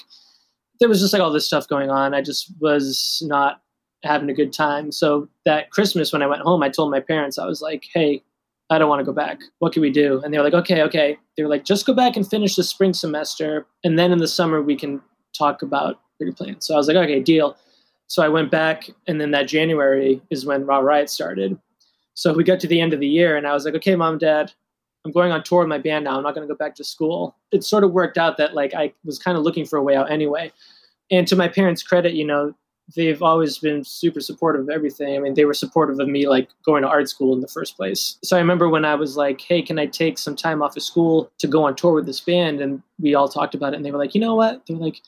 there 0.79 0.89
was 0.89 0.99
just 0.99 1.13
like 1.13 1.21
all 1.21 1.31
this 1.31 1.45
stuff 1.45 1.67
going 1.67 1.89
on. 1.89 2.13
I 2.13 2.21
just 2.21 2.51
was 2.59 3.21
not 3.25 3.61
having 4.05 4.29
a 4.29 4.33
good 4.33 4.53
time. 4.53 4.91
So 4.91 5.27
that 5.45 5.71
Christmas 5.71 6.13
when 6.13 6.21
I 6.21 6.27
went 6.27 6.41
home, 6.41 6.63
I 6.63 6.69
told 6.69 6.91
my 6.91 6.99
parents, 6.99 7.37
I 7.37 7.45
was 7.45 7.61
like, 7.61 7.85
hey, 7.93 8.21
I 8.69 8.79
don't 8.79 8.89
want 8.89 8.99
to 8.99 9.05
go 9.05 9.13
back. 9.13 9.39
What 9.59 9.73
can 9.73 9.81
we 9.81 9.91
do? 9.91 10.21
And 10.23 10.33
they 10.33 10.37
were 10.37 10.43
like, 10.43 10.53
okay, 10.53 10.81
okay. 10.83 11.17
They 11.37 11.43
were 11.43 11.49
like, 11.49 11.65
just 11.65 11.85
go 11.85 11.93
back 11.93 12.15
and 12.15 12.27
finish 12.27 12.55
the 12.55 12.63
spring 12.63 12.93
semester. 12.93 13.67
And 13.83 13.99
then 13.99 14.11
in 14.11 14.17
the 14.17 14.27
summer, 14.27 14.61
we 14.61 14.75
can 14.75 15.01
talk 15.37 15.61
about 15.61 15.99
your 16.19 16.33
plans. 16.33 16.65
So 16.65 16.73
I 16.73 16.77
was 16.77 16.87
like, 16.87 16.97
okay, 16.97 17.19
deal. 17.19 17.57
So 18.07 18.23
I 18.23 18.29
went 18.29 18.49
back. 18.49 18.89
And 19.07 19.21
then 19.21 19.31
that 19.31 19.47
January 19.47 20.21
is 20.29 20.45
when 20.45 20.65
Raw 20.65 20.79
Riot 20.79 21.09
started. 21.09 21.59
So 22.15 22.33
we 22.33 22.43
got 22.43 22.59
to 22.61 22.67
the 22.67 22.79
end 22.79 22.93
of 22.93 22.99
the 22.99 23.07
year 23.07 23.35
and 23.35 23.45
I 23.45 23.53
was 23.53 23.65
like, 23.65 23.75
okay, 23.75 23.95
mom, 23.95 24.17
dad, 24.17 24.51
I'm 25.05 25.11
going 25.11 25.31
on 25.31 25.43
tour 25.43 25.59
with 25.59 25.67
my 25.67 25.77
band 25.77 26.05
now. 26.05 26.17
I'm 26.17 26.23
not 26.23 26.33
going 26.33 26.47
to 26.47 26.51
go 26.51 26.57
back 26.57 26.75
to 26.75 26.83
school. 26.83 27.35
It 27.51 27.63
sort 27.63 27.83
of 27.83 27.91
worked 27.91 28.17
out 28.17 28.37
that 28.37 28.55
like 28.55 28.73
I 28.73 28.93
was 29.03 29.19
kind 29.19 29.37
of 29.37 29.43
looking 29.43 29.65
for 29.65 29.77
a 29.77 29.83
way 29.83 29.95
out 29.95 30.09
anyway. 30.09 30.51
And 31.11 31.27
to 31.27 31.35
my 31.35 31.47
parents' 31.47 31.83
credit, 31.83 32.13
you 32.13 32.25
know, 32.25 32.55
they've 32.93 33.21
always 33.21 33.57
been 33.57 33.83
super 33.83 34.19
supportive 34.19 34.63
of 34.63 34.69
everything. 34.69 35.15
I 35.15 35.19
mean, 35.19 35.33
they 35.33 35.45
were 35.45 35.53
supportive 35.53 35.99
of 35.99 36.07
me 36.07 36.27
like 36.27 36.49
going 36.65 36.83
to 36.83 36.87
art 36.87 37.09
school 37.09 37.33
in 37.33 37.41
the 37.41 37.47
first 37.47 37.75
place. 37.75 38.17
So 38.23 38.35
I 38.35 38.39
remember 38.39 38.69
when 38.69 38.85
I 38.85 38.95
was 38.95 39.17
like, 39.17 39.41
"Hey, 39.41 39.61
can 39.61 39.79
I 39.79 39.87
take 39.87 40.17
some 40.17 40.35
time 40.35 40.61
off 40.61 40.77
of 40.77 40.83
school 40.83 41.31
to 41.39 41.47
go 41.47 41.63
on 41.63 41.75
tour 41.75 41.93
with 41.93 42.05
this 42.05 42.21
band?" 42.21 42.61
and 42.61 42.81
we 42.99 43.15
all 43.15 43.29
talked 43.29 43.55
about 43.55 43.73
it 43.73 43.77
and 43.77 43.85
they 43.85 43.91
were 43.91 43.97
like, 43.97 44.13
"You 44.13 44.21
know 44.21 44.35
what?" 44.35 44.61
They're 44.67 44.77
like, 44.77 45.01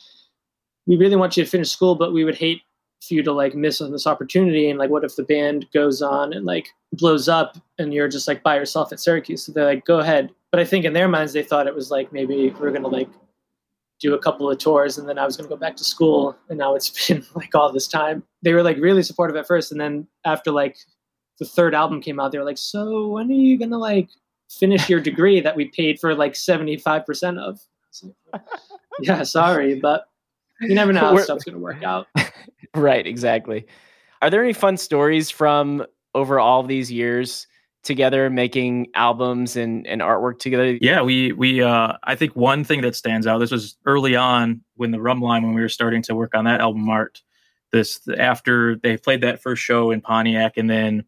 "We 0.88 0.98
really 0.98 1.16
want 1.16 1.38
you 1.38 1.44
to 1.44 1.50
finish 1.50 1.70
school, 1.70 1.96
but 1.96 2.14
we 2.14 2.24
would 2.24 2.38
hate 2.38 2.62
for 3.08 3.14
you 3.14 3.24
to 3.24 3.32
like 3.32 3.54
miss 3.56 3.80
on 3.80 3.92
this 3.92 4.08
opportunity 4.08 4.70
and 4.70 4.80
like 4.80 4.90
what 4.90 5.04
if 5.04 5.16
the 5.16 5.24
band 5.24 5.68
goes 5.72 6.02
on 6.02 6.34
and 6.34 6.46
like 6.46 6.70
blows 6.94 7.30
up 7.30 7.58
and 7.78 7.94
you're 7.94 8.08
just 8.08 8.28
like 8.28 8.42
by 8.44 8.56
yourself 8.56 8.92
at 8.92 9.00
Syracuse?" 9.00 9.46
So 9.46 9.52
they're 9.52 9.66
like, 9.66 9.86
"Go 9.86 10.00
ahead." 10.00 10.32
But 10.52 10.62
I 10.62 10.66
think 10.66 10.86
in 10.86 10.94
their 10.94 11.08
minds 11.08 11.34
they 11.34 11.44
thought 11.44 11.68
it 11.68 11.76
was 11.76 11.92
like 11.92 12.12
maybe 12.12 12.50
we're 12.60 12.72
going 12.72 12.84
to 12.84 12.88
like 12.88 13.10
do 14.00 14.14
a 14.14 14.20
couple 14.20 14.50
of 14.50 14.58
tours 14.58 14.98
and 14.98 15.10
then 15.10 15.18
I 15.18 15.26
was 15.26 15.36
going 15.36 15.50
to 15.50 15.56
go 15.56 15.60
back 15.60 15.76
to 15.78 15.84
school 15.84 16.38
and 16.50 16.58
now 16.58 16.76
it's 16.76 16.90
been 17.08 17.26
like 17.36 17.54
all 17.56 17.72
this 17.72 17.88
time. 17.88 18.24
They 18.44 18.54
were 18.54 18.64
like 18.64 18.78
really 18.78 19.04
supportive 19.04 19.36
at 19.36 19.48
first 19.48 19.72
and 19.72 19.82
then 19.82 20.08
after 20.26 20.52
like 20.52 20.78
the 21.40 21.46
third 21.46 21.76
album 21.76 22.02
came 22.02 22.20
out 22.20 22.32
they 22.32 22.40
were 22.40 22.44
like 22.44 22.58
so 22.58 23.10
when 23.10 23.30
are 23.30 23.34
you 23.34 23.60
going 23.60 23.70
to 23.70 23.78
like 23.78 24.10
finish 24.50 24.90
your 24.90 25.00
degree 25.00 25.40
that 25.42 25.56
we 25.56 25.66
paid 25.66 26.00
for 26.00 26.16
like 26.16 26.34
75% 26.34 27.40
of? 27.40 27.60
Like, 28.34 28.42
yeah, 29.02 29.24
sorry, 29.24 29.80
but 29.80 30.08
you 30.62 30.76
never 30.76 30.94
know 30.94 31.02
how 31.02 31.18
stuff's 31.18 31.44
going 31.44 31.56
to 31.56 31.62
work 31.62 31.84
out. 31.84 32.08
right, 32.76 33.06
exactly. 33.06 33.66
Are 34.22 34.30
there 34.30 34.44
any 34.44 34.54
fun 34.54 34.78
stories 34.78 35.30
from 35.30 35.86
over 36.16 36.40
all 36.40 36.64
these 36.64 36.92
years 36.92 37.48
together 37.88 38.30
making 38.30 38.88
albums 38.94 39.56
and, 39.56 39.88
and 39.88 40.02
artwork 40.02 40.38
together? 40.38 40.78
Yeah 40.80 41.02
we 41.02 41.32
we 41.32 41.64
uh 41.64 41.94
i 42.04 42.16
think 42.16 42.36
one 42.36 42.64
thing 42.64 42.82
that 42.82 42.96
stands 42.96 43.26
out 43.26 43.40
this 43.40 43.52
was 43.52 43.78
early 43.86 44.16
on 44.16 44.62
when 44.76 44.92
the 44.92 45.00
Rhumb 45.00 45.22
Line 45.22 45.44
when 45.44 45.56
we 45.56 45.62
were 45.62 45.70
starting 45.70 46.04
to 46.04 46.16
work 46.16 46.36
on 46.36 46.46
that 46.46 46.62
album 46.62 46.88
art 46.90 47.22
this 47.72 48.08
after 48.18 48.76
they 48.76 48.98
played 48.98 49.22
that 49.22 49.42
first 49.42 49.64
show 49.64 49.90
in 49.92 50.02
pontiac 50.02 50.58
and 50.58 50.70
then 50.70 51.04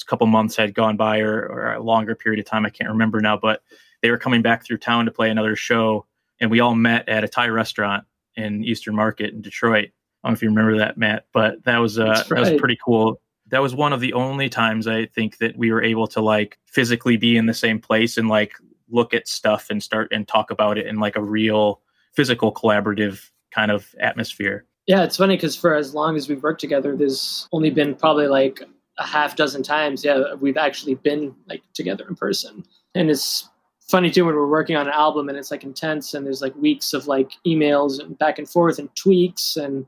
a 0.00 0.04
couple 0.04 0.26
months 0.26 0.56
had 0.56 0.74
gone 0.74 0.96
by 0.96 1.20
or, 1.20 1.46
or 1.46 1.72
a 1.72 1.82
longer 1.82 2.14
period 2.14 2.38
of 2.38 2.44
time 2.44 2.66
i 2.66 2.70
can't 2.70 2.90
remember 2.90 3.20
now 3.20 3.36
but 3.36 3.62
they 4.02 4.10
were 4.10 4.18
coming 4.18 4.42
back 4.42 4.64
through 4.64 4.76
town 4.76 5.06
to 5.06 5.10
play 5.10 5.30
another 5.30 5.56
show 5.56 6.04
and 6.40 6.50
we 6.50 6.60
all 6.60 6.74
met 6.74 7.08
at 7.08 7.24
a 7.24 7.28
thai 7.28 7.48
restaurant 7.48 8.04
in 8.36 8.64
eastern 8.64 8.94
market 8.94 9.32
in 9.32 9.40
detroit. 9.40 9.90
I 10.22 10.28
don't 10.28 10.32
know 10.32 10.34
if 10.34 10.42
you 10.42 10.48
remember 10.48 10.78
that, 10.78 10.96
Matt, 10.96 11.26
but 11.32 11.62
that 11.64 11.78
was 11.78 11.98
uh, 11.98 12.04
right. 12.04 12.28
that 12.28 12.40
was 12.52 12.60
pretty 12.60 12.78
cool 12.82 13.20
that 13.54 13.62
was 13.62 13.72
one 13.72 13.92
of 13.92 14.00
the 14.00 14.12
only 14.14 14.48
times 14.48 14.88
I 14.88 15.06
think 15.06 15.38
that 15.38 15.56
we 15.56 15.70
were 15.70 15.80
able 15.80 16.08
to 16.08 16.20
like 16.20 16.58
physically 16.66 17.16
be 17.16 17.36
in 17.36 17.46
the 17.46 17.54
same 17.54 17.78
place 17.78 18.16
and 18.16 18.28
like 18.28 18.54
look 18.88 19.14
at 19.14 19.28
stuff 19.28 19.70
and 19.70 19.80
start 19.80 20.08
and 20.10 20.26
talk 20.26 20.50
about 20.50 20.76
it 20.76 20.88
in 20.88 20.98
like 20.98 21.14
a 21.14 21.22
real 21.22 21.80
physical 22.14 22.52
collaborative 22.52 23.30
kind 23.52 23.70
of 23.70 23.94
atmosphere. 24.00 24.66
Yeah, 24.88 25.04
it's 25.04 25.18
funny 25.18 25.36
because 25.36 25.54
for 25.54 25.76
as 25.76 25.94
long 25.94 26.16
as 26.16 26.28
we've 26.28 26.42
worked 26.42 26.60
together, 26.60 26.96
there's 26.96 27.48
only 27.52 27.70
been 27.70 27.94
probably 27.94 28.26
like 28.26 28.60
a 28.98 29.06
half 29.06 29.36
dozen 29.36 29.62
times, 29.62 30.04
yeah, 30.04 30.34
we've 30.34 30.56
actually 30.56 30.96
been 30.96 31.32
like 31.48 31.62
together 31.74 32.04
in 32.08 32.16
person. 32.16 32.64
And 32.96 33.08
it's 33.08 33.48
funny 33.82 34.10
too 34.10 34.24
when 34.24 34.34
we're 34.34 34.48
working 34.48 34.74
on 34.74 34.88
an 34.88 34.92
album 34.94 35.28
and 35.28 35.38
it's 35.38 35.52
like 35.52 35.62
intense 35.62 36.12
and 36.12 36.26
there's 36.26 36.42
like 36.42 36.56
weeks 36.56 36.92
of 36.92 37.06
like 37.06 37.34
emails 37.46 38.00
and 38.00 38.18
back 38.18 38.40
and 38.40 38.50
forth 38.50 38.80
and 38.80 38.92
tweaks 38.96 39.56
and 39.56 39.86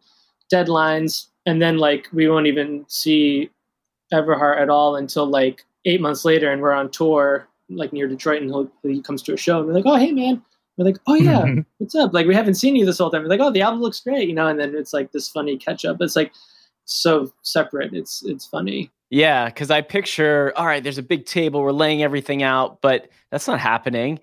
deadlines 0.52 1.26
and 1.46 1.60
then 1.60 1.78
like 1.78 2.06
we 2.12 2.28
won't 2.28 2.46
even 2.46 2.84
see 2.86 3.50
Everhart 4.12 4.60
at 4.60 4.70
all 4.70 4.96
until 4.96 5.26
like 5.26 5.64
eight 5.84 6.00
months 6.00 6.24
later 6.24 6.50
and 6.50 6.60
we're 6.62 6.72
on 6.72 6.90
tour 6.90 7.48
like 7.68 7.92
near 7.92 8.08
Detroit 8.08 8.42
and 8.42 8.70
he 8.82 9.02
comes 9.02 9.22
to 9.22 9.34
a 9.34 9.36
show 9.36 9.58
and 9.58 9.66
we're 9.66 9.74
like 9.74 9.86
oh 9.86 9.96
hey 9.96 10.12
man. 10.12 10.42
We're 10.76 10.84
like 10.84 10.98
oh 11.06 11.14
yeah. 11.14 11.44
What's 11.78 11.94
up? 11.94 12.12
Like 12.12 12.26
we 12.26 12.34
haven't 12.34 12.54
seen 12.54 12.76
you 12.76 12.84
this 12.84 12.98
whole 12.98 13.10
time. 13.10 13.22
We're 13.22 13.28
like 13.28 13.40
oh 13.40 13.50
the 13.50 13.62
album 13.62 13.80
looks 13.80 14.00
great 14.00 14.28
you 14.28 14.34
know 14.34 14.46
and 14.48 14.58
then 14.58 14.74
it's 14.74 14.92
like 14.92 15.12
this 15.12 15.28
funny 15.28 15.56
catch 15.56 15.84
up 15.84 15.98
it's 16.00 16.16
like 16.16 16.32
so 16.86 17.30
separate. 17.42 17.92
It's 17.92 18.24
it's 18.24 18.46
funny. 18.46 18.90
Yeah, 19.10 19.46
because 19.46 19.70
I 19.70 19.82
picture, 19.82 20.52
all 20.56 20.66
right, 20.66 20.82
there's 20.82 20.98
a 20.98 21.02
big 21.02 21.26
table, 21.26 21.62
we're 21.62 21.70
laying 21.70 22.02
everything 22.02 22.42
out, 22.42 22.80
but 22.80 23.08
that's 23.30 23.46
not 23.46 23.60
happening. 23.60 24.18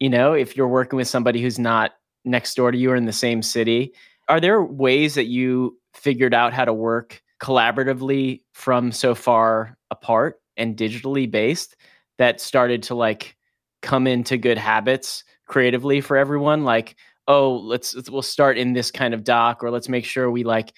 You 0.00 0.10
know, 0.10 0.32
if 0.32 0.56
you're 0.56 0.66
working 0.66 0.96
with 0.96 1.06
somebody 1.06 1.40
who's 1.40 1.58
not 1.58 1.92
next 2.24 2.54
door 2.54 2.72
to 2.72 2.78
you 2.78 2.90
or 2.90 2.96
in 2.96 3.06
the 3.06 3.12
same 3.12 3.40
city, 3.40 3.92
are 4.28 4.40
there 4.40 4.62
ways 4.62 5.14
that 5.14 5.26
you 5.26 5.78
figured 5.94 6.34
out 6.34 6.52
how 6.52 6.64
to 6.64 6.72
work 6.72 7.22
collaboratively 7.40 8.42
from 8.52 8.92
so 8.92 9.14
far 9.14 9.76
apart 9.90 10.40
and 10.56 10.76
digitally 10.76 11.30
based 11.30 11.76
that 12.18 12.40
started 12.40 12.82
to 12.84 12.94
like 12.94 13.36
come 13.82 14.06
into 14.06 14.38
good 14.38 14.58
habits 14.58 15.24
creatively 15.46 16.00
for 16.00 16.16
everyone? 16.16 16.64
Like, 16.64 16.96
oh, 17.28 17.56
let's, 17.56 17.94
let's 17.94 18.10
we'll 18.10 18.22
start 18.22 18.58
in 18.58 18.72
this 18.72 18.90
kind 18.90 19.14
of 19.14 19.24
doc, 19.24 19.62
or 19.62 19.70
let's 19.70 19.88
make 19.88 20.04
sure 20.04 20.30
we 20.30 20.44
like 20.44 20.72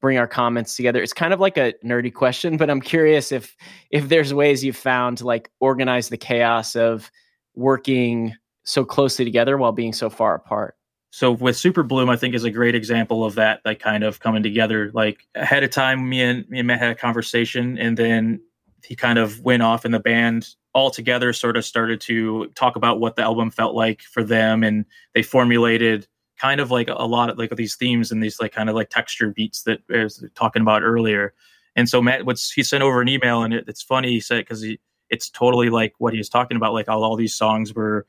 bring 0.00 0.18
our 0.18 0.28
comments 0.28 0.76
together. 0.76 1.02
It's 1.02 1.14
kind 1.14 1.32
of 1.32 1.40
like 1.40 1.56
a 1.56 1.72
nerdy 1.82 2.12
question, 2.12 2.58
but 2.58 2.68
I'm 2.68 2.82
curious 2.82 3.32
if 3.32 3.56
if 3.90 4.08
there's 4.10 4.34
ways 4.34 4.62
you've 4.62 4.76
found 4.76 5.18
to 5.18 5.26
like 5.26 5.50
organize 5.60 6.10
the 6.10 6.18
chaos 6.18 6.76
of 6.76 7.10
working 7.54 8.34
so 8.64 8.84
closely 8.84 9.24
together 9.24 9.56
while 9.56 9.72
being 9.72 9.94
so 9.94 10.10
far 10.10 10.34
apart. 10.34 10.76
So 11.14 11.30
with 11.30 11.56
Super 11.56 11.84
Bloom, 11.84 12.10
I 12.10 12.16
think 12.16 12.34
is 12.34 12.42
a 12.42 12.50
great 12.50 12.74
example 12.74 13.24
of 13.24 13.36
that, 13.36 13.60
like 13.64 13.78
kind 13.78 14.02
of 14.02 14.18
coming 14.18 14.42
together. 14.42 14.90
Like 14.92 15.28
ahead 15.36 15.62
of 15.62 15.70
time, 15.70 16.08
me 16.08 16.20
and 16.20 16.44
me 16.48 16.58
and 16.58 16.66
Matt 16.66 16.80
had 16.80 16.90
a 16.90 16.96
conversation, 16.96 17.78
and 17.78 17.96
then 17.96 18.40
he 18.82 18.96
kind 18.96 19.16
of 19.16 19.40
went 19.44 19.62
off, 19.62 19.84
and 19.84 19.94
the 19.94 20.00
band 20.00 20.48
all 20.74 20.90
together 20.90 21.32
sort 21.32 21.56
of 21.56 21.64
started 21.64 22.00
to 22.00 22.48
talk 22.56 22.74
about 22.74 22.98
what 22.98 23.14
the 23.14 23.22
album 23.22 23.52
felt 23.52 23.76
like 23.76 24.02
for 24.02 24.24
them, 24.24 24.64
and 24.64 24.86
they 25.14 25.22
formulated 25.22 26.08
kind 26.36 26.60
of 26.60 26.72
like 26.72 26.88
a 26.88 27.06
lot 27.06 27.30
of 27.30 27.38
like 27.38 27.54
these 27.54 27.76
themes 27.76 28.10
and 28.10 28.20
these 28.20 28.40
like 28.40 28.50
kind 28.50 28.68
of 28.68 28.74
like 28.74 28.90
texture 28.90 29.30
beats 29.30 29.62
that 29.62 29.82
I 29.94 30.02
was 30.02 30.24
talking 30.34 30.62
about 30.62 30.82
earlier. 30.82 31.32
And 31.76 31.88
so 31.88 32.02
Matt, 32.02 32.26
what's 32.26 32.50
he 32.50 32.64
sent 32.64 32.82
over 32.82 33.00
an 33.00 33.08
email 33.08 33.44
and 33.44 33.54
it, 33.54 33.66
it's 33.68 33.82
funny 33.82 34.08
he 34.08 34.18
said 34.18 34.38
because 34.38 34.62
he 34.62 34.80
it's 35.10 35.30
totally 35.30 35.70
like 35.70 35.94
what 35.98 36.12
he 36.12 36.18
was 36.18 36.28
talking 36.28 36.56
about, 36.56 36.72
like 36.72 36.88
all, 36.88 37.04
all 37.04 37.14
these 37.14 37.34
songs 37.34 37.72
were 37.72 38.04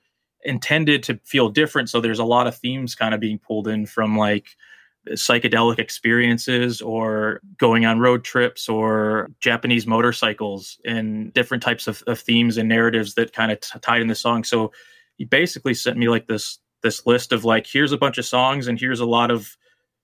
intended 0.45 1.03
to 1.03 1.19
feel 1.23 1.49
different. 1.49 1.89
So 1.89 1.99
there's 1.99 2.19
a 2.19 2.25
lot 2.25 2.47
of 2.47 2.55
themes 2.55 2.95
kind 2.95 3.13
of 3.13 3.19
being 3.19 3.39
pulled 3.39 3.67
in 3.67 3.85
from 3.85 4.17
like 4.17 4.55
psychedelic 5.09 5.79
experiences 5.79 6.81
or 6.81 7.41
going 7.57 7.85
on 7.85 7.99
road 7.99 8.23
trips 8.23 8.67
or 8.67 9.29
Japanese 9.39 9.85
motorcycles 9.85 10.79
and 10.85 11.33
different 11.33 11.61
types 11.61 11.87
of, 11.87 12.03
of 12.07 12.19
themes 12.19 12.57
and 12.57 12.67
narratives 12.67 13.13
that 13.15 13.33
kind 13.33 13.51
of 13.51 13.59
t- 13.59 13.79
tied 13.79 14.01
in 14.01 14.07
the 14.07 14.15
song. 14.15 14.43
So 14.43 14.71
he 15.17 15.25
basically 15.25 15.73
sent 15.73 15.97
me 15.97 16.09
like 16.09 16.27
this 16.27 16.59
this 16.81 17.05
list 17.05 17.31
of 17.31 17.45
like 17.45 17.65
here's 17.65 17.91
a 17.91 17.97
bunch 17.97 18.17
of 18.17 18.25
songs 18.25 18.67
and 18.67 18.79
here's 18.79 18.99
a 18.99 19.05
lot 19.05 19.31
of 19.31 19.57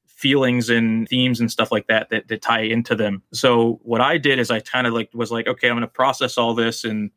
feelings 0.08 0.70
and 0.70 1.08
themes 1.08 1.40
and 1.40 1.52
stuff 1.52 1.72
like 1.72 1.88
that 1.88 2.10
that, 2.10 2.28
that 2.28 2.42
tie 2.42 2.62
into 2.62 2.96
them. 2.96 3.24
So 3.34 3.80
what 3.84 4.02
I 4.02 4.18
did 4.18 4.40
is 4.40 4.52
I 4.52 4.60
kind 4.60 4.88
of 4.88 4.94
like 4.94 5.10
was 5.14 5.32
like, 5.32 5.48
okay, 5.48 5.68
I'm 5.68 5.76
going 5.76 5.82
to 5.82 5.88
process 5.88 6.38
all 6.38 6.54
this 6.54 6.84
and 6.84 7.12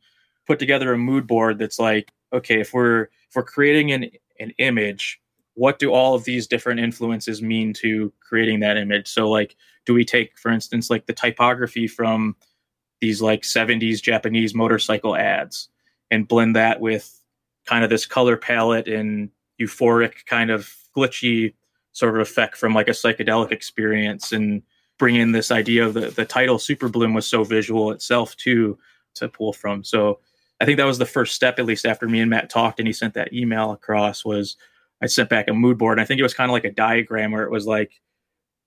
put 0.45 0.59
together 0.59 0.93
a 0.93 0.97
mood 0.97 1.27
board 1.27 1.59
that's 1.59 1.79
like, 1.79 2.11
okay, 2.33 2.59
if 2.59 2.73
we're 2.73 3.03
if 3.03 3.35
we're 3.35 3.43
creating 3.43 3.91
an 3.91 4.09
an 4.39 4.51
image, 4.57 5.19
what 5.55 5.79
do 5.79 5.91
all 5.91 6.15
of 6.15 6.25
these 6.25 6.47
different 6.47 6.79
influences 6.79 7.41
mean 7.41 7.73
to 7.73 8.11
creating 8.19 8.59
that 8.59 8.77
image? 8.77 9.07
So 9.07 9.29
like, 9.29 9.55
do 9.85 9.93
we 9.93 10.05
take, 10.05 10.37
for 10.37 10.51
instance, 10.51 10.89
like 10.89 11.05
the 11.05 11.13
typography 11.13 11.87
from 11.87 12.35
these 13.01 13.21
like 13.21 13.41
70s 13.41 14.01
Japanese 14.01 14.53
motorcycle 14.53 15.15
ads 15.15 15.69
and 16.11 16.27
blend 16.27 16.55
that 16.55 16.79
with 16.81 17.19
kind 17.65 17.83
of 17.83 17.89
this 17.89 18.05
color 18.05 18.37
palette 18.37 18.87
and 18.87 19.29
euphoric 19.59 20.25
kind 20.25 20.51
of 20.51 20.73
glitchy 20.95 21.53
sort 21.93 22.15
of 22.15 22.21
effect 22.21 22.57
from 22.57 22.73
like 22.73 22.87
a 22.87 22.91
psychedelic 22.91 23.51
experience 23.51 24.31
and 24.31 24.61
bring 24.97 25.15
in 25.15 25.31
this 25.31 25.51
idea 25.51 25.85
of 25.85 25.93
the, 25.93 26.09
the 26.11 26.25
title 26.25 26.59
super 26.59 26.89
bloom 26.89 27.13
was 27.13 27.25
so 27.25 27.43
visual 27.43 27.91
itself 27.91 28.35
too 28.37 28.77
to 29.13 29.29
pull 29.29 29.53
from 29.53 29.83
so 29.83 30.19
i 30.59 30.65
think 30.65 30.77
that 30.77 30.85
was 30.85 30.97
the 30.97 31.05
first 31.05 31.35
step 31.35 31.59
at 31.59 31.65
least 31.65 31.85
after 31.85 32.07
me 32.07 32.19
and 32.19 32.29
matt 32.29 32.49
talked 32.49 32.79
and 32.79 32.87
he 32.87 32.93
sent 32.93 33.13
that 33.13 33.33
email 33.33 33.71
across 33.71 34.23
was 34.25 34.57
i 35.01 35.05
sent 35.05 35.29
back 35.29 35.47
a 35.47 35.53
mood 35.53 35.77
board 35.77 35.97
and 35.97 36.03
i 36.03 36.05
think 36.05 36.19
it 36.19 36.23
was 36.23 36.33
kind 36.33 36.49
of 36.49 36.53
like 36.53 36.65
a 36.65 36.71
diagram 36.71 37.31
where 37.31 37.43
it 37.43 37.51
was 37.51 37.65
like 37.65 38.01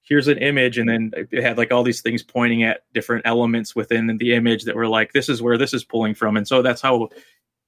here's 0.03 0.29
an 0.29 0.39
image 0.39 0.79
and 0.79 0.89
then 0.89 1.11
it 1.15 1.43
had 1.43 1.59
like 1.59 1.71
all 1.71 1.83
these 1.83 2.01
things 2.01 2.23
pointing 2.23 2.63
at 2.63 2.83
different 2.95 3.27
elements 3.27 3.77
within 3.77 4.07
the 4.17 4.35
image 4.35 4.65
that 4.65 4.75
were 4.75 4.89
like 4.89 5.13
this 5.13 5.29
is 5.29 5.43
where 5.43 5.59
this 5.59 5.75
is 5.75 5.85
pulling 5.85 6.15
from 6.15 6.37
and 6.37 6.49
so 6.49 6.63
that's 6.63 6.81
how 6.81 7.09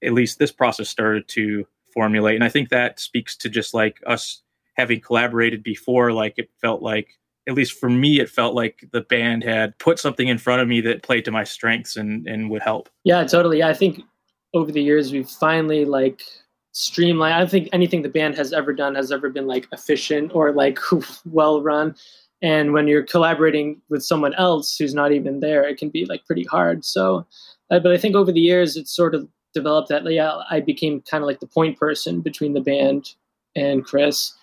at 0.03 0.13
least 0.13 0.39
this 0.39 0.53
process 0.53 0.89
started 0.89 1.29
to 1.29 1.67
formulate. 1.93 2.37
And 2.37 2.45
I 2.45 2.49
think 2.49 2.69
that 2.69 3.01
speaks 3.01 3.37
to 3.39 3.49
just 3.49 3.75
like 3.75 4.01
us 4.07 4.43
having 4.75 5.01
collaborated 5.01 5.63
before. 5.63 6.13
Like 6.13 6.35
it 6.39 6.51
felt 6.61 6.83
like, 6.83 7.19
at 7.49 7.55
least 7.55 7.73
for 7.73 7.91
me, 7.91 8.21
it 8.21 8.29
felt 8.31 8.55
like 8.55 8.89
the 8.93 9.01
band 9.01 9.43
had 9.43 9.77
put 9.79 9.99
something 9.99 10.29
in 10.29 10.39
front 10.39 10.63
of 10.63 10.69
me 10.69 10.81
that 10.83 11.03
played 11.03 11.25
to 11.25 11.31
my 11.31 11.45
strengths 11.45 11.97
and, 11.97 12.27
and 12.27 12.51
would 12.51 12.63
help. 12.63 12.89
Yeah, 13.05 13.25
totally. 13.25 13.63
I 13.63 13.75
think 13.75 14.03
over 14.55 14.73
the 14.73 14.83
years, 14.83 15.13
we've 15.13 15.29
finally 15.29 15.85
like 15.85 16.23
streamlined. 16.73 17.35
I 17.35 17.39
don't 17.39 17.51
think 17.51 17.69
anything 17.73 18.03
the 18.03 18.09
band 18.09 18.37
has 18.37 18.53
ever 18.53 18.73
done 18.73 18.95
has 18.95 19.13
ever 19.13 19.29
been 19.29 19.47
like 19.47 19.67
efficient 19.73 20.33
or 20.35 20.53
like 20.53 20.79
well 21.27 21.63
run. 21.63 21.95
And 22.43 22.73
when 22.73 22.89
you're 22.89 23.03
collaborating 23.03 23.83
with 23.91 24.03
someone 24.03 24.35
else 24.35 24.77
who's 24.77 24.95
not 24.95 25.13
even 25.13 25.41
there, 25.41 25.69
it 25.69 25.77
can 25.79 25.91
be 25.91 26.07
like 26.07 26.25
pretty 26.25 26.45
hard. 26.45 26.85
So, 26.85 27.27
uh, 27.71 27.81
but 27.81 27.93
I 27.93 27.99
think 27.99 28.15
over 28.17 28.33
the 28.33 28.41
years, 28.41 28.77
it's 28.77 28.95
sort 28.95 29.15
of 29.15 29.29
developed 29.55 29.89
that 29.89 30.05
yeah 30.11 30.39
i 30.51 30.61
became 30.61 31.01
kind 31.03 31.23
of 31.23 31.27
like 31.27 31.41
the 31.41 31.47
point 31.47 31.79
person 31.79 32.21
between 32.21 32.53
the 32.53 32.61
band 32.61 33.15
and 33.57 33.85
chris 33.85 34.35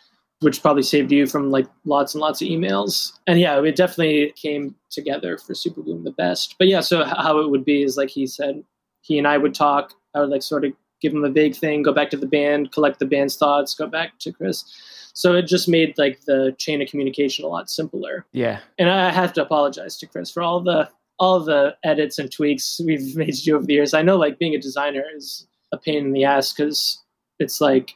which 0.41 0.61
probably 0.61 0.83
saved 0.83 1.11
you 1.11 1.25
from 1.25 1.49
like 1.49 1.65
lots 1.85 2.13
and 2.13 2.21
lots 2.21 2.41
of 2.41 2.47
emails 2.47 3.13
and 3.25 3.39
yeah 3.39 3.61
it 3.61 3.75
definitely 3.75 4.33
came 4.35 4.75
together 4.89 5.37
for 5.37 5.55
super 5.55 5.81
bloom 5.81 6.03
the 6.03 6.11
best 6.11 6.55
but 6.59 6.67
yeah 6.67 6.81
so 6.81 7.03
how 7.03 7.39
it 7.39 7.49
would 7.49 7.63
be 7.63 7.83
is 7.83 7.97
like 7.97 8.09
he 8.09 8.27
said 8.27 8.63
he 9.01 9.17
and 9.17 9.27
i 9.27 9.37
would 9.37 9.53
talk 9.53 9.93
i 10.15 10.19
would 10.19 10.29
like 10.29 10.43
sort 10.43 10.65
of 10.65 10.73
give 11.01 11.13
him 11.13 11.23
a 11.23 11.29
big 11.29 11.55
thing 11.55 11.83
go 11.83 11.93
back 11.93 12.09
to 12.09 12.17
the 12.17 12.27
band 12.27 12.71
collect 12.71 12.99
the 12.99 13.05
band's 13.05 13.35
thoughts 13.35 13.73
go 13.73 13.87
back 13.87 14.17
to 14.19 14.31
chris 14.31 14.65
so 15.13 15.33
it 15.33 15.43
just 15.43 15.67
made 15.67 15.97
like 15.97 16.21
the 16.25 16.55
chain 16.57 16.81
of 16.81 16.87
communication 16.87 17.45
a 17.45 17.47
lot 17.47 17.69
simpler 17.69 18.25
yeah 18.31 18.59
and 18.77 18.89
i 18.89 19.11
have 19.11 19.33
to 19.33 19.41
apologize 19.41 19.97
to 19.97 20.07
chris 20.07 20.31
for 20.31 20.41
all 20.41 20.59
the 20.59 20.89
all 21.19 21.39
the 21.39 21.75
edits 21.83 22.19
and 22.19 22.31
tweaks 22.31 22.79
we've 22.85 23.15
made 23.15 23.33
to 23.33 23.41
you 23.43 23.55
over 23.55 23.65
the 23.65 23.73
years. 23.73 23.93
I 23.93 24.01
know 24.01 24.17
like 24.17 24.39
being 24.39 24.55
a 24.55 24.61
designer 24.61 25.03
is 25.15 25.47
a 25.71 25.77
pain 25.77 26.05
in 26.05 26.13
the 26.13 26.23
ass 26.23 26.53
because 26.53 27.03
it's 27.39 27.61
like 27.61 27.95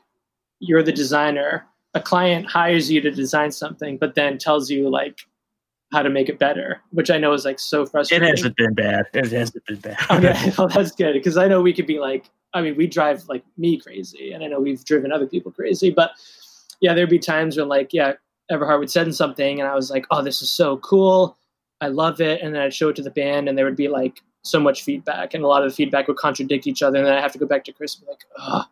you're 0.60 0.84
the 0.84 0.92
designer. 0.92 1.66
A 1.94 2.02
client 2.02 2.46
hires 2.46 2.90
you 2.90 3.02
to 3.02 3.12
design 3.12 3.52
something, 3.52 3.98
but 3.98 4.16
then 4.16 4.38
tells 4.38 4.70
you 4.70 4.90
like 4.90 5.20
how 5.92 6.02
to 6.02 6.10
make 6.10 6.30
it 6.30 6.40
better, 6.40 6.82
which 6.92 7.12
I 7.12 7.18
know 7.18 7.34
is 7.34 7.46
like 7.46 7.60
so 7.60 7.86
frustrating. 7.86 8.28
It 8.28 8.32
hasn't 8.32 8.56
been 8.56 8.74
bad. 8.74 9.06
It 9.14 9.32
hasn't 9.32 9.66
been 9.66 9.80
bad. 9.80 9.98
okay, 10.10 10.54
well 10.58 10.68
that's 10.68 10.92
good 10.92 11.14
because 11.14 11.38
I 11.38 11.48
know 11.48 11.62
we 11.62 11.74
could 11.74 11.88
be 11.88 12.00
like, 12.00 12.30
I 12.54 12.62
mean, 12.62 12.76
we 12.76 12.88
drive 12.88 13.24
like 13.28 13.44
me 13.58 13.78
crazy, 13.78 14.32
and 14.32 14.44
I 14.44 14.48
know 14.48 14.60
we've 14.60 14.84
driven 14.86 15.12
other 15.12 15.28
people 15.28 15.52
crazy, 15.52 15.90
but 15.90 16.12
yeah, 16.80 16.94
there'd 16.94 17.10
be 17.10 17.20
times 17.20 17.58
when 17.58 17.68
like, 17.68 17.94
yeah, 17.94 18.14
Everhart 18.52 18.80
would 18.80 18.92
send 18.92 19.16
something, 19.16 19.60
and 19.60 19.70
I 19.70 19.76
was 19.76 19.90
like, 19.90 20.06
oh, 20.12 20.22
this 20.24 20.42
is 20.42 20.50
so 20.52 20.78
cool 20.78 21.38
I 21.82 21.88
love 21.88 22.22
it, 22.22 22.42
and 22.42 22.54
then 22.54 22.62
I'd 22.62 22.74
show 22.74 22.90
it 22.90 22.96
to 22.98 23.02
the 23.02 23.10
band, 23.10 23.50
and 23.50 23.58
there 23.58 23.66
would 23.66 23.76
be 23.76 23.88
like 23.88 24.22
so 24.44 24.60
much 24.60 24.84
feedback, 24.84 25.34
and 25.34 25.44
a 25.44 25.48
lot 25.48 25.64
of 25.64 25.72
the 25.72 25.76
feedback 25.76 26.08
would 26.08 26.18
contradict 26.18 26.68
each 26.68 26.84
other, 26.84 27.00
and 27.00 27.08
then 27.08 27.18
I 27.18 27.22
have 27.22 27.34
to 27.34 27.40
go 27.40 27.48
back 27.48 27.64
to 27.66 27.74
Chris 27.74 27.96
and 27.96 28.06
be 28.06 28.12
like, 28.12 28.24
oh, 28.38 28.66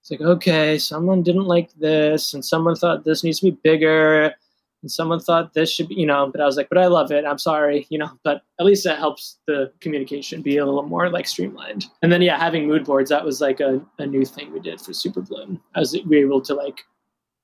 it's 0.00 0.10
like 0.10 0.20
okay, 0.20 0.78
someone 0.78 1.22
didn't 1.22 1.46
like 1.46 1.72
this, 1.74 2.34
and 2.34 2.44
someone 2.44 2.76
thought 2.76 3.04
this 3.04 3.24
needs 3.24 3.40
to 3.40 3.46
be 3.46 3.58
bigger, 3.62 4.34
and 4.82 4.90
someone 4.90 5.20
thought 5.20 5.54
this 5.54 5.70
should 5.70 5.88
be, 5.88 5.94
you 5.94 6.06
know. 6.06 6.30
But 6.30 6.40
I 6.40 6.44
was 6.44 6.56
like, 6.56 6.68
but 6.68 6.78
I 6.78 6.86
love 6.86 7.10
it. 7.12 7.24
I'm 7.24 7.38
sorry, 7.38 7.86
you 7.88 7.98
know. 7.98 8.10
But 8.24 8.42
at 8.58 8.66
least 8.66 8.84
that 8.84 8.98
helps 8.98 9.38
the 9.46 9.72
communication 9.80 10.42
be 10.42 10.58
a 10.58 10.66
little 10.66 10.82
more 10.82 11.08
like 11.08 11.26
streamlined. 11.26 11.86
And 12.02 12.12
then 12.12 12.22
yeah, 12.22 12.38
having 12.38 12.66
mood 12.66 12.84
boards 12.84 13.10
that 13.10 13.24
was 13.24 13.40
like 13.40 13.60
a, 13.60 13.80
a 13.98 14.06
new 14.06 14.24
thing 14.24 14.52
we 14.52 14.60
did 14.60 14.80
for 14.80 14.92
Super 14.92 15.22
Bloom. 15.22 15.60
I 15.74 15.80
was 15.80 15.92
we 16.06 16.18
were 16.18 16.26
able 16.26 16.42
to 16.42 16.54
like 16.54 16.80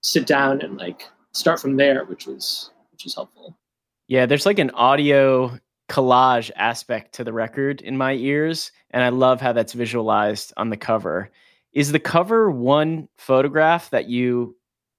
sit 0.03 0.27
down 0.27 0.61
and 0.61 0.77
like 0.77 1.03
start 1.33 1.61
from 1.61 1.77
there, 1.77 2.05
which 2.05 2.27
was 2.27 2.71
which 2.93 3.05
was 3.05 3.15
helpful. 3.15 3.57
Yeah, 4.09 4.27
there's 4.27 4.47
like 4.47 4.59
an 4.59 4.71
audio 4.71 5.59
collage 5.89 6.51
aspect 6.57 7.15
to 7.15 7.25
the 7.25 7.33
record 7.33 7.81
in 7.81 7.97
my 7.97 8.15
ears, 8.15 8.73
and 8.91 9.03
I 9.03 9.09
love 9.09 9.41
how 9.41 9.53
that's 9.53 9.73
visualized 9.73 10.53
on 10.57 10.71
the 10.71 10.77
cover. 10.77 11.31
Is 11.73 11.93
the 11.93 12.01
cover 12.01 12.51
one 12.51 13.09
photograph 13.19 13.91
that 13.91 14.09
you 14.09 14.57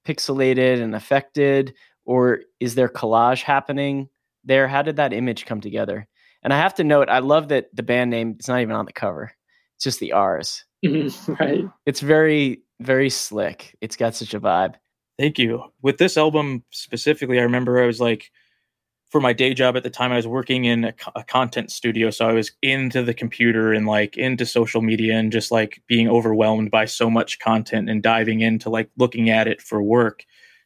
pixelated 0.07 0.81
and 0.81 0.95
affected, 0.95 1.73
or 2.09 2.39
is 2.59 2.73
there 2.73 2.89
collage 2.89 3.43
happening 3.43 4.09
there? 4.43 4.67
How 4.67 4.81
did 4.81 4.95
that 4.95 5.13
image 5.13 5.45
come 5.45 5.61
together? 5.61 6.07
And 6.41 6.51
I 6.51 6.57
have 6.57 6.73
to 6.75 6.83
note, 6.83 7.07
I 7.07 7.19
love 7.19 7.49
that 7.49 7.67
the 7.71 7.83
band 7.83 8.09
name 8.09 8.35
is 8.39 8.47
not 8.47 8.61
even 8.61 8.75
on 8.75 8.85
the 8.85 8.93
cover; 8.93 9.31
it's 9.75 9.83
just 9.83 9.99
the 9.99 10.13
R's. 10.13 10.65
Mm-hmm, 10.83 11.33
right. 11.39 11.65
It's 11.85 11.99
very, 11.99 12.63
very 12.79 13.11
slick. 13.11 13.77
It's 13.79 13.95
got 13.95 14.15
such 14.15 14.33
a 14.33 14.39
vibe. 14.39 14.73
Thank 15.19 15.37
you. 15.37 15.63
With 15.83 15.99
this 15.99 16.17
album 16.17 16.63
specifically, 16.71 17.37
I 17.37 17.43
remember 17.43 17.79
I 17.79 17.85
was 17.85 18.01
like, 18.01 18.31
for 19.09 19.21
my 19.21 19.33
day 19.33 19.53
job 19.53 19.77
at 19.77 19.83
the 19.83 19.89
time, 19.91 20.11
I 20.11 20.15
was 20.15 20.27
working 20.27 20.65
in 20.65 20.85
a, 20.85 20.93
a, 21.15 21.23
content 21.23 21.71
studio. 21.71 22.09
So 22.09 22.27
I 22.27 22.33
was 22.33 22.51
into 22.61 23.03
the 23.03 23.13
computer 23.13 23.73
and 23.73 23.85
like 23.85 24.17
into 24.17 24.45
social 24.45 24.81
media 24.81 25.15
and 25.15 25.31
just 25.31 25.51
like 25.51 25.81
being 25.87 26.07
overwhelmed 26.07 26.71
by 26.71 26.85
so 26.85 27.09
much 27.09 27.39
content 27.39 27.89
and 27.89 28.01
diving 28.01 28.41
into 28.41 28.69
like 28.69 28.89
looking 28.97 29.29
at 29.29 29.47
it 29.47 29.61
for 29.61 29.81
work. 29.81 30.23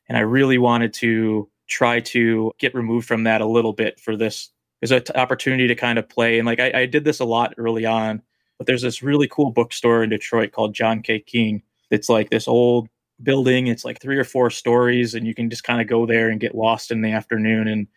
And 0.08 0.18
I 0.18 0.22
really 0.22 0.58
wanted 0.58 0.94
to 0.96 1.50
try 1.68 2.00
to 2.00 2.52
get 2.60 2.76
removed 2.76 3.08
from 3.08 3.24
that 3.24 3.42
a 3.42 3.48
little 3.48 3.74
bit 3.74 4.00
for 4.00 4.16
this 4.16 4.50
as 4.82 4.92
an 4.92 5.04
opportunity 5.16 5.68
to 5.68 5.76
kind 5.76 5.98
of 5.98 6.10
play. 6.10 6.38
And 6.38 6.46
like 6.46 6.60
I, 6.60 6.82
I 6.82 6.86
did 6.86 7.06
this 7.06 7.20
a 7.20 7.26
lot 7.26 7.54
early 7.58 7.86
on, 7.86 8.22
but 8.58 8.68
there's 8.68 8.82
this 8.82 9.02
really 9.02 9.28
cool 9.30 9.52
bookstore 9.52 10.04
in 10.04 10.10
Detroit 10.10 10.52
called 10.52 10.76
John 10.76 11.02
K. 11.02 11.20
King. 11.20 11.64
It's 11.90 12.10
like 12.10 12.30
this 12.30 12.48
old 12.48 12.90
building. 13.22 13.68
It's 13.68 13.86
like 13.86 14.02
three 14.02 14.18
or 14.18 14.24
four 14.24 14.50
stories, 14.50 15.14
and 15.14 15.26
you 15.26 15.34
can 15.34 15.50
just 15.50 15.64
kind 15.64 15.82
of 15.82 15.88
go 15.88 16.06
there 16.06 16.30
and 16.30 16.40
get 16.40 16.56
lost 16.56 16.92
in 16.92 17.02
the 17.02 17.12
afternoon. 17.12 17.68
And 17.68 17.88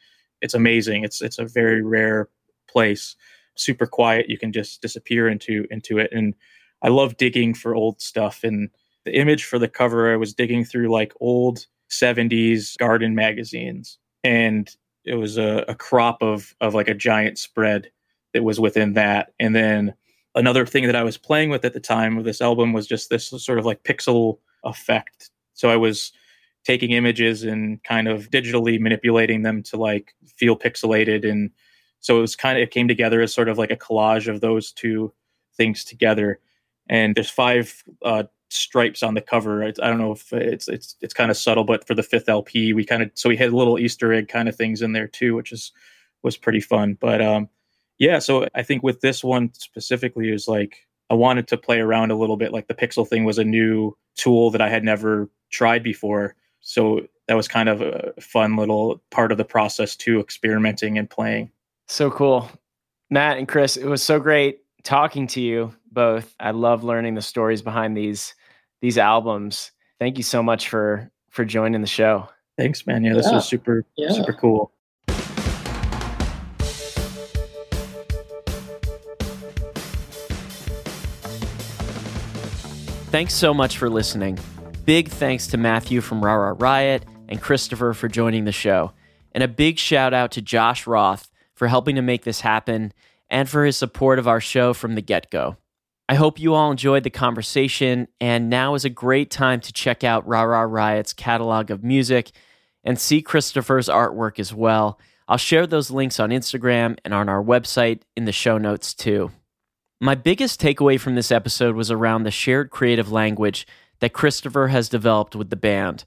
it's 0.40 0.54
amazing. 0.54 1.04
It's 1.04 1.20
it's 1.20 1.38
a 1.38 1.44
very 1.44 1.82
rare 1.82 2.28
place. 2.68 3.16
Super 3.56 3.86
quiet. 3.86 4.28
You 4.28 4.38
can 4.38 4.52
just 4.52 4.82
disappear 4.82 5.28
into 5.28 5.66
into 5.70 5.98
it. 5.98 6.10
And 6.12 6.34
I 6.82 6.88
love 6.88 7.16
digging 7.16 7.54
for 7.54 7.74
old 7.74 8.00
stuff. 8.00 8.44
And 8.44 8.70
the 9.04 9.16
image 9.16 9.44
for 9.44 9.58
the 9.58 9.68
cover, 9.68 10.12
I 10.12 10.16
was 10.16 10.34
digging 10.34 10.64
through 10.64 10.88
like 10.88 11.12
old 11.20 11.66
70s 11.90 12.76
garden 12.78 13.14
magazines. 13.14 13.98
And 14.24 14.68
it 15.04 15.14
was 15.14 15.38
a, 15.38 15.64
a 15.68 15.74
crop 15.74 16.22
of 16.22 16.54
of 16.60 16.74
like 16.74 16.88
a 16.88 16.94
giant 16.94 17.38
spread 17.38 17.90
that 18.34 18.42
was 18.42 18.60
within 18.60 18.94
that. 18.94 19.32
And 19.38 19.54
then 19.54 19.94
another 20.34 20.66
thing 20.66 20.86
that 20.86 20.96
I 20.96 21.04
was 21.04 21.16
playing 21.16 21.50
with 21.50 21.64
at 21.64 21.72
the 21.72 21.80
time 21.80 22.18
of 22.18 22.24
this 22.24 22.40
album 22.40 22.72
was 22.72 22.86
just 22.86 23.08
this 23.08 23.28
sort 23.28 23.58
of 23.58 23.64
like 23.64 23.84
pixel 23.84 24.38
effect. 24.64 25.30
So 25.54 25.70
I 25.70 25.76
was 25.76 26.12
taking 26.66 26.90
images 26.90 27.44
and 27.44 27.82
kind 27.84 28.08
of 28.08 28.28
digitally 28.30 28.80
manipulating 28.80 29.42
them 29.42 29.62
to 29.62 29.76
like 29.76 30.14
feel 30.26 30.58
pixelated 30.58 31.28
and 31.28 31.50
so 32.00 32.18
it 32.18 32.20
was 32.20 32.34
kind 32.34 32.58
of 32.58 32.62
it 32.62 32.72
came 32.72 32.88
together 32.88 33.20
as 33.20 33.32
sort 33.32 33.48
of 33.48 33.56
like 33.56 33.70
a 33.70 33.76
collage 33.76 34.26
of 34.26 34.40
those 34.40 34.72
two 34.72 35.12
things 35.56 35.84
together 35.84 36.40
and 36.88 37.14
there's 37.14 37.30
five 37.30 37.84
uh, 38.04 38.24
stripes 38.48 39.02
on 39.02 39.14
the 39.14 39.20
cover 39.20 39.64
I, 39.64 39.68
I, 39.68 39.88
don't 39.88 39.98
know 39.98 40.12
if 40.12 40.32
it's 40.32 40.68
it's 40.68 40.94
it's 41.00 41.14
kind 41.14 41.30
of 41.30 41.36
subtle 41.36 41.64
but 41.64 41.86
for 41.86 41.94
the 41.94 42.02
fifth 42.02 42.28
lp 42.28 42.72
we 42.72 42.84
kind 42.84 43.02
of 43.02 43.10
so 43.14 43.28
we 43.28 43.36
had 43.36 43.52
little 43.52 43.78
easter 43.78 44.12
egg 44.12 44.28
kind 44.28 44.48
of 44.48 44.54
things 44.54 44.82
in 44.82 44.92
there 44.92 45.08
too 45.08 45.34
which 45.34 45.50
is 45.50 45.72
was 46.22 46.36
pretty 46.36 46.60
fun 46.60 46.96
but 47.00 47.20
um 47.20 47.48
yeah 47.98 48.20
so 48.20 48.46
i 48.54 48.62
think 48.62 48.82
with 48.82 49.00
this 49.00 49.24
one 49.24 49.52
specifically 49.54 50.30
is 50.30 50.46
like 50.46 50.86
i 51.10 51.14
wanted 51.14 51.48
to 51.48 51.56
play 51.56 51.80
around 51.80 52.12
a 52.12 52.16
little 52.16 52.36
bit 52.36 52.52
like 52.52 52.68
the 52.68 52.74
pixel 52.74 53.06
thing 53.06 53.24
was 53.24 53.38
a 53.38 53.44
new 53.44 53.96
tool 54.14 54.50
that 54.50 54.60
i 54.60 54.68
had 54.68 54.84
never 54.84 55.28
tried 55.50 55.82
before 55.82 56.36
so 56.60 57.06
that 57.28 57.36
was 57.36 57.48
kind 57.48 57.68
of 57.68 57.80
a 57.80 58.12
fun 58.20 58.56
little 58.56 59.02
part 59.10 59.32
of 59.32 59.38
the 59.38 59.44
process 59.44 59.96
too, 59.96 60.20
experimenting 60.20 60.98
and 60.98 61.10
playing. 61.10 61.50
So 61.86 62.10
cool. 62.10 62.50
Matt 63.10 63.38
and 63.38 63.48
Chris, 63.48 63.76
it 63.76 63.86
was 63.86 64.02
so 64.02 64.18
great 64.18 64.60
talking 64.82 65.26
to 65.28 65.40
you 65.40 65.72
both. 65.90 66.34
I 66.40 66.52
love 66.52 66.84
learning 66.84 67.14
the 67.14 67.22
stories 67.22 67.62
behind 67.62 67.96
these 67.96 68.34
these 68.80 68.98
albums. 68.98 69.72
Thank 69.98 70.18
you 70.18 70.24
so 70.24 70.42
much 70.42 70.68
for 70.68 71.10
for 71.30 71.44
joining 71.44 71.80
the 71.80 71.86
show. 71.86 72.28
Thanks, 72.56 72.86
man. 72.86 73.04
Yeah, 73.04 73.14
this 73.14 73.26
yeah. 73.26 73.34
was 73.34 73.48
super 73.48 73.84
yeah. 73.96 74.10
super 74.10 74.32
cool. 74.32 74.72
Thanks 83.10 83.34
so 83.34 83.54
much 83.54 83.78
for 83.78 83.88
listening. 83.88 84.38
Big 84.84 85.08
thanks 85.08 85.46
to 85.48 85.56
Mathieu 85.56 86.00
from 86.00 86.22
Ra 86.24 86.34
Ra 86.34 86.54
Riot 86.58 87.04
and 87.28 87.40
Christopher 87.40 87.94
for 87.94 88.08
joining 88.08 88.44
the 88.44 88.52
show. 88.52 88.92
And 89.32 89.42
a 89.42 89.48
big 89.48 89.78
shout 89.78 90.12
out 90.12 90.32
to 90.32 90.42
Josh 90.42 90.86
Roth 90.86 91.30
for 91.54 91.68
helping 91.68 91.96
to 91.96 92.02
make 92.02 92.24
this 92.24 92.40
happen 92.40 92.92
and 93.30 93.48
for 93.48 93.64
his 93.64 93.76
support 93.76 94.18
of 94.18 94.28
our 94.28 94.40
show 94.40 94.74
from 94.74 94.94
the 94.94 95.02
get 95.02 95.30
go. 95.30 95.56
I 96.08 96.14
hope 96.14 96.38
you 96.38 96.54
all 96.54 96.70
enjoyed 96.70 97.02
the 97.02 97.10
conversation, 97.10 98.06
and 98.20 98.48
now 98.48 98.74
is 98.74 98.84
a 98.84 98.90
great 98.90 99.28
time 99.28 99.60
to 99.60 99.72
check 99.72 100.04
out 100.04 100.26
Ra 100.26 100.42
Ra 100.42 100.60
Riot's 100.60 101.12
catalog 101.12 101.70
of 101.70 101.82
music 101.82 102.30
and 102.84 102.98
see 102.98 103.20
Christopher's 103.20 103.88
artwork 103.88 104.38
as 104.38 104.54
well. 104.54 105.00
I'll 105.26 105.36
share 105.36 105.66
those 105.66 105.90
links 105.90 106.20
on 106.20 106.30
Instagram 106.30 106.96
and 107.04 107.12
on 107.12 107.28
our 107.28 107.42
website 107.42 108.02
in 108.16 108.24
the 108.24 108.32
show 108.32 108.56
notes 108.56 108.94
too. 108.94 109.32
My 110.00 110.14
biggest 110.14 110.60
takeaway 110.60 111.00
from 111.00 111.16
this 111.16 111.32
episode 111.32 111.74
was 111.74 111.90
around 111.90 112.22
the 112.22 112.30
shared 112.30 112.70
creative 112.70 113.10
language 113.10 113.66
that 113.98 114.12
Christopher 114.12 114.68
has 114.68 114.88
developed 114.88 115.34
with 115.34 115.50
the 115.50 115.56
band. 115.56 116.04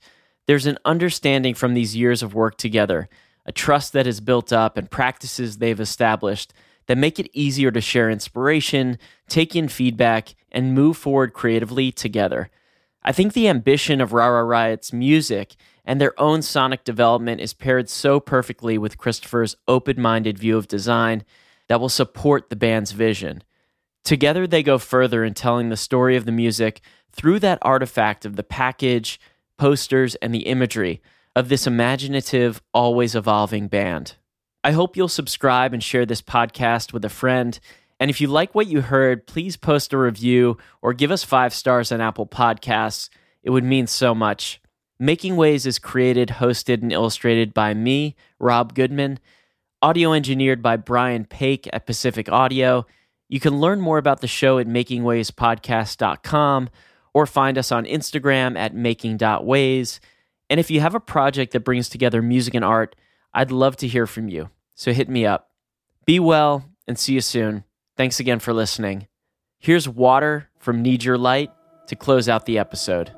There's 0.48 0.66
an 0.66 0.78
understanding 0.86 1.56
from 1.56 1.74
these 1.74 1.98
years 1.98 2.24
of 2.24 2.34
work 2.34 2.58
together, 2.58 3.10
a 3.46 3.52
trust 3.52 3.92
that 3.94 4.06
has 4.06 4.22
built 4.22 4.54
up, 4.54 4.78
and 4.78 4.90
practices 4.90 5.58
they've 5.58 5.80
established 5.80 6.54
that 6.90 6.98
make 6.98 7.20
it 7.20 7.30
easier 7.34 7.70
to 7.70 7.80
share 7.80 8.10
inspiration, 8.10 8.98
take 9.28 9.56
in 9.56 9.68
feedback, 9.68 10.34
and 10.52 10.74
move 10.74 10.98
forward 10.98 11.34
creatively 11.34 11.92
together. 11.92 12.50
I 13.04 13.12
think 13.12 13.34
the 13.34 13.48
ambition 13.48 14.02
of 14.02 14.12
Ra 14.12 14.26
Ra 14.26 14.40
Riot's 14.40 14.92
music 14.92 15.56
and 15.86 16.02
their 16.02 16.20
own 16.20 16.42
sonic 16.42 16.84
development 16.84 17.42
is 17.42 17.54
paired 17.54 17.92
so 17.92 18.20
perfectly 18.20 18.80
with 18.80 18.98
Christopher's 18.98 19.56
open 19.68 20.02
minded 20.02 20.40
view 20.40 20.58
of 20.58 20.68
design 20.68 21.24
that 21.68 21.80
will 21.80 21.90
support 21.90 22.50
the 22.50 22.56
band's 22.56 22.92
vision. 22.92 23.44
Together, 24.04 24.48
they 24.48 24.64
go 24.64 24.80
further 24.80 25.24
in 25.24 25.36
telling 25.36 25.70
the 25.70 25.78
story 25.78 26.16
of 26.16 26.26
the 26.26 26.32
music 26.32 26.82
through 27.12 27.38
that 27.38 27.60
artifact 27.62 28.26
of 28.26 28.36
the 28.36 28.44
package, 28.44 29.20
posters, 29.58 30.16
and 30.16 30.34
the 30.34 30.48
imagery 30.48 31.04
of 31.36 31.50
this 31.50 31.68
imaginative, 31.68 32.64
always 32.74 33.14
evolving 33.14 33.68
band. 33.68 34.16
I 34.64 34.72
hope 34.72 34.98
you'll 34.98 35.08
subscribe 35.08 35.74
and 35.74 35.82
share 35.82 36.06
this 36.06 36.22
podcast 36.22 36.92
with 36.92 37.06
a 37.06 37.10
friend. 37.10 37.58
And 38.00 38.10
if 38.10 38.20
you 38.20 38.28
like 38.28 38.54
what 38.54 38.68
you 38.68 38.82
heard, 38.82 39.26
please 39.26 39.56
post 39.56 39.94
a 39.94 39.98
review 39.98 40.58
or 40.82 40.94
give 40.94 41.12
us 41.12 41.24
five 41.24 41.54
stars 41.54 41.92
on 41.92 42.02
Apple 42.02 42.28
Podcasts. 42.28 43.10
It 43.42 43.52
would 43.52 43.64
mean 43.64 43.88
so 43.88 44.14
much. 44.14 44.62
Making 45.00 45.38
Ways 45.38 45.66
is 45.66 45.80
created, 45.80 46.28
hosted, 46.28 46.82
and 46.82 46.92
illustrated 46.92 47.54
by 47.54 47.74
me, 47.74 48.18
Rob 48.38 48.76
Goodman, 48.76 49.20
audio 49.82 50.12
engineered 50.12 50.62
by 50.62 50.76
Brian 50.76 51.24
Paik 51.24 51.70
at 51.72 51.86
Pacific 51.86 52.30
Audio. 52.30 52.86
You 53.30 53.40
can 53.40 53.62
learn 53.62 53.80
more 53.80 53.98
about 53.98 54.20
the 54.20 54.28
show 54.28 54.60
at 54.60 54.68
makingwayspodcast.com 54.68 56.70
or 57.14 57.26
find 57.26 57.58
us 57.58 57.72
on 57.72 57.86
Instagram 57.86 58.58
at 58.58 58.76
making.ways. 58.76 60.02
And 60.50 60.60
if 60.60 60.70
you 60.70 60.82
have 60.82 60.96
a 60.96 61.00
project 61.00 61.54
that 61.54 61.62
brings 61.62 61.88
together 61.88 62.22
music 62.22 62.56
and 62.56 62.66
art, 62.66 62.98
I'd 63.34 63.52
love 63.52 63.78
to 63.78 63.88
hear 63.88 64.08
from 64.08 64.30
you. 64.30 64.50
So 64.76 64.92
hit 64.94 65.10
me 65.10 65.26
up. 65.26 65.50
Be 66.06 66.20
well 66.20 66.66
and 66.88 66.98
see 66.98 67.14
you 67.14 67.22
soon. 67.22 67.64
Thanks 67.98 68.20
again 68.20 68.40
for 68.40 68.54
listening. 68.54 69.08
Here's 69.60 69.90
Water 69.90 70.50
from 70.58 70.82
Need 70.82 71.04
Your 71.04 71.18
Light 71.18 71.52
to 71.88 71.96
close 71.96 72.30
out 72.30 72.46
the 72.46 72.58
episode. 72.58 73.12